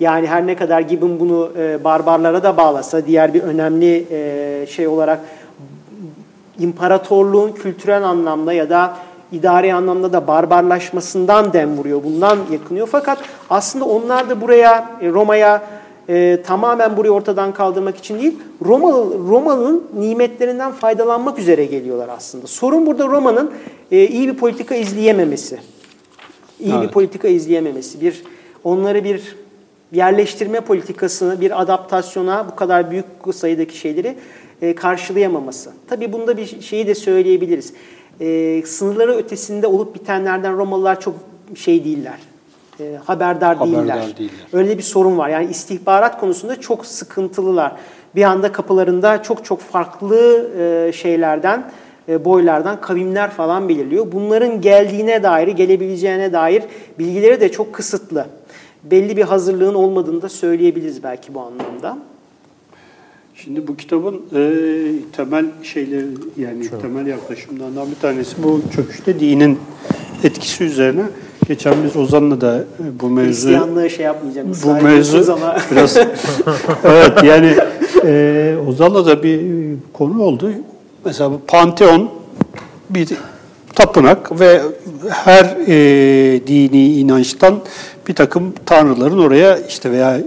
Yani 0.00 0.26
her 0.26 0.46
ne 0.46 0.56
kadar 0.56 0.80
Gibbon 0.80 1.20
bunu 1.20 1.50
e, 1.58 1.84
barbarlara 1.84 2.42
da 2.42 2.56
bağlasa, 2.56 3.06
diğer 3.06 3.34
bir 3.34 3.42
önemli 3.42 4.06
e, 4.10 4.66
şey 4.66 4.86
olarak 4.86 5.20
imparatorluğun 6.58 7.52
kültürel 7.52 8.02
anlamda 8.04 8.52
ya 8.52 8.70
da 8.70 8.96
idari 9.32 9.74
anlamda 9.74 10.12
da 10.12 10.26
barbarlaşmasından 10.26 11.52
dem 11.52 11.76
vuruyor. 11.76 12.04
Bundan 12.04 12.38
yakınıyor. 12.52 12.88
Fakat 12.92 13.18
aslında 13.50 13.84
onlar 13.84 14.30
da 14.30 14.40
buraya, 14.40 14.90
e, 15.00 15.08
Roma'ya 15.08 15.62
e, 16.08 16.42
tamamen 16.46 16.96
burayı 16.96 17.12
ortadan 17.12 17.54
kaldırmak 17.54 17.96
için 17.96 18.18
değil, 18.18 18.34
Romalı 18.64 19.18
Roma'nın 19.28 19.86
nimetlerinden 19.98 20.72
faydalanmak 20.72 21.38
üzere 21.38 21.64
geliyorlar 21.64 22.08
aslında. 22.08 22.46
Sorun 22.46 22.86
burada 22.86 23.06
Roma'nın 23.06 23.50
e, 23.90 24.06
iyi 24.06 24.28
bir 24.28 24.34
politika 24.34 24.74
izleyememesi. 24.74 25.58
İyi 26.60 26.72
evet. 26.74 26.88
bir 26.88 26.92
politika 26.92 27.28
izleyememesi. 27.28 28.00
Bir 28.00 28.22
onları 28.64 29.04
bir 29.04 29.36
yerleştirme 29.92 30.60
politikasını, 30.60 31.40
bir 31.40 31.62
adaptasyona 31.62 32.46
bu 32.52 32.56
kadar 32.56 32.90
büyük 32.90 33.06
sayıdaki 33.34 33.78
şeyleri 33.78 34.16
e, 34.62 34.74
karşılayamaması. 34.74 35.72
Tabii 35.88 36.12
bunda 36.12 36.36
bir 36.36 36.60
şeyi 36.60 36.86
de 36.86 36.94
söyleyebiliriz. 36.94 37.72
E, 38.20 38.62
sınırları 38.66 39.16
ötesinde 39.16 39.66
olup 39.66 39.94
bitenlerden 39.94 40.56
Romalılar 40.56 41.00
çok 41.00 41.14
şey 41.54 41.84
değiller 41.84 42.18
e, 42.80 42.98
haberdar, 43.04 43.56
haberdar 43.56 43.78
değiller. 43.78 44.16
değiller. 44.18 44.34
Öyle 44.52 44.78
bir 44.78 44.82
sorun 44.82 45.18
var. 45.18 45.28
Yani 45.28 45.50
istihbarat 45.50 46.20
konusunda 46.20 46.60
çok 46.60 46.86
sıkıntılılar. 46.86 47.72
Bir 48.14 48.22
anda 48.22 48.52
kapılarında 48.52 49.22
çok 49.22 49.44
çok 49.44 49.60
farklı 49.60 50.50
e, 50.58 50.92
şeylerden, 50.92 51.70
e, 52.08 52.24
boylardan 52.24 52.80
kavimler 52.80 53.30
falan 53.30 53.68
belirliyor. 53.68 54.12
Bunların 54.12 54.60
geldiğine 54.60 55.22
dair, 55.22 55.48
gelebileceğine 55.48 56.32
dair 56.32 56.62
bilgileri 56.98 57.40
de 57.40 57.52
çok 57.52 57.72
kısıtlı. 57.72 58.26
Belli 58.84 59.16
bir 59.16 59.22
hazırlığın 59.22 59.74
olmadığını 59.74 60.22
da 60.22 60.28
söyleyebiliriz 60.28 61.02
belki 61.02 61.34
bu 61.34 61.40
anlamda. 61.40 61.98
Şimdi 63.34 63.68
bu 63.68 63.76
kitabın 63.76 64.14
e, 64.14 64.52
temel 65.12 65.46
şeyleri 65.62 66.06
yani 66.36 66.64
Şöyle. 66.64 66.82
temel 66.82 67.06
yaklaşımlarından 67.06 67.90
bir 67.90 68.00
tanesi 68.00 68.42
bu 68.42 68.60
çöküşte 68.76 69.20
dinin 69.20 69.58
etkisi 70.24 70.64
üzerine 70.64 71.02
Geçen 71.48 71.74
biz 71.84 71.96
Ozan'la 71.96 72.40
da 72.40 72.64
bu 73.00 73.10
mevzu... 73.10 73.28
Hristiyanlığı 73.28 73.90
şey 73.90 74.04
yapmayacağım. 74.04 74.52
Bu 74.64 74.74
mevzu 74.74 75.32
ama. 75.32 75.56
biraz... 75.70 75.96
evet 76.84 77.24
yani 77.24 77.56
e, 78.04 78.54
Ozan'la 78.68 79.06
da 79.06 79.22
bir 79.22 79.40
konu 79.92 80.22
oldu. 80.22 80.50
Mesela 81.04 81.32
bu 81.32 81.40
Panteon 81.46 82.10
bir 82.90 83.08
tapınak 83.74 84.40
ve 84.40 84.62
her 85.08 85.44
e, 85.66 86.46
dini 86.46 86.92
inançtan 86.92 87.60
bir 88.08 88.14
takım 88.14 88.52
tanrıların 88.66 89.18
oraya 89.18 89.58
işte 89.58 89.90
veya 89.90 90.16
e, 90.18 90.22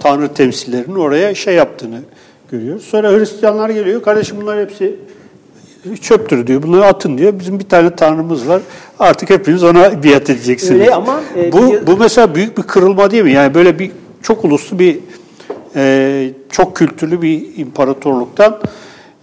tanrı 0.00 0.34
temsillerinin 0.34 0.96
oraya 0.96 1.34
şey 1.34 1.54
yaptığını 1.54 2.00
görüyoruz. 2.50 2.84
Sonra 2.84 3.10
Hristiyanlar 3.10 3.70
geliyor. 3.70 4.02
Kardeşim 4.02 4.36
bunlar 4.40 4.60
hepsi 4.60 4.96
çöptür 6.00 6.46
diyor. 6.46 6.62
Bunları 6.62 6.84
atın 6.84 7.18
diyor. 7.18 7.38
Bizim 7.38 7.58
bir 7.58 7.68
tane 7.68 7.96
tanrımız 7.96 8.48
var. 8.48 8.62
Artık 8.98 9.30
hepiniz 9.30 9.64
ona 9.64 10.04
biat 10.04 10.30
edeceksiniz. 10.30 10.80
Öyle 10.80 10.94
ama 10.94 11.20
e, 11.36 11.52
bu 11.52 11.74
bu 11.86 11.96
mesela 11.96 12.34
büyük 12.34 12.58
bir 12.58 12.62
kırılma 12.62 13.10
değil 13.10 13.22
mi? 13.24 13.32
Yani 13.32 13.54
böyle 13.54 13.78
bir 13.78 13.90
çok 14.22 14.44
uluslu 14.44 14.78
bir 14.78 14.98
e, 15.76 16.30
çok 16.50 16.76
kültürlü 16.76 17.22
bir 17.22 17.42
imparatorluktan 17.56 18.60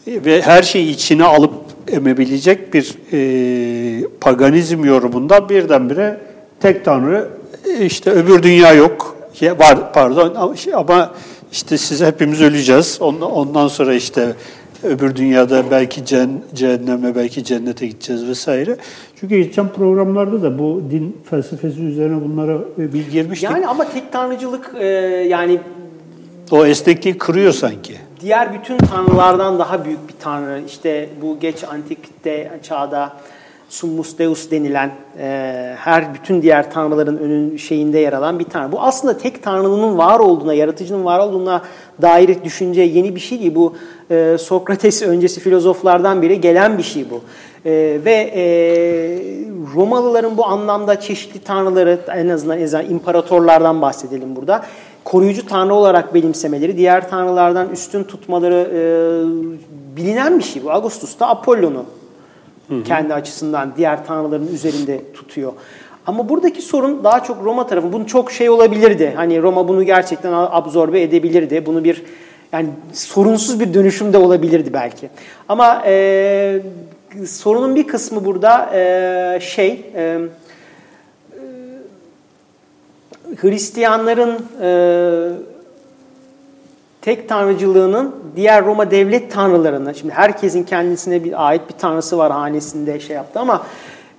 e, 0.08 0.26
ve 0.26 0.42
her 0.42 0.64
şeyi 0.64 0.90
içine 0.90 1.24
alıp 1.24 1.54
emebilecek 1.92 2.74
bir 2.74 2.96
e, 3.14 4.08
paganizm 4.22 4.86
yorumundan 4.86 5.50
birdenbire 5.50 6.18
tek 6.60 6.86
tanrı 6.86 7.30
e, 7.66 7.86
işte 7.86 8.12
öbür 8.12 8.44
dünya 8.44 8.74
yok. 8.74 9.16
Var 9.42 9.94
pardon 9.94 10.34
ama, 10.36 10.56
şey- 10.56 10.74
ama 10.74 11.14
işte 11.52 11.78
siz 11.78 12.02
hepimiz 12.02 12.42
öleceğiz. 12.42 12.98
Ondan 13.02 13.68
sonra 13.68 13.94
işte 13.94 14.34
öbür 14.84 15.16
dünyada 15.16 15.72
belki 15.72 16.06
cehenneme 16.56 17.16
belki 17.16 17.44
cennete 17.44 17.88
gideceğiz 17.88 18.28
vesaire. 18.28 18.78
Çünkü 19.20 19.38
geçen 19.38 19.70
programlarda 19.70 20.44
da 20.44 20.60
bu 20.60 20.82
din 20.92 21.18
felsefesi 21.30 21.82
üzerine 21.82 22.22
bunlara 22.24 22.58
e, 22.78 22.94
bilgi 22.94 23.12
girmiştik. 23.12 23.50
Yani 23.50 23.68
ama 23.68 23.90
tek 23.90 24.12
tanrıcılık 24.12 24.72
e, 24.80 24.86
yani 25.30 25.60
o 26.52 26.66
esnekliği 26.66 27.18
kırıyor 27.18 27.54
sanki. 27.54 27.94
diğer 28.22 28.54
bütün 28.54 28.78
tanrılardan 28.78 29.60
daha 29.60 29.86
büyük 29.86 30.08
bir 30.10 30.14
tanrı. 30.20 30.62
İşte 30.68 31.10
bu 31.22 31.40
geç 31.40 31.64
antikte 31.64 32.52
çağda 32.64 33.14
Summus 33.70 34.18
Deus 34.18 34.52
denilen 34.52 34.92
e, 35.20 35.76
her 35.78 36.14
bütün 36.14 36.42
diğer 36.42 36.72
tanrıların 36.72 37.18
önün 37.18 37.58
şeyinde 37.58 38.00
yer 38.00 38.14
alan 38.14 38.40
bir 38.40 38.44
tanrı. 38.44 38.72
Bu 38.72 38.82
aslında 38.82 39.18
tek 39.18 39.44
tanrının 39.44 39.98
var 39.98 40.20
olduğuna, 40.20 40.54
yaratıcının 40.54 41.06
var 41.06 41.20
olduğuna 41.20 41.62
dair 42.02 42.44
düşünce 42.44 42.82
yeni 42.82 43.16
bir 43.16 43.20
şey 43.20 43.40
değil. 43.40 43.56
Bu 43.56 43.76
e, 44.12 44.38
Sokrates 44.38 45.02
öncesi 45.02 45.40
filozoflardan 45.40 46.22
biri 46.22 46.42
gelen 46.42 46.78
bir 46.78 46.84
şey 46.84 47.06
bu. 47.10 47.22
E, 47.66 48.00
ve 48.06 48.32
e, 48.36 48.44
Romalıların 49.76 50.38
bu 50.38 50.46
anlamda 50.46 51.00
çeşitli 51.00 51.40
tanrıları 51.40 52.00
en 52.16 52.30
azından, 52.30 52.60
en 52.60 52.64
azından 52.64 52.90
imparatorlardan 52.90 53.82
bahsedelim 53.82 54.36
burada 54.36 54.66
koruyucu 55.04 55.48
tanrı 55.48 55.74
olarak 55.74 56.14
benimsemeleri, 56.14 56.78
diğer 56.78 57.10
tanrılardan 57.10 57.70
üstün 57.70 58.04
tutmaları 58.04 58.70
e, 58.74 58.82
bilinen 59.98 60.40
bir 60.40 60.44
şey 60.44 60.64
bu. 60.64 60.72
Augustus 60.72 61.20
da 61.20 61.28
Apollon'u 61.28 61.86
kendi 62.86 63.14
açısından 63.14 63.74
diğer 63.78 64.06
tanrıların 64.06 64.48
üzerinde 64.48 65.14
tutuyor. 65.14 65.54
Ama 66.08 66.30
buradaki 66.30 66.62
sorun 66.62 67.04
daha 67.04 67.24
çok 67.24 67.44
Roma 67.44 67.68
tarafı. 67.68 67.94
Bunun 67.94 68.06
çok 68.06 68.32
şey 68.32 68.50
olabilirdi. 68.50 69.14
Hani 69.16 69.42
Roma 69.42 69.68
bunu 69.68 69.84
gerçekten 69.84 70.32
absorbe 70.34 71.02
edebilirdi. 71.02 71.66
Bunu 71.66 71.84
bir 71.84 72.04
yani 72.54 72.70
sorunsuz 72.94 73.60
bir 73.60 73.74
dönüşüm 73.74 74.14
de 74.14 74.18
olabilirdi 74.18 74.74
belki. 74.74 75.10
Ama 75.50 75.84
e, 75.86 76.62
sorunun 77.28 77.76
bir 77.76 77.88
kısmı 77.88 78.26
burada 78.26 78.70
e, 78.74 79.40
şey 79.42 79.92
e, 79.96 80.20
Hristiyanların 83.36 84.46
e, 84.62 84.70
tek 87.02 87.30
tanrıcılığının 87.30 88.16
diğer 88.36 88.66
Roma 88.66 88.92
devlet 88.92 89.32
tanrılarına, 89.32 89.94
şimdi 89.94 90.14
herkesin 90.14 90.64
kendisine 90.64 91.24
bir 91.24 91.48
ait 91.48 91.62
bir 91.70 91.78
tanrısı 91.78 92.18
var 92.18 92.32
hanesinde 92.32 93.00
şey 93.00 93.16
yaptı 93.16 93.40
ama 93.40 93.64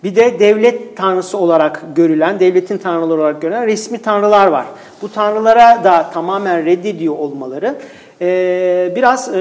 bir 0.05 0.17
de 0.17 0.39
devlet 0.39 0.97
tanrısı 0.97 1.39
olarak 1.39 1.83
görülen, 1.95 2.41
devletin 2.41 2.79
tanrıları 2.79 3.21
olarak 3.21 3.43
görülen 3.43 3.67
resmi 3.67 3.99
tanrılar 3.99 4.47
var. 4.47 4.67
Bu 5.03 5.13
tanrılara 5.13 5.85
da 5.85 6.11
tamamen 6.15 6.65
reddediyor 6.65 7.19
olmaları 7.19 7.77
e, 8.21 8.93
biraz 8.97 9.29
e, 9.29 9.33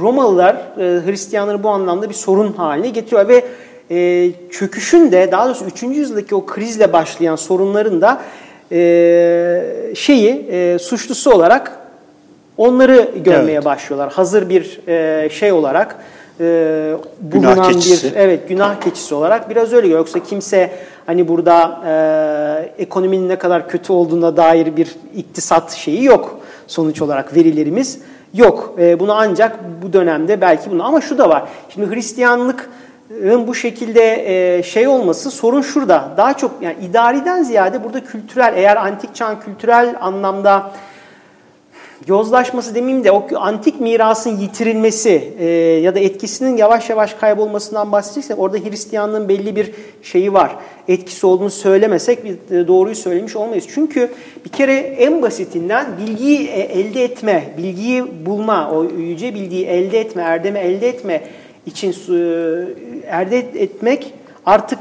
Romalılar 0.00 0.54
e, 0.54 1.06
Hristiyanları 1.06 1.62
bu 1.62 1.68
anlamda 1.68 2.08
bir 2.08 2.14
sorun 2.14 2.52
haline 2.52 2.88
getiriyor 2.88 3.28
ve 3.28 3.44
e, 3.90 4.30
çöküşün 4.50 5.12
de 5.12 5.28
daha 5.32 5.46
doğrusu 5.46 5.64
3. 5.64 5.82
yüzyıldaki 5.82 6.34
o 6.34 6.46
krizle 6.46 6.92
başlayan 6.92 7.36
sorunların 7.36 8.00
da 8.00 8.20
e, 8.72 9.92
şeyi 9.94 10.46
e, 10.50 10.78
suçlusu 10.78 11.30
olarak 11.30 11.78
onları 12.56 13.08
görmeye 13.24 13.52
Evet. 13.52 13.64
başlıyorlar. 13.64 14.12
Hazır 14.12 14.48
bir 14.48 14.80
e, 14.88 15.28
şey 15.30 15.52
olarak 15.52 15.96
e, 16.40 16.44
Günah 17.20 17.56
bulunan 17.56 17.72
keçisi. 17.72 18.06
bir 18.10 18.16
evet 18.16 18.48
günah 18.48 18.80
keçisi 18.80 19.14
olarak 19.14 19.50
biraz 19.50 19.72
öyle. 19.72 19.88
Yoksa 19.88 20.18
kimse 20.22 20.70
hani 21.06 21.28
burada 21.28 21.80
e, 21.86 22.82
ekonominin 22.82 23.28
ne 23.28 23.36
kadar 23.36 23.68
kötü 23.68 23.92
olduğuna 23.92 24.36
dair 24.36 24.76
bir 24.76 24.88
iktisat 25.16 25.72
şeyi 25.72 26.04
yok. 26.04 26.40
Sonuç 26.70 27.02
olarak 27.02 27.36
verilerimiz 27.36 27.98
yok. 28.34 28.74
E, 28.78 29.00
bunu 29.00 29.12
ancak 29.14 29.58
bu 29.82 29.92
dönemde 29.92 30.40
belki 30.40 30.70
bunu 30.70 30.84
ama 30.86 31.00
şu 31.00 31.18
da 31.18 31.28
var. 31.28 31.42
Şimdi 31.68 31.94
Hristiyanlık 31.94 32.70
bu 33.46 33.54
şekilde 33.54 34.24
e, 34.58 34.62
şey 34.62 34.88
olması 34.88 35.30
sorun 35.30 35.62
şurada. 35.62 36.08
Daha 36.16 36.36
çok 36.36 36.50
yani 36.60 36.76
idariden 36.90 37.42
ziyade 37.42 37.84
burada 37.84 38.04
kültürel 38.04 38.52
eğer 38.56 38.76
antik 38.76 39.14
çağın 39.14 39.40
kültürel 39.40 39.96
anlamda 40.00 40.72
yozlaşması 42.06 42.74
demeyeyim 42.74 43.04
de 43.04 43.12
o 43.12 43.26
antik 43.34 43.80
mirasın 43.80 44.38
yitirilmesi 44.38 45.34
e, 45.38 45.46
ya 45.82 45.94
da 45.94 45.98
etkisinin 45.98 46.56
yavaş 46.56 46.90
yavaş 46.90 47.14
kaybolmasından 47.14 47.92
bahsedeceksek 47.92 48.38
orada 48.38 48.58
Hristiyanlığın 48.58 49.28
belli 49.28 49.56
bir 49.56 49.72
şeyi 50.02 50.32
var. 50.32 50.56
Etkisi 50.88 51.26
olduğunu 51.26 51.50
söylemesek 51.50 52.24
bir 52.24 52.56
e, 52.56 52.68
doğruyu 52.68 52.94
söylemiş 52.94 53.36
olmayız. 53.36 53.64
Çünkü 53.74 54.10
bir 54.44 54.50
kere 54.50 54.72
en 54.74 55.22
basitinden 55.22 55.86
bilgiyi 55.98 56.48
e, 56.48 56.60
elde 56.60 57.04
etme, 57.04 57.54
bilgiyi 57.58 58.26
bulma, 58.26 58.70
o 58.70 58.84
yüce 58.84 59.34
bilgiyi 59.34 59.66
elde 59.66 60.00
etme, 60.00 60.22
erdemi 60.22 60.58
elde 60.58 60.88
etme 60.88 61.22
için 61.66 61.90
e, 61.90 62.14
elde 63.10 63.38
etmek 63.38 64.12
artık 64.46 64.78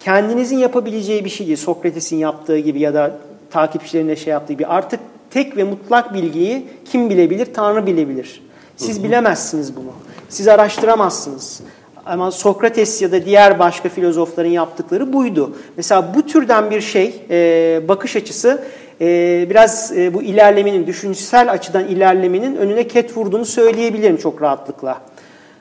kendinizin 0.00 0.58
yapabileceği 0.58 1.24
bir 1.24 1.30
şey 1.30 1.46
değil. 1.46 1.56
Sokrates'in 1.56 2.16
yaptığı 2.16 2.58
gibi 2.58 2.80
ya 2.80 2.94
da 2.94 3.18
takipçilerine 3.50 4.16
şey 4.16 4.30
yaptığı 4.30 4.52
gibi 4.52 4.66
artık 4.66 5.00
tek 5.30 5.56
ve 5.56 5.64
mutlak 5.64 6.14
bilgiyi 6.14 6.66
kim 6.84 7.10
bilebilir? 7.10 7.54
Tanrı 7.54 7.86
bilebilir. 7.86 8.42
Siz 8.76 9.04
bilemezsiniz 9.04 9.76
bunu. 9.76 9.92
Siz 10.28 10.48
araştıramazsınız. 10.48 11.60
Ama 12.06 12.30
Sokrates 12.30 13.02
ya 13.02 13.12
da 13.12 13.24
diğer 13.24 13.58
başka 13.58 13.88
filozofların 13.88 14.50
yaptıkları 14.50 15.12
buydu. 15.12 15.56
Mesela 15.76 16.14
bu 16.14 16.26
türden 16.26 16.70
bir 16.70 16.80
şey, 16.80 17.22
e, 17.30 17.88
bakış 17.88 18.16
açısı 18.16 18.62
e, 19.00 19.06
biraz 19.50 19.92
e, 19.96 20.14
bu 20.14 20.22
ilerlemenin, 20.22 20.86
düşünsel 20.86 21.52
açıdan 21.52 21.88
ilerlemenin 21.88 22.56
önüne 22.56 22.88
ket 22.88 23.16
vurduğunu 23.16 23.44
söyleyebilirim 23.44 24.16
çok 24.16 24.42
rahatlıkla. 24.42 25.00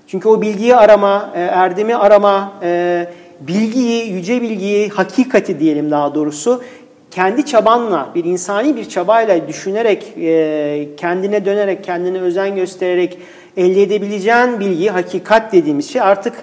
Çünkü 0.08 0.30
o 0.30 0.42
bilgiyi 0.42 0.76
arama, 0.76 1.32
erdemi 1.36 1.96
arama, 1.96 2.54
bilgiyi, 3.40 4.12
yüce 4.12 4.42
bilgiyi, 4.42 4.90
hakikati 4.90 5.60
diyelim 5.60 5.92
daha 5.92 6.16
doğrusu 6.16 6.64
kendi 7.16 7.46
çabanla, 7.46 8.10
bir 8.16 8.24
insani 8.26 8.76
bir 8.76 8.90
çabayla 8.90 9.48
düşünerek, 9.48 10.14
e, 10.18 10.88
kendine 10.98 11.46
dönerek, 11.46 11.84
kendine 11.84 12.20
özen 12.20 12.56
göstererek 12.56 13.18
elde 13.58 13.82
edebileceğin 13.82 14.60
bilgi, 14.60 14.90
hakikat 14.90 15.54
dediğimiz 15.54 15.90
şey 15.90 16.02
artık 16.02 16.34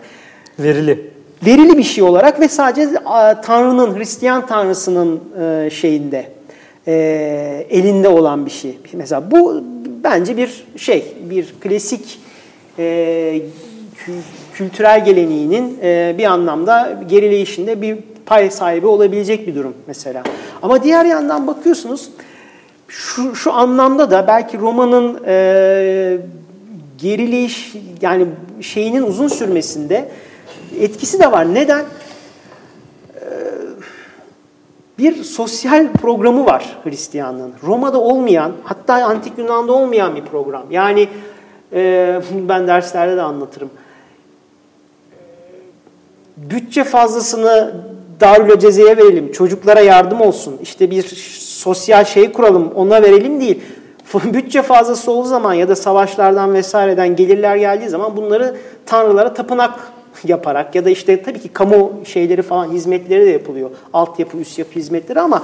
Verili. 0.58 1.10
verili 1.46 1.78
bir 1.78 1.82
şey 1.82 2.04
olarak 2.04 2.40
ve 2.40 2.48
sadece 2.48 2.98
a, 3.04 3.40
Tanrı'nın, 3.40 3.98
Hristiyan 3.98 4.46
Tanrısı'nın 4.46 5.20
e, 5.42 5.70
şeyinde, 5.70 6.26
e, 6.86 7.66
elinde 7.70 8.08
olan 8.08 8.46
bir 8.46 8.50
şey. 8.50 8.78
Mesela 8.92 9.30
bu 9.30 9.62
bence 10.04 10.36
bir 10.36 10.64
şey, 10.76 11.04
bir 11.30 11.54
klasik 11.60 12.20
e, 12.78 12.82
kü- 14.06 14.20
kültürel 14.54 15.04
geleneğinin 15.04 15.78
e, 15.82 16.14
bir 16.18 16.24
anlamda 16.24 17.00
gerileyişinde 17.08 17.82
bir 17.82 17.96
pay 18.26 18.50
sahibi 18.50 18.86
olabilecek 18.86 19.46
bir 19.46 19.54
durum 19.54 19.74
mesela. 19.86 20.22
Ama 20.62 20.82
diğer 20.82 21.04
yandan 21.04 21.46
bakıyorsunuz 21.46 22.10
şu, 22.88 23.34
şu 23.34 23.52
anlamda 23.52 24.10
da 24.10 24.26
belki 24.26 24.58
romanın 24.58 25.20
e, 25.26 26.18
gerileyiş 26.98 27.74
yani 28.00 28.26
şeyinin 28.60 29.02
uzun 29.02 29.28
sürmesinde 29.28 30.08
etkisi 30.80 31.20
de 31.20 31.32
var. 31.32 31.54
Neden? 31.54 31.84
Ee, 33.14 33.28
Bir 34.98 35.24
sosyal 35.24 35.92
programı 35.92 36.46
var 36.46 36.78
Hristiyanlığın. 36.84 37.52
Roma'da 37.62 38.00
olmayan, 38.00 38.52
hatta 38.64 38.94
Antik 38.94 39.38
Yunan'da 39.38 39.72
olmayan 39.72 40.16
bir 40.16 40.24
program. 40.24 40.64
Yani 40.70 41.08
e, 41.72 42.20
ben 42.48 42.66
derslerde 42.66 43.16
de 43.16 43.22
anlatırım. 43.22 43.70
Bütçe 46.36 46.84
fazlasını 46.84 47.74
Darül 48.22 48.58
Ceze'ye 48.58 48.96
verelim, 48.96 49.32
çocuklara 49.32 49.80
yardım 49.80 50.20
olsun, 50.20 50.56
işte 50.62 50.90
bir 50.90 51.02
sosyal 51.38 52.04
şey 52.04 52.32
kuralım, 52.32 52.72
ona 52.74 53.02
verelim 53.02 53.40
değil. 53.40 53.60
Bütçe 54.24 54.62
fazlası 54.62 55.12
olduğu 55.12 55.28
zaman 55.28 55.54
ya 55.54 55.68
da 55.68 55.76
savaşlardan 55.76 56.54
vesaireden 56.54 57.16
gelirler 57.16 57.56
geldiği 57.56 57.88
zaman 57.88 58.16
bunları 58.16 58.56
tanrılara 58.86 59.34
tapınak 59.34 59.92
yaparak 60.24 60.74
ya 60.74 60.84
da 60.84 60.90
işte 60.90 61.22
tabii 61.22 61.40
ki 61.40 61.48
kamu 61.48 61.92
şeyleri 62.04 62.42
falan 62.42 62.68
hizmetleri 62.68 63.26
de 63.26 63.30
yapılıyor. 63.30 63.70
Altyapı, 63.92 64.38
üst 64.38 64.58
yapı 64.58 64.72
hizmetleri 64.72 65.20
ama 65.20 65.42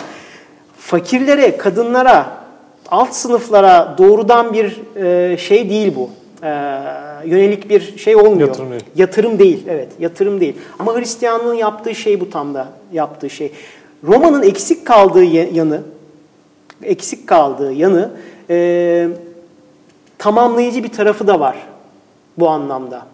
fakirlere, 0.76 1.56
kadınlara, 1.56 2.26
alt 2.90 3.14
sınıflara 3.14 3.94
doğrudan 3.98 4.52
bir 4.52 4.80
e, 4.96 5.36
şey 5.36 5.70
değil 5.70 5.94
bu. 5.96 6.10
E, 6.46 6.82
yönelik 7.24 7.70
bir 7.70 7.98
şey 7.98 8.16
olmuyor. 8.16 8.48
Yatırım 8.48 8.70
değil. 8.70 8.84
Yatırım 8.96 9.38
değil, 9.38 9.64
evet 9.68 9.88
yatırım 9.98 10.40
değil. 10.40 10.56
Ama 10.78 10.96
Hristiyanlığın 10.96 11.54
yaptığı 11.54 11.94
şey 11.94 12.20
bu 12.20 12.30
tam 12.30 12.54
da 12.54 12.68
yaptığı 12.92 13.30
şey. 13.30 13.52
Roma'nın 14.04 14.42
eksik 14.42 14.86
kaldığı 14.86 15.24
yanı, 15.24 15.82
eksik 16.82 17.26
kaldığı 17.26 17.72
yanı 17.72 18.10
e, 18.50 19.08
tamamlayıcı 20.18 20.84
bir 20.84 20.92
tarafı 20.92 21.26
da 21.26 21.40
var 21.40 21.56
bu 22.38 22.48
anlamda. 22.48 23.06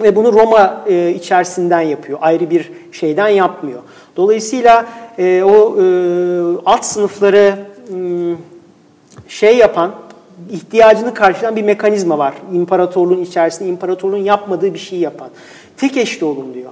Ve 0.00 0.16
bunu 0.16 0.32
Roma 0.32 0.84
e, 0.86 1.10
içerisinden 1.10 1.80
yapıyor. 1.80 2.18
Ayrı 2.22 2.50
bir 2.50 2.72
şeyden 2.92 3.28
yapmıyor. 3.28 3.82
Dolayısıyla 4.16 4.86
e, 5.18 5.42
o 5.42 5.82
e, 5.82 5.84
alt 6.66 6.84
sınıfları 6.84 7.58
e, 7.88 7.96
şey 9.28 9.56
yapan, 9.56 9.94
ihtiyacını 10.50 11.14
karşılayan 11.14 11.56
bir 11.56 11.62
mekanizma 11.62 12.18
var. 12.18 12.34
İmparatorluğun 12.52 13.22
içerisinde 13.22 13.68
imparatorluğun 13.68 14.16
yapmadığı 14.16 14.74
bir 14.74 14.78
şey 14.78 14.98
yapan. 14.98 15.28
Tek 15.76 15.96
eşli 15.96 16.24
olun 16.24 16.54
diyor. 16.54 16.70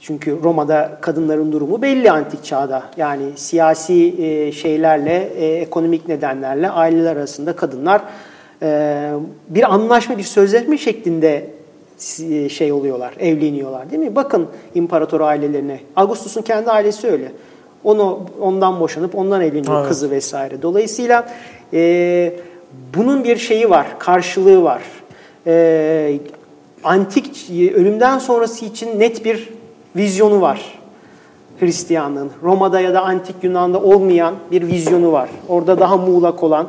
Çünkü 0.00 0.38
Roma'da 0.42 0.98
kadınların 1.00 1.52
durumu 1.52 1.82
belli 1.82 2.10
antik 2.10 2.44
çağda. 2.44 2.82
Yani 2.96 3.24
siyasi 3.36 4.14
e, 4.22 4.52
şeylerle, 4.52 5.28
e, 5.36 5.46
ekonomik 5.46 6.08
nedenlerle 6.08 6.70
aileler 6.70 7.16
arasında 7.16 7.56
kadınlar 7.56 8.02
e, 8.62 9.10
bir 9.48 9.74
anlaşma, 9.74 10.18
bir 10.18 10.22
sözleşme 10.22 10.78
şeklinde 10.78 11.50
şey 12.48 12.72
oluyorlar, 12.72 13.14
evleniyorlar 13.18 13.90
değil 13.90 14.02
mi? 14.02 14.16
Bakın 14.16 14.46
imparator 14.74 15.20
ailelerine. 15.20 15.80
Augustus'un 15.96 16.42
kendi 16.42 16.70
ailesi 16.70 17.10
öyle. 17.10 17.32
Onu 17.84 18.20
ondan 18.40 18.80
boşanıp 18.80 19.14
ondan 19.14 19.40
evleniyor 19.40 19.80
evet. 19.80 19.88
kızı 19.88 20.10
vesaire. 20.10 20.62
Dolayısıyla 20.62 21.28
e, 21.72 22.32
bunun 22.94 23.24
bir 23.24 23.36
şeyi 23.36 23.70
var, 23.70 23.86
karşılığı 23.98 24.62
var. 24.62 24.82
E, 25.46 26.18
antik 26.84 27.50
ölümden 27.74 28.18
sonrası 28.18 28.64
için 28.64 29.00
net 29.00 29.24
bir 29.24 29.48
vizyonu 29.96 30.40
var 30.40 30.78
Hristiyanlığın. 31.60 32.30
Roma'da 32.42 32.80
ya 32.80 32.94
da 32.94 33.02
antik 33.02 33.36
Yunan'da 33.42 33.82
olmayan 33.82 34.34
bir 34.50 34.66
vizyonu 34.66 35.12
var. 35.12 35.28
Orada 35.48 35.80
daha 35.80 35.96
muğlak 35.96 36.42
olan 36.42 36.68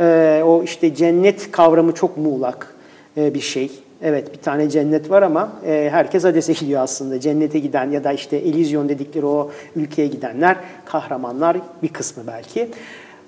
e, 0.00 0.42
o 0.46 0.62
işte 0.62 0.94
cennet 0.94 1.50
kavramı 1.50 1.92
çok 1.94 2.16
muğlak 2.16 2.74
e, 3.16 3.34
bir 3.34 3.40
şey. 3.40 3.70
Evet 4.02 4.32
bir 4.32 4.38
tane 4.38 4.70
cennet 4.70 5.10
var 5.10 5.22
ama 5.22 5.52
e, 5.66 5.88
herkes 5.92 6.24
Hades'e 6.24 6.52
gidiyor 6.52 6.82
aslında. 6.82 7.20
Cennete 7.20 7.58
giden 7.58 7.90
ya 7.90 8.04
da 8.04 8.12
işte 8.12 8.36
Elizyon 8.36 8.88
dedikleri 8.88 9.26
o 9.26 9.50
ülkeye 9.76 10.08
gidenler 10.08 10.56
kahramanlar 10.84 11.56
bir 11.82 11.88
kısmı 11.88 12.22
belki. 12.26 12.68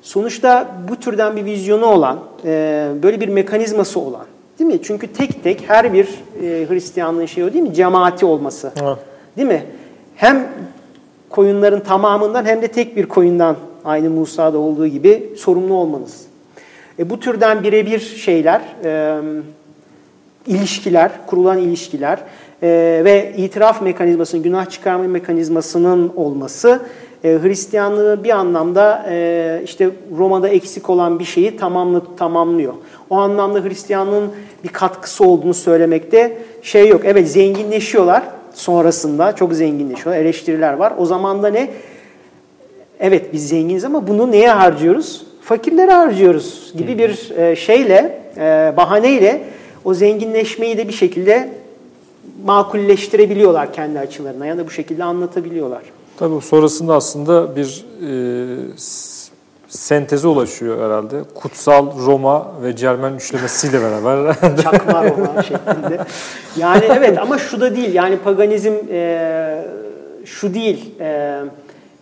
Sonuçta 0.03 0.69
bu 0.89 0.97
türden 0.97 1.37
bir 1.37 1.45
vizyonu 1.45 1.87
olan, 1.87 2.19
e, 2.45 2.89
böyle 3.03 3.21
bir 3.21 3.29
mekanizması 3.29 4.01
olan 4.01 4.27
değil 4.59 4.71
mi? 4.71 4.83
Çünkü 4.83 5.07
tek 5.07 5.45
tek 5.45 5.69
her 5.69 5.93
bir 5.93 6.05
e, 6.43 6.69
Hristiyanlığın 6.69 7.27
şeyi 7.27 7.47
o 7.47 7.53
değil 7.53 7.65
mi? 7.65 7.75
Cemaati 7.75 8.27
olması. 8.27 8.73
Evet. 8.83 8.99
Değil 9.37 9.49
mi? 9.49 9.65
Hem 10.17 10.49
koyunların 11.31 11.81
tamamından 11.81 12.45
hem 12.45 12.63
de 12.63 12.69
tek 12.69 12.97
bir 12.97 13.07
koyundan 13.07 13.57
aynı 13.85 14.11
Musa'da 14.11 14.59
olduğu 14.59 14.87
gibi 14.87 15.33
sorumlu 15.37 15.75
olmanız. 15.75 16.25
E, 16.99 17.11
bu 17.11 17.21
türden 17.21 17.63
birebir 17.63 18.01
şeyler, 18.01 18.61
e, 18.85 19.21
ilişkiler, 20.47 21.11
kurulan 21.27 21.59
ilişkiler 21.59 22.19
e, 22.63 22.69
ve 23.05 23.35
itiraf 23.37 23.83
mekanizmasının, 23.83 24.43
günah 24.43 24.71
çıkarma 24.71 25.05
mekanizmasının 25.05 26.13
olması 26.17 26.81
e, 27.25 27.39
Hristiyanlığı 27.43 28.25
bir 28.25 28.31
anlamda 28.31 29.07
e, 29.09 29.61
işte 29.65 29.91
Roma'da 30.19 30.49
eksik 30.49 30.91
olan 30.91 31.19
bir 31.19 31.25
şeyi 31.25 31.57
tamamlı, 31.57 32.03
tamamlıyor. 32.17 32.75
O 33.11 33.17
anlamda 33.17 33.65
Hristiyanlığın 33.65 34.31
bir 34.65 34.69
katkısı 34.69 35.25
olduğunu 35.25 35.55
söylemekte 35.55 36.39
şey 36.63 36.89
yok. 36.89 37.01
Evet 37.05 37.29
zenginleşiyorlar 37.29 38.23
sonrasında 38.55 39.35
çok 39.37 39.53
zenginleşiyor. 39.53 40.17
Eleştiriler 40.17 40.73
var. 40.73 40.93
O 40.99 41.07
zaman 41.07 41.43
da 41.43 41.49
ne? 41.49 41.71
Evet 43.01 43.33
biz 43.33 43.49
zenginiz 43.49 43.85
ama 43.85 44.07
bunu 44.07 44.31
neye 44.31 44.51
harcıyoruz? 44.51 45.27
Fakirlere 45.43 45.93
harcıyoruz 45.93 46.73
gibi 46.79 46.99
bir 46.99 47.39
e, 47.39 47.57
şeyle, 47.57 48.21
bahaneyle 48.77 49.43
o 49.85 49.95
zenginleşmeyi 49.95 50.79
de 50.79 50.89
bir 50.89 50.93
şekilde 50.93 51.49
makulleştirebiliyorlar 52.45 53.73
kendi 53.73 53.99
açılarına 53.99 54.47
ya 54.47 54.59
da 54.59 54.67
bu 54.67 54.71
şekilde 54.71 55.05
anlatabiliyorlar. 55.05 55.83
Tabii 56.21 56.41
sonrasında 56.41 56.95
aslında 56.95 57.57
bir 57.57 57.85
e, 58.07 58.11
senteze 59.69 60.29
ulaşıyor 60.29 60.87
herhalde. 60.87 61.23
Kutsal 61.35 62.07
Roma 62.07 62.53
ve 62.63 62.77
Cermen 62.77 63.15
üçlemesiyle 63.15 63.81
beraber. 63.83 64.35
Çakma 64.63 65.05
Roma 65.05 65.43
şeklinde. 65.43 66.07
Yani 66.57 66.85
evet 66.97 67.19
ama 67.19 67.39
şu 67.39 67.61
da 67.61 67.77
değil. 67.77 67.95
Yani 67.95 68.19
paganizm 68.19 68.73
e, 68.91 69.65
şu 70.25 70.55
değil. 70.55 70.95
E, 71.01 71.41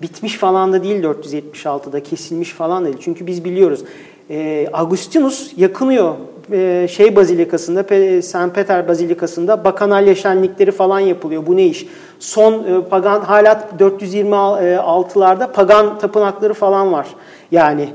bitmiş 0.03 0.37
falan 0.37 0.73
da 0.73 0.83
değil 0.83 1.05
476'da 1.05 2.03
kesilmiş 2.03 2.53
falan 2.53 2.85
değil. 2.85 2.97
Çünkü 3.01 3.27
biz 3.27 3.45
biliyoruz. 3.45 3.85
E, 4.31 4.69
Agustinus 4.73 5.53
yakınıyor 5.57 6.15
e, 6.53 6.89
şey 6.91 7.17
bazilikasında, 7.17 7.83
St. 8.23 8.55
Peter 8.55 8.89
bazilikasında 8.89 9.65
bakanalya 9.65 10.15
şenlikleri 10.15 10.71
falan 10.71 11.01
yapılıyor. 11.01 11.47
Bu 11.47 11.57
ne 11.57 11.67
iş? 11.67 11.87
Son 12.19 12.53
e, 12.53 12.85
pagan 12.91 13.21
hala 13.21 13.69
426'larda 13.79 15.53
pagan 15.53 15.99
tapınakları 15.99 16.55
falan 16.55 16.93
var. 16.93 17.07
Yani 17.51 17.89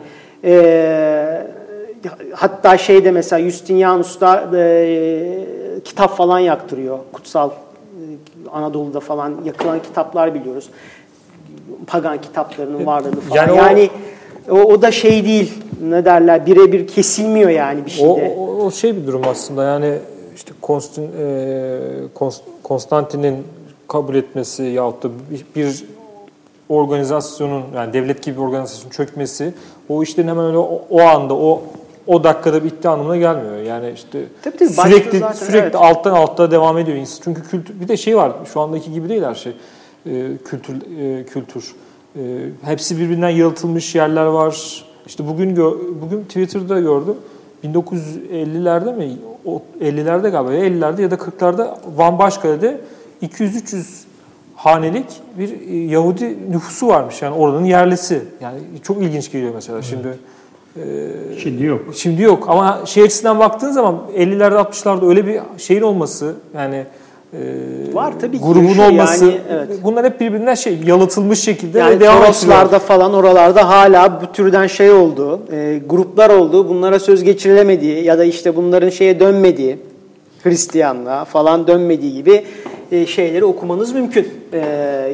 e, 0.43 1.47
hatta 2.33 2.77
şeyde 2.77 3.11
mesela 3.11 3.41
Justinianus 3.41 4.21
da 4.21 4.57
e, 4.57 5.79
kitap 5.85 6.17
falan 6.17 6.39
yaktırıyor. 6.39 6.99
Kutsal 7.13 7.49
e, 7.49 7.53
Anadolu'da 8.51 8.99
falan 8.99 9.35
yakılan 9.45 9.81
kitaplar 9.81 10.33
biliyoruz. 10.33 10.69
Pagan 11.87 12.21
kitaplarının 12.21 12.85
varlığını 12.85 13.21
falan. 13.21 13.35
Yani, 13.35 13.57
yani 13.57 13.89
o, 13.93 14.13
o 14.51 14.81
da 14.81 14.91
şey 14.91 15.25
değil 15.25 15.53
ne 15.83 16.05
derler 16.05 16.45
birebir 16.45 16.87
kesilmiyor 16.87 17.49
yani 17.49 17.85
bir 17.85 17.91
şeyde. 17.91 18.35
O, 18.37 18.41
o, 18.41 18.65
o 18.65 18.71
şey 18.71 18.95
bir 18.95 19.07
durum 19.07 19.21
aslında 19.27 19.63
yani 19.63 19.93
işte 20.35 20.53
Konstin, 20.61 21.09
e, 21.19 21.79
Konstantin'in 22.63 23.37
kabul 23.87 24.15
etmesi 24.15 24.63
yahut 24.63 25.03
da 25.03 25.09
bir, 25.31 25.45
bir 25.55 25.85
organizasyonun 26.69 27.63
yani 27.75 27.93
devlet 27.93 28.23
gibi 28.23 28.37
bir 28.37 28.41
organizasyonun 28.41 28.89
çökmesi 28.89 29.53
o 29.89 30.03
işlerin 30.03 30.27
hemen 30.27 30.45
öyle 30.45 30.57
o, 30.57 30.81
o 30.89 31.01
anda 31.01 31.33
o 31.33 31.61
o 32.07 32.23
dakikada 32.23 32.63
bitti 32.63 32.89
anlamına 32.89 33.17
gelmiyor. 33.17 33.57
Yani 33.57 33.91
işte 33.91 34.23
tabii, 34.43 34.57
tabii, 34.57 34.69
sürekli 34.69 35.19
zaten, 35.19 35.45
sürekli 35.45 35.59
evet. 35.59 35.75
alttan 35.75 36.11
altta 36.11 36.51
devam 36.51 36.77
ediyor. 36.77 37.07
Çünkü 37.23 37.43
kültür 37.43 37.79
bir 37.79 37.87
de 37.87 37.97
şey 37.97 38.17
var. 38.17 38.31
Şu 38.53 38.61
andaki 38.61 38.93
gibi 38.93 39.09
değil 39.09 39.23
her 39.23 39.35
şey. 39.35 39.53
Ee, 40.05 40.27
kültür 40.45 40.75
e, 40.75 41.25
kültür. 41.25 41.75
Ee, 42.15 42.49
hepsi 42.61 42.97
birbirinden 42.97 43.29
yalıtılmış 43.29 43.95
yerler 43.95 44.25
var. 44.25 44.85
İşte 45.05 45.27
bugün 45.27 45.57
bugün 46.01 46.23
Twitter'da 46.23 46.79
gördüm. 46.79 47.15
1950'lerde 47.63 48.97
mi? 48.97 49.17
O 49.45 49.61
50'lerde 49.81 50.29
galiba. 50.29 50.53
Ya 50.53 50.65
50'lerde 50.65 51.01
ya 51.01 51.11
da 51.11 51.15
40'larda 51.15 51.75
Van 51.97 52.19
Başkale'de 52.19 52.81
200-300 53.23 53.83
hanelik 54.55 55.05
bir 55.39 55.69
e, 55.69 55.77
Yahudi 55.77 56.51
nüfusu 56.51 56.87
varmış. 56.87 57.21
Yani 57.21 57.35
oranın 57.35 57.65
yerlisi. 57.65 58.21
Yani 58.41 58.59
çok 58.83 59.03
ilginç 59.03 59.31
geliyor 59.31 59.51
mesela 59.55 59.75
evet. 59.77 59.87
şimdi. 59.89 60.17
E, 60.75 61.39
şimdi 61.39 61.63
yok. 61.63 61.81
Şimdi 61.95 62.21
yok 62.21 62.45
ama 62.49 62.81
şey 62.85 63.03
açısından 63.03 63.39
baktığın 63.39 63.71
zaman 63.71 64.01
50'lerde 64.15 64.55
60'larda 64.55 65.09
öyle 65.09 65.27
bir 65.27 65.39
şeyin 65.57 65.81
olması 65.81 66.35
yani 66.55 66.85
e, 67.33 67.95
var 67.95 68.13
tabii 68.21 68.37
ki 68.37 68.43
grubun 68.43 68.77
olması 68.77 69.25
yani, 69.25 69.37
evet. 69.51 69.69
bunlar 69.83 70.05
hep 70.05 70.19
birbirinden 70.19 70.55
şey 70.55 70.79
yalıtılmış 70.85 71.39
şekilde 71.39 71.79
yani 71.79 71.99
devam 71.99 72.17
ediyor. 72.17 72.79
falan 72.79 73.13
oralarda 73.13 73.69
hala 73.69 74.21
bu 74.21 74.31
türden 74.31 74.67
şey 74.67 74.91
oldu 74.91 75.39
e, 75.51 75.81
gruplar 75.89 76.29
oldu 76.29 76.69
bunlara 76.69 76.99
söz 76.99 77.23
geçirilemediği 77.23 78.03
ya 78.03 78.17
da 78.17 78.23
işte 78.23 78.55
bunların 78.55 78.89
şeye 78.89 79.19
dönmediği 79.19 79.77
Hristiyanlığa 80.43 81.25
falan 81.25 81.67
dönmediği 81.67 82.13
gibi 82.13 82.45
e, 82.91 83.05
şeyleri 83.05 83.45
okumanız 83.45 83.93
mümkün. 83.93 84.27
E, 84.53 84.59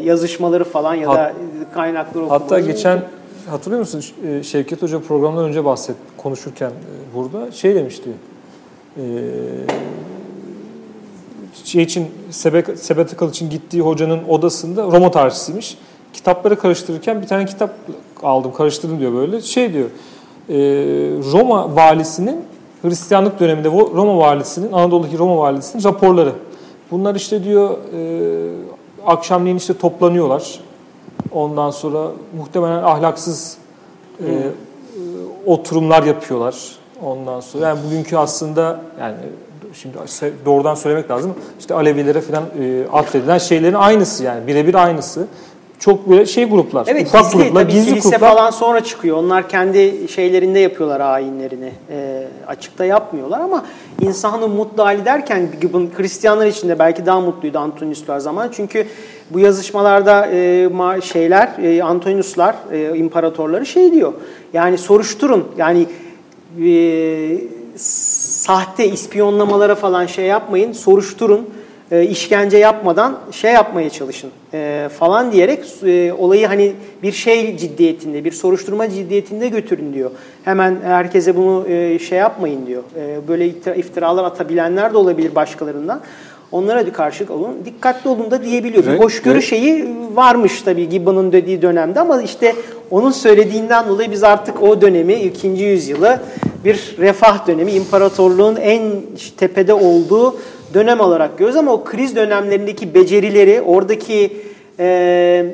yazışmaları 0.03 0.63
falan 0.63 0.95
ya 0.95 1.09
da 1.09 1.33
kaynakları 1.73 2.23
okumanız 2.23 2.43
Hatta 2.43 2.59
geçen 2.59 2.97
mümkün. 2.97 3.51
hatırlıyor 3.51 3.79
musun 3.79 4.03
e, 4.27 4.43
Şevket 4.43 4.81
Hoca 4.81 4.99
programdan 4.99 5.45
önce 5.45 5.65
bahset 5.65 5.95
konuşurken 6.17 6.71
burada 7.15 7.51
şey 7.51 7.75
demişti. 7.75 8.09
Şey 11.69 11.83
için 11.83 12.07
Sebek, 12.29 12.79
Sebetikal 12.79 13.29
için 13.29 13.49
gittiği 13.49 13.81
hocanın 13.81 14.19
odasında 14.27 14.83
Roma 14.83 15.11
tarihçisiymiş. 15.11 15.77
Kitapları 16.13 16.59
karıştırırken 16.59 17.21
bir 17.21 17.27
tane 17.27 17.45
kitap 17.45 17.75
aldım 18.23 18.53
karıştırdım 18.53 18.99
diyor 18.99 19.13
böyle. 19.13 19.41
Şey 19.41 19.73
diyor 19.73 19.89
Roma 21.33 21.75
valisinin 21.75 22.45
Hristiyanlık 22.81 23.39
döneminde 23.39 23.67
Roma 23.69 24.17
valisinin 24.17 24.71
Anadolu'daki 24.71 25.17
Roma 25.17 25.37
valisinin 25.37 25.83
raporları 25.83 26.33
Bunlar 26.91 27.15
işte 27.15 27.43
diyor 27.43 27.69
e, 27.69 28.01
akşamleyin 29.05 29.57
işte 29.57 29.77
toplanıyorlar. 29.77 30.59
Ondan 31.31 31.71
sonra 31.71 32.07
muhtemelen 32.37 32.83
ahlaksız 32.83 33.57
e, 34.19 34.25
e, 34.25 34.39
oturumlar 35.45 36.03
yapıyorlar. 36.03 36.55
Ondan 37.03 37.39
sonra 37.39 37.67
yani 37.67 37.79
bugünkü 37.87 38.17
aslında 38.17 38.79
yani 38.99 39.15
şimdi 39.81 39.97
doğrudan 40.45 40.75
söylemek 40.75 41.11
lazım. 41.11 41.33
İşte 41.59 41.73
Alevilere 41.73 42.21
falan 42.21 42.43
e, 42.43 42.87
atfedilen 42.93 43.37
şeylerin 43.37 43.73
aynısı 43.73 44.23
yani 44.23 44.47
birebir 44.47 44.75
aynısı. 44.75 45.27
Çok 45.79 46.09
böyle 46.09 46.25
şey 46.25 46.45
gruplar, 46.45 46.87
evet, 46.87 47.07
ufak 47.07 47.23
gizli, 47.23 47.43
gruplar, 47.43 47.61
tabii 47.61 47.71
gizli 47.71 47.89
kilise 47.89 48.09
gruplar. 48.09 48.29
falan 48.29 48.51
sonra 48.51 48.83
çıkıyor. 48.83 49.17
Onlar 49.17 49.49
kendi 49.49 50.07
şeylerinde 50.07 50.59
yapıyorlar 50.59 50.99
ayinlerini. 50.99 51.71
E, 51.91 52.27
açıkta 52.47 52.85
yapmıyorlar 52.85 53.39
ama 53.39 53.65
insanı 54.01 54.47
mutlu 54.47 54.85
hali 54.85 55.05
derken 55.05 55.47
Hristiyanlar 55.97 56.47
için 56.47 56.69
de 56.69 56.79
belki 56.79 57.05
daha 57.05 57.21
mutluydu 57.21 57.59
Antoniuslar 57.59 58.19
zaman. 58.19 58.49
Çünkü 58.51 58.85
bu 59.29 59.39
yazışmalarda 59.39 60.27
e, 60.31 61.01
şeyler, 61.03 61.49
e, 61.63 61.83
Antoniuslar, 61.83 62.55
e, 62.71 62.97
imparatorları 62.97 63.65
şey 63.65 63.91
diyor. 63.91 64.13
Yani 64.53 64.77
soruşturun. 64.77 65.47
Yani 65.57 65.85
e, 66.61 66.69
sahte 68.49 68.87
ispiyonlamalara 68.87 69.75
falan 69.75 70.05
şey 70.05 70.25
yapmayın, 70.25 70.71
soruşturun, 70.71 71.49
e, 71.91 72.03
işkence 72.03 72.57
yapmadan 72.57 73.19
şey 73.31 73.53
yapmaya 73.53 73.89
çalışın 73.89 74.31
e, 74.53 74.89
falan 74.99 75.31
diyerek 75.31 75.65
e, 75.83 76.13
olayı 76.13 76.47
hani 76.47 76.73
bir 77.03 77.11
şey 77.11 77.57
ciddiyetinde, 77.57 78.25
bir 78.25 78.31
soruşturma 78.31 78.89
ciddiyetinde 78.89 79.47
götürün 79.47 79.93
diyor. 79.93 80.11
Hemen 80.45 80.77
herkese 80.83 81.35
bunu 81.35 81.67
e, 81.67 81.99
şey 81.99 82.17
yapmayın 82.17 82.67
diyor. 82.67 82.83
E, 82.95 83.27
böyle 83.27 83.47
iftiralar 83.75 84.23
atabilenler 84.23 84.93
de 84.93 84.97
olabilir 84.97 85.35
başkalarından. 85.35 86.01
Onlara 86.51 86.85
bir 86.85 86.93
karşılık 86.93 87.31
olun. 87.31 87.57
Dikkatli 87.65 88.09
olun 88.09 88.31
da 88.31 88.43
diyebiliyor. 88.43 88.85
Bir 88.85 88.99
hoşgörü 88.99 89.41
şeyi 89.41 89.85
varmış 90.13 90.61
tabii 90.61 90.89
Gibbon'un 90.89 91.31
dediği 91.31 91.61
dönemde 91.61 91.99
ama 91.99 92.21
işte 92.21 92.55
onun 92.91 93.11
söylediğinden 93.11 93.87
dolayı 93.87 94.11
biz 94.11 94.23
artık 94.23 94.63
o 94.63 94.81
dönemi, 94.81 95.13
ikinci 95.13 95.63
yüzyılı 95.63 96.19
bir 96.65 96.95
refah 96.99 97.47
dönemi, 97.47 97.71
imparatorluğun 97.71 98.55
en 98.55 98.81
tepede 99.37 99.73
olduğu 99.73 100.35
dönem 100.73 100.99
olarak 100.99 101.37
görüyoruz 101.37 101.55
ama 101.55 101.73
o 101.73 101.83
kriz 101.83 102.15
dönemlerindeki 102.15 102.93
becerileri, 102.93 103.61
oradaki 103.61 104.37
e, 104.79 105.45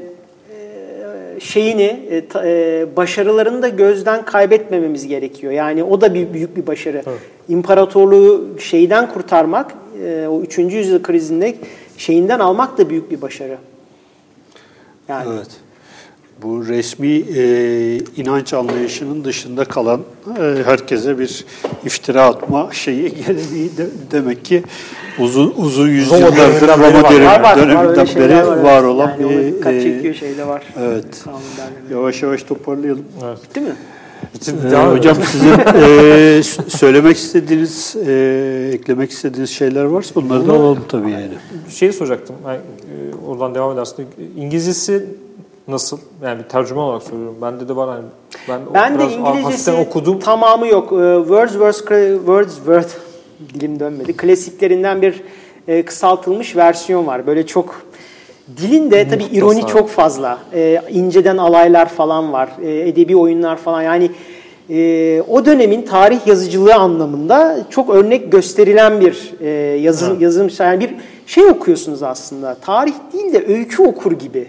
şeyini, 1.40 2.00
e, 2.44 2.86
başarılarını 2.96 3.62
da 3.62 3.68
gözden 3.68 4.26
kaybetmememiz 4.26 5.08
gerekiyor. 5.08 5.54
Yani 5.54 5.84
o 5.84 6.02
da 6.02 6.14
bir 6.14 6.34
büyük 6.34 6.58
bir 6.58 6.68
başarı. 6.68 7.02
Evet. 7.08 7.35
İmparatorluğu 7.50 8.60
şeyden 8.60 9.14
kurtarmak, 9.14 9.74
e, 10.04 10.28
o 10.28 10.42
3. 10.42 10.58
yüzyıl 10.58 11.04
krizinde 11.04 11.56
şeyinden 11.98 12.40
almak 12.40 12.78
da 12.78 12.90
büyük 12.90 13.12
bir 13.12 13.22
başarı. 13.22 13.58
Yani. 15.08 15.30
Evet. 15.34 15.50
Bu 16.44 16.68
resmi 16.68 17.08
e, 17.08 17.98
inanç 18.18 18.54
anlayışının 18.54 19.24
dışında 19.24 19.66
kalan 19.66 20.02
e, 20.40 20.64
herkese 20.66 21.20
bir 21.20 21.46
iftira 21.86 22.24
atma 22.24 22.70
şeyi 22.72 23.14
geleneği 23.28 23.78
de, 23.78 23.88
demek 24.12 24.46
ki 24.46 24.64
uzun 25.20 25.54
uzun 25.58 25.88
yüzyıllardır 25.88 26.68
Roma, 26.68 26.92
Roma 26.92 27.12
dönemi, 27.12 27.26
var, 27.26 27.58
döneminden 27.58 27.98
var, 27.98 28.16
beri 28.16 28.48
var, 28.48 28.58
var 28.58 28.84
olan 28.84 29.12
yani 29.20 29.54
bir 29.66 29.82
çekiyor 29.82 30.14
şeyde 30.14 30.48
var. 30.48 30.64
Evet. 30.80 31.26
Yavaş 31.92 32.24
yavaş 32.24 32.44
toparlayalım. 32.44 33.06
Evet. 33.26 33.38
Bitti 33.44 33.62
mi? 33.62 33.76
Ee, 34.74 34.86
hocam 34.86 35.18
sizin 35.32 35.54
e, 35.76 36.44
söylemek 36.68 37.18
istediğiniz, 37.18 37.96
e, 38.08 38.72
eklemek 38.74 39.12
istediğiniz 39.12 39.50
şeyler 39.50 39.84
varsa 39.84 40.20
onları 40.20 40.48
da 40.48 40.54
alalım 40.54 40.86
tabii 40.90 41.12
yani. 41.12 41.30
Şeyi 41.70 41.94
soracaktım, 41.94 42.36
yani, 42.48 42.58
e, 42.58 43.26
oradan 43.28 43.56
devam 43.56 43.74
edersin. 43.74 44.06
İngilizcesi 44.38 45.06
nasıl? 45.68 45.98
Yani 46.24 46.44
bir 46.44 46.50
tercüme 46.50 46.80
olarak 46.80 47.04
soruyorum. 47.04 47.36
Bende 47.42 47.68
de 47.68 47.76
var 47.76 47.90
hani 47.90 48.06
ben, 48.50 48.60
ben 48.74 49.00
de 49.00 49.04
İngilizcesi 49.04 49.72
okudum. 49.72 50.20
tamamı 50.20 50.68
yok. 50.68 50.92
Ee, 50.92 51.18
Wordsworth, 51.20 51.78
Wordsworth 52.18 52.90
dilim 53.54 53.80
dönmedi. 53.80 54.18
Klasiklerinden 54.18 55.02
bir 55.02 55.24
e, 55.68 55.86
kısaltılmış 55.86 56.56
versiyon 56.56 57.08
var. 57.08 57.28
Böyle 57.28 57.46
çok 57.46 57.85
dilinde 58.58 59.08
tabii 59.08 59.24
ironi 59.24 59.68
çok 59.68 59.90
fazla. 59.90 60.40
E, 60.54 60.82
inceden 60.90 61.38
alaylar 61.38 61.90
falan 61.90 62.34
var. 62.34 62.50
E, 62.64 62.90
edebi 62.90 63.16
oyunlar 63.16 63.58
falan. 63.58 63.82
Yani 63.82 64.12
e, 64.70 65.22
o 65.28 65.46
dönemin 65.46 65.82
tarih 65.82 66.28
yazıcılığı 66.28 66.76
anlamında 66.76 67.58
çok 67.70 67.90
örnek 67.90 68.32
gösterilen 68.32 69.02
bir 69.02 69.34
e, 69.42 69.50
yazım, 69.82 70.12
evet. 70.12 70.22
yazım. 70.22 70.50
Yani 70.60 70.80
bir 70.80 70.96
şey 71.28 71.46
okuyorsunuz 71.46 72.04
aslında. 72.04 72.56
Tarih 72.56 72.94
değil 73.14 73.34
de 73.34 73.46
öykü 73.48 73.84
okur 73.84 74.12
gibi. 74.12 74.48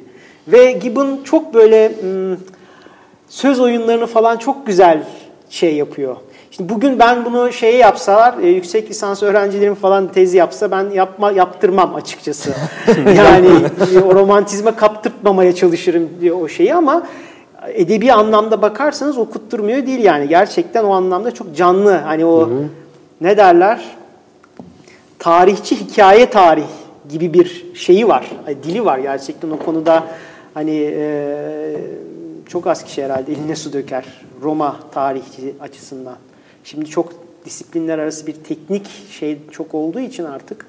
Ve 0.49 0.73
Gibbon 0.73 1.21
çok 1.25 1.55
böyle 1.55 1.93
hmm, 2.01 2.37
söz 3.29 3.61
oyunlarını 3.61 4.07
falan 4.07 4.37
çok 4.37 4.67
güzel 4.67 5.03
şey 5.51 5.75
yapıyor. 5.75 6.17
Şimdi 6.57 6.75
bugün 6.75 6.99
ben 6.99 7.25
bunu 7.25 7.53
şeye 7.53 7.77
yapsalar, 7.77 8.39
e, 8.39 8.49
yüksek 8.49 8.91
lisans 8.91 9.23
öğrencilerim 9.23 9.75
falan 9.75 10.13
tezi 10.13 10.37
yapsa 10.37 10.71
ben 10.71 10.91
yapma 10.91 11.31
yaptırmam 11.31 11.95
açıkçası. 11.95 12.55
yani 13.17 13.49
e, 13.95 13.99
o 13.99 14.15
romantizme 14.15 14.77
kaptırtmamaya 14.77 15.55
çalışırım 15.55 16.09
diyor 16.21 16.41
o 16.41 16.49
şeyi 16.49 16.75
ama 16.75 17.07
edebi 17.69 18.13
anlamda 18.13 18.63
bakarsanız 18.63 19.19
okutturmuyor 19.19 19.87
değil 19.87 20.05
yani. 20.05 20.29
Gerçekten 20.29 20.85
o 20.85 20.93
anlamda 20.93 21.31
çok 21.31 21.57
canlı. 21.57 21.93
Hani 21.93 22.25
o 22.25 22.41
hı 22.41 22.55
hı. 22.55 22.65
ne 23.21 23.37
derler? 23.37 23.85
Tarihçi 25.19 25.81
hikaye 25.81 26.31
tarih 26.31 26.69
gibi 27.09 27.35
bir 27.35 27.67
şeyi 27.75 28.09
var. 28.09 28.31
Dili 28.63 28.85
var 28.85 28.99
gerçekten 28.99 29.51
o 29.51 29.59
konuda 29.59 30.05
hani 30.55 30.93
e, 30.97 31.77
çok 32.49 32.67
az 32.67 32.85
kişi 32.85 33.05
herhalde 33.05 33.33
eline 33.33 33.57
su 33.57 33.73
döker 33.73 34.05
Roma 34.43 34.77
tarihçi 34.93 35.55
açısından. 35.61 36.17
Şimdi 36.67 36.87
çok 36.87 37.13
disiplinler 37.45 37.99
arası 37.99 38.27
bir 38.27 38.33
teknik 38.33 38.87
şey 39.11 39.39
çok 39.51 39.75
olduğu 39.75 40.01
için 40.01 40.25
artık 40.25 40.67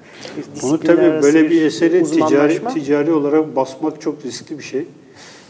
Bunu 0.62 0.80
tabii 0.80 1.22
böyle 1.22 1.50
bir 1.50 1.62
eseri 1.62 2.04
ticari, 2.04 2.60
ticari 2.74 3.12
olarak 3.12 3.56
basmak 3.56 4.00
çok 4.00 4.24
riskli 4.24 4.58
bir 4.58 4.62
şey. 4.64 4.86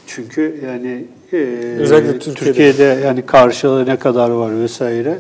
Çünkü 0.07 0.61
yani 0.67 1.05
e, 1.33 1.37
Özellikle 1.79 2.19
Türkiye'de. 2.19 2.45
Türkiye'de 2.45 3.01
yani 3.05 3.27
karşılığı 3.27 3.87
ne 3.87 3.97
kadar 3.97 4.31
var 4.31 4.61
vesaire. 4.61 5.19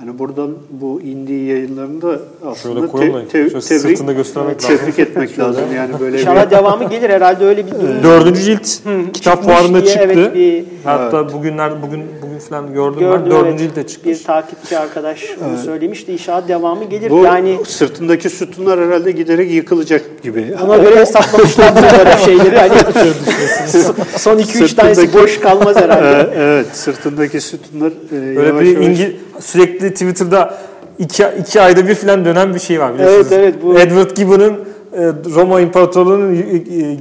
Hani 0.00 0.18
buradan 0.18 0.50
bu 0.70 1.00
indiği 1.00 1.48
yayınlarında 1.48 2.18
aslında 2.46 2.86
te, 2.86 3.12
te, 3.28 3.28
tebrik, 3.28 4.60
tebrik 4.60 4.98
etmek 4.98 5.38
lazım. 5.38 5.64
Yani 5.76 6.00
böyle 6.00 6.20
İnşallah 6.20 6.46
bir... 6.46 6.50
devamı 6.50 6.88
gelir 6.88 7.10
herhalde 7.10 7.44
öyle 7.44 7.66
bir 7.66 7.70
durum. 7.70 8.02
Dördüncü 8.02 8.42
cilt 8.42 8.86
Hı, 8.86 9.12
kitap 9.12 9.44
fuarında 9.44 9.84
çıktı. 9.84 10.00
Evet, 10.02 10.34
bir... 10.34 10.64
Hatta 10.84 11.20
evet. 11.20 11.32
bugünler 11.32 11.82
bugün 11.82 12.04
bugün 12.22 12.38
falan 12.38 12.74
gördüm, 12.74 13.00
gördüm 13.00 13.22
ben. 13.24 13.30
Dördüncü 13.30 13.64
evet. 13.64 13.74
cilde 13.74 13.86
çıkmış. 13.86 14.18
Bir 14.18 14.24
takipçi 14.24 14.78
arkadaş 14.78 15.24
evet. 15.48 15.58
söylemişti. 15.64 16.12
İnşallah 16.12 16.48
devamı 16.48 16.84
gelir. 16.84 17.10
Bu 17.10 17.24
yani 17.24 17.58
sırtındaki 17.66 18.30
sütunlar 18.30 18.80
herhalde 18.80 19.10
giderek 19.10 19.50
yıkılacak 19.50 20.22
gibi. 20.22 20.54
Ona 20.66 20.76
göre 20.76 21.00
hesaplamışlar 21.00 21.74
böyle 21.76 22.16
şeyleri. 22.24 22.58
Hani 22.58 22.74
son 24.16 24.38
2-3 24.38 24.74
tanesi 24.74 25.14
boş 25.14 25.40
kalmaz 25.40 25.76
herhalde. 25.76 26.30
evet, 26.36 26.66
sırtındaki 26.72 27.40
sütunlar 27.40 27.92
e, 28.12 28.36
Böyle 28.36 28.48
yavaş 28.48 28.64
bir 28.64 28.72
yavaş... 28.72 28.86
İngi, 28.86 29.16
sürekli 29.40 29.92
Twitter'da 29.92 30.58
iki, 30.98 31.24
iki 31.40 31.60
ayda 31.60 31.88
bir 31.88 31.94
falan 31.94 32.24
dönen 32.24 32.54
bir 32.54 32.60
şey 32.60 32.80
var 32.80 32.94
biliyorsunuz. 32.94 33.26
Evet, 33.32 33.40
evet, 33.40 33.54
bu... 33.62 33.78
Edward 33.78 34.16
Gibbon'ın 34.16 34.54
e, 34.92 35.02
Roma 35.34 35.60
İmparatorluğu'nun 35.60 36.34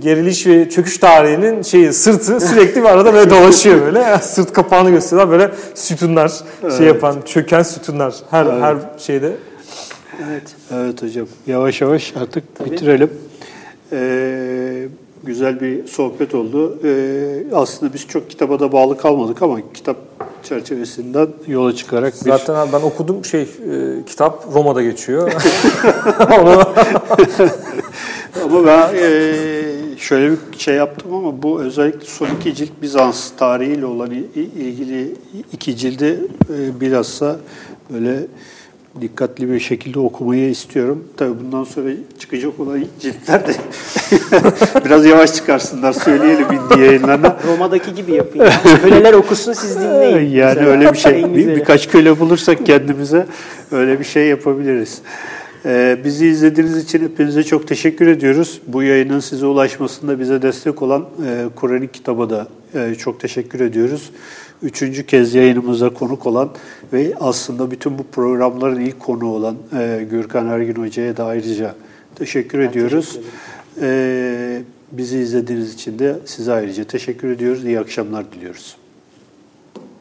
geriliş 0.01 0.47
ve 0.47 0.69
çöküş 0.69 0.97
tarihinin 0.97 1.61
şeyi 1.61 1.93
sırtı 1.93 2.39
sürekli 2.39 2.81
bir 2.81 2.87
arada 2.87 3.13
böyle 3.13 3.29
dolaşıyor 3.41 3.81
böyle. 3.81 4.17
Sırt 4.21 4.53
kapağını 4.53 4.89
gösteriyorlar 4.89 5.39
böyle 5.39 5.51
sütunlar 5.75 6.27
şey 6.27 6.47
evet. 6.63 6.77
şey 6.77 6.87
yapan 6.87 7.15
çöken 7.25 7.63
sütunlar 7.63 8.15
her 8.29 8.45
evet. 8.45 8.61
her 8.61 8.77
şeyde. 8.97 9.31
Evet. 10.29 10.43
Evet 10.73 11.03
hocam. 11.03 11.27
Yavaş 11.47 11.81
yavaş 11.81 12.13
artık 12.21 12.55
Tabii. 12.55 12.71
bitirelim. 12.71 13.09
Ee, 13.93 14.87
güzel 15.23 15.61
bir 15.61 15.87
sohbet 15.87 16.35
oldu. 16.35 16.79
Ee, 16.83 17.43
aslında 17.53 17.93
biz 17.93 18.07
çok 18.07 18.29
kitaba 18.29 18.59
da 18.59 18.71
bağlı 18.71 18.97
kalmadık 18.97 19.41
ama 19.41 19.57
kitap 19.73 19.97
çerçevesinden 20.43 21.27
yola 21.47 21.75
çıkarak 21.75 22.13
bir... 22.13 22.31
Zaten 22.31 22.53
abi 22.53 22.73
ben 22.73 22.81
okudum 22.81 23.25
şey 23.25 23.41
e, 23.41 23.47
kitap 24.05 24.45
Roma'da 24.53 24.83
geçiyor. 24.83 25.31
ama 28.43 28.65
ben 28.65 28.95
e, 28.95 29.33
şöyle 29.97 30.31
bir 30.31 30.37
şey 30.57 30.75
yaptım 30.75 31.13
ama 31.13 31.43
bu 31.43 31.61
özellikle 31.61 32.05
son 32.05 32.27
iki 32.39 32.55
cilt 32.55 32.71
Bizans 32.81 33.31
tarihiyle 33.37 33.85
olan 33.85 34.11
ilgili 34.35 35.15
iki 35.53 35.77
cildi 35.77 36.19
e, 36.49 36.81
bilhassa 36.81 37.37
böyle 37.89 38.27
dikkatli 39.01 39.51
bir 39.51 39.59
şekilde 39.59 39.99
okumayı 39.99 40.49
istiyorum. 40.49 41.03
Tabii 41.17 41.33
bundan 41.43 41.63
sonra 41.63 41.89
çıkacak 42.19 42.59
olan 42.59 42.83
ciltler 42.99 43.47
de 43.47 43.55
biraz 44.85 45.05
yavaş 45.05 45.33
çıkarsınlar 45.33 45.93
söyleyelim 45.93 46.45
indiye 46.51 46.85
yayınlarına. 46.85 47.37
Roma'daki 47.47 47.95
gibi 47.95 48.11
yapın. 48.11 48.41
Köleler 48.81 49.13
okusun 49.13 49.53
siz 49.53 49.79
dinleyin. 49.79 50.29
Yani 50.39 50.59
öyle 50.59 50.93
bir 50.93 50.97
şey. 50.97 51.35
Bir, 51.35 51.47
birkaç 51.47 51.89
köle 51.89 52.19
bulursak 52.19 52.65
kendimize 52.65 53.25
öyle 53.71 53.99
bir 53.99 54.03
şey 54.05 54.27
yapabiliriz. 54.27 55.01
Ee, 55.65 55.97
bizi 56.03 56.27
izlediğiniz 56.27 56.77
için 56.77 57.03
hepinize 57.03 57.43
çok 57.43 57.67
teşekkür 57.67 58.07
ediyoruz. 58.07 58.61
Bu 58.67 58.83
yayının 58.83 59.19
size 59.19 59.45
ulaşmasında 59.45 60.19
bize 60.19 60.41
destek 60.41 60.81
olan 60.81 61.01
e, 61.01 61.45
Kur'an'ın 61.55 61.87
kitaba 61.87 62.29
da 62.29 62.47
e, 62.75 62.95
çok 62.95 63.19
teşekkür 63.19 63.59
ediyoruz. 63.59 64.11
Üçüncü 64.63 65.05
kez 65.05 65.35
yayınımıza 65.35 65.89
konuk 65.89 66.25
olan 66.25 66.49
ve 66.93 67.13
aslında 67.19 67.71
bütün 67.71 67.97
bu 67.97 68.03
programların 68.03 68.79
ilk 68.79 68.99
konu 68.99 69.25
olan 69.25 69.55
e, 69.79 70.07
Gürkan 70.11 70.47
Ergin 70.47 70.75
Hoca'ya 70.75 71.17
da 71.17 71.25
ayrıca 71.25 71.75
teşekkür 72.15 72.59
ediyoruz. 72.59 73.05
teşekkür 73.05 73.29
Ee, 73.81 74.61
bizi 74.91 75.19
izlediğiniz 75.19 75.73
için 75.73 75.99
de 75.99 76.15
size 76.25 76.53
ayrıca 76.53 76.83
teşekkür 76.83 77.29
ediyoruz. 77.29 77.65
İyi 77.65 77.79
akşamlar 77.79 78.31
diliyoruz. 78.31 78.77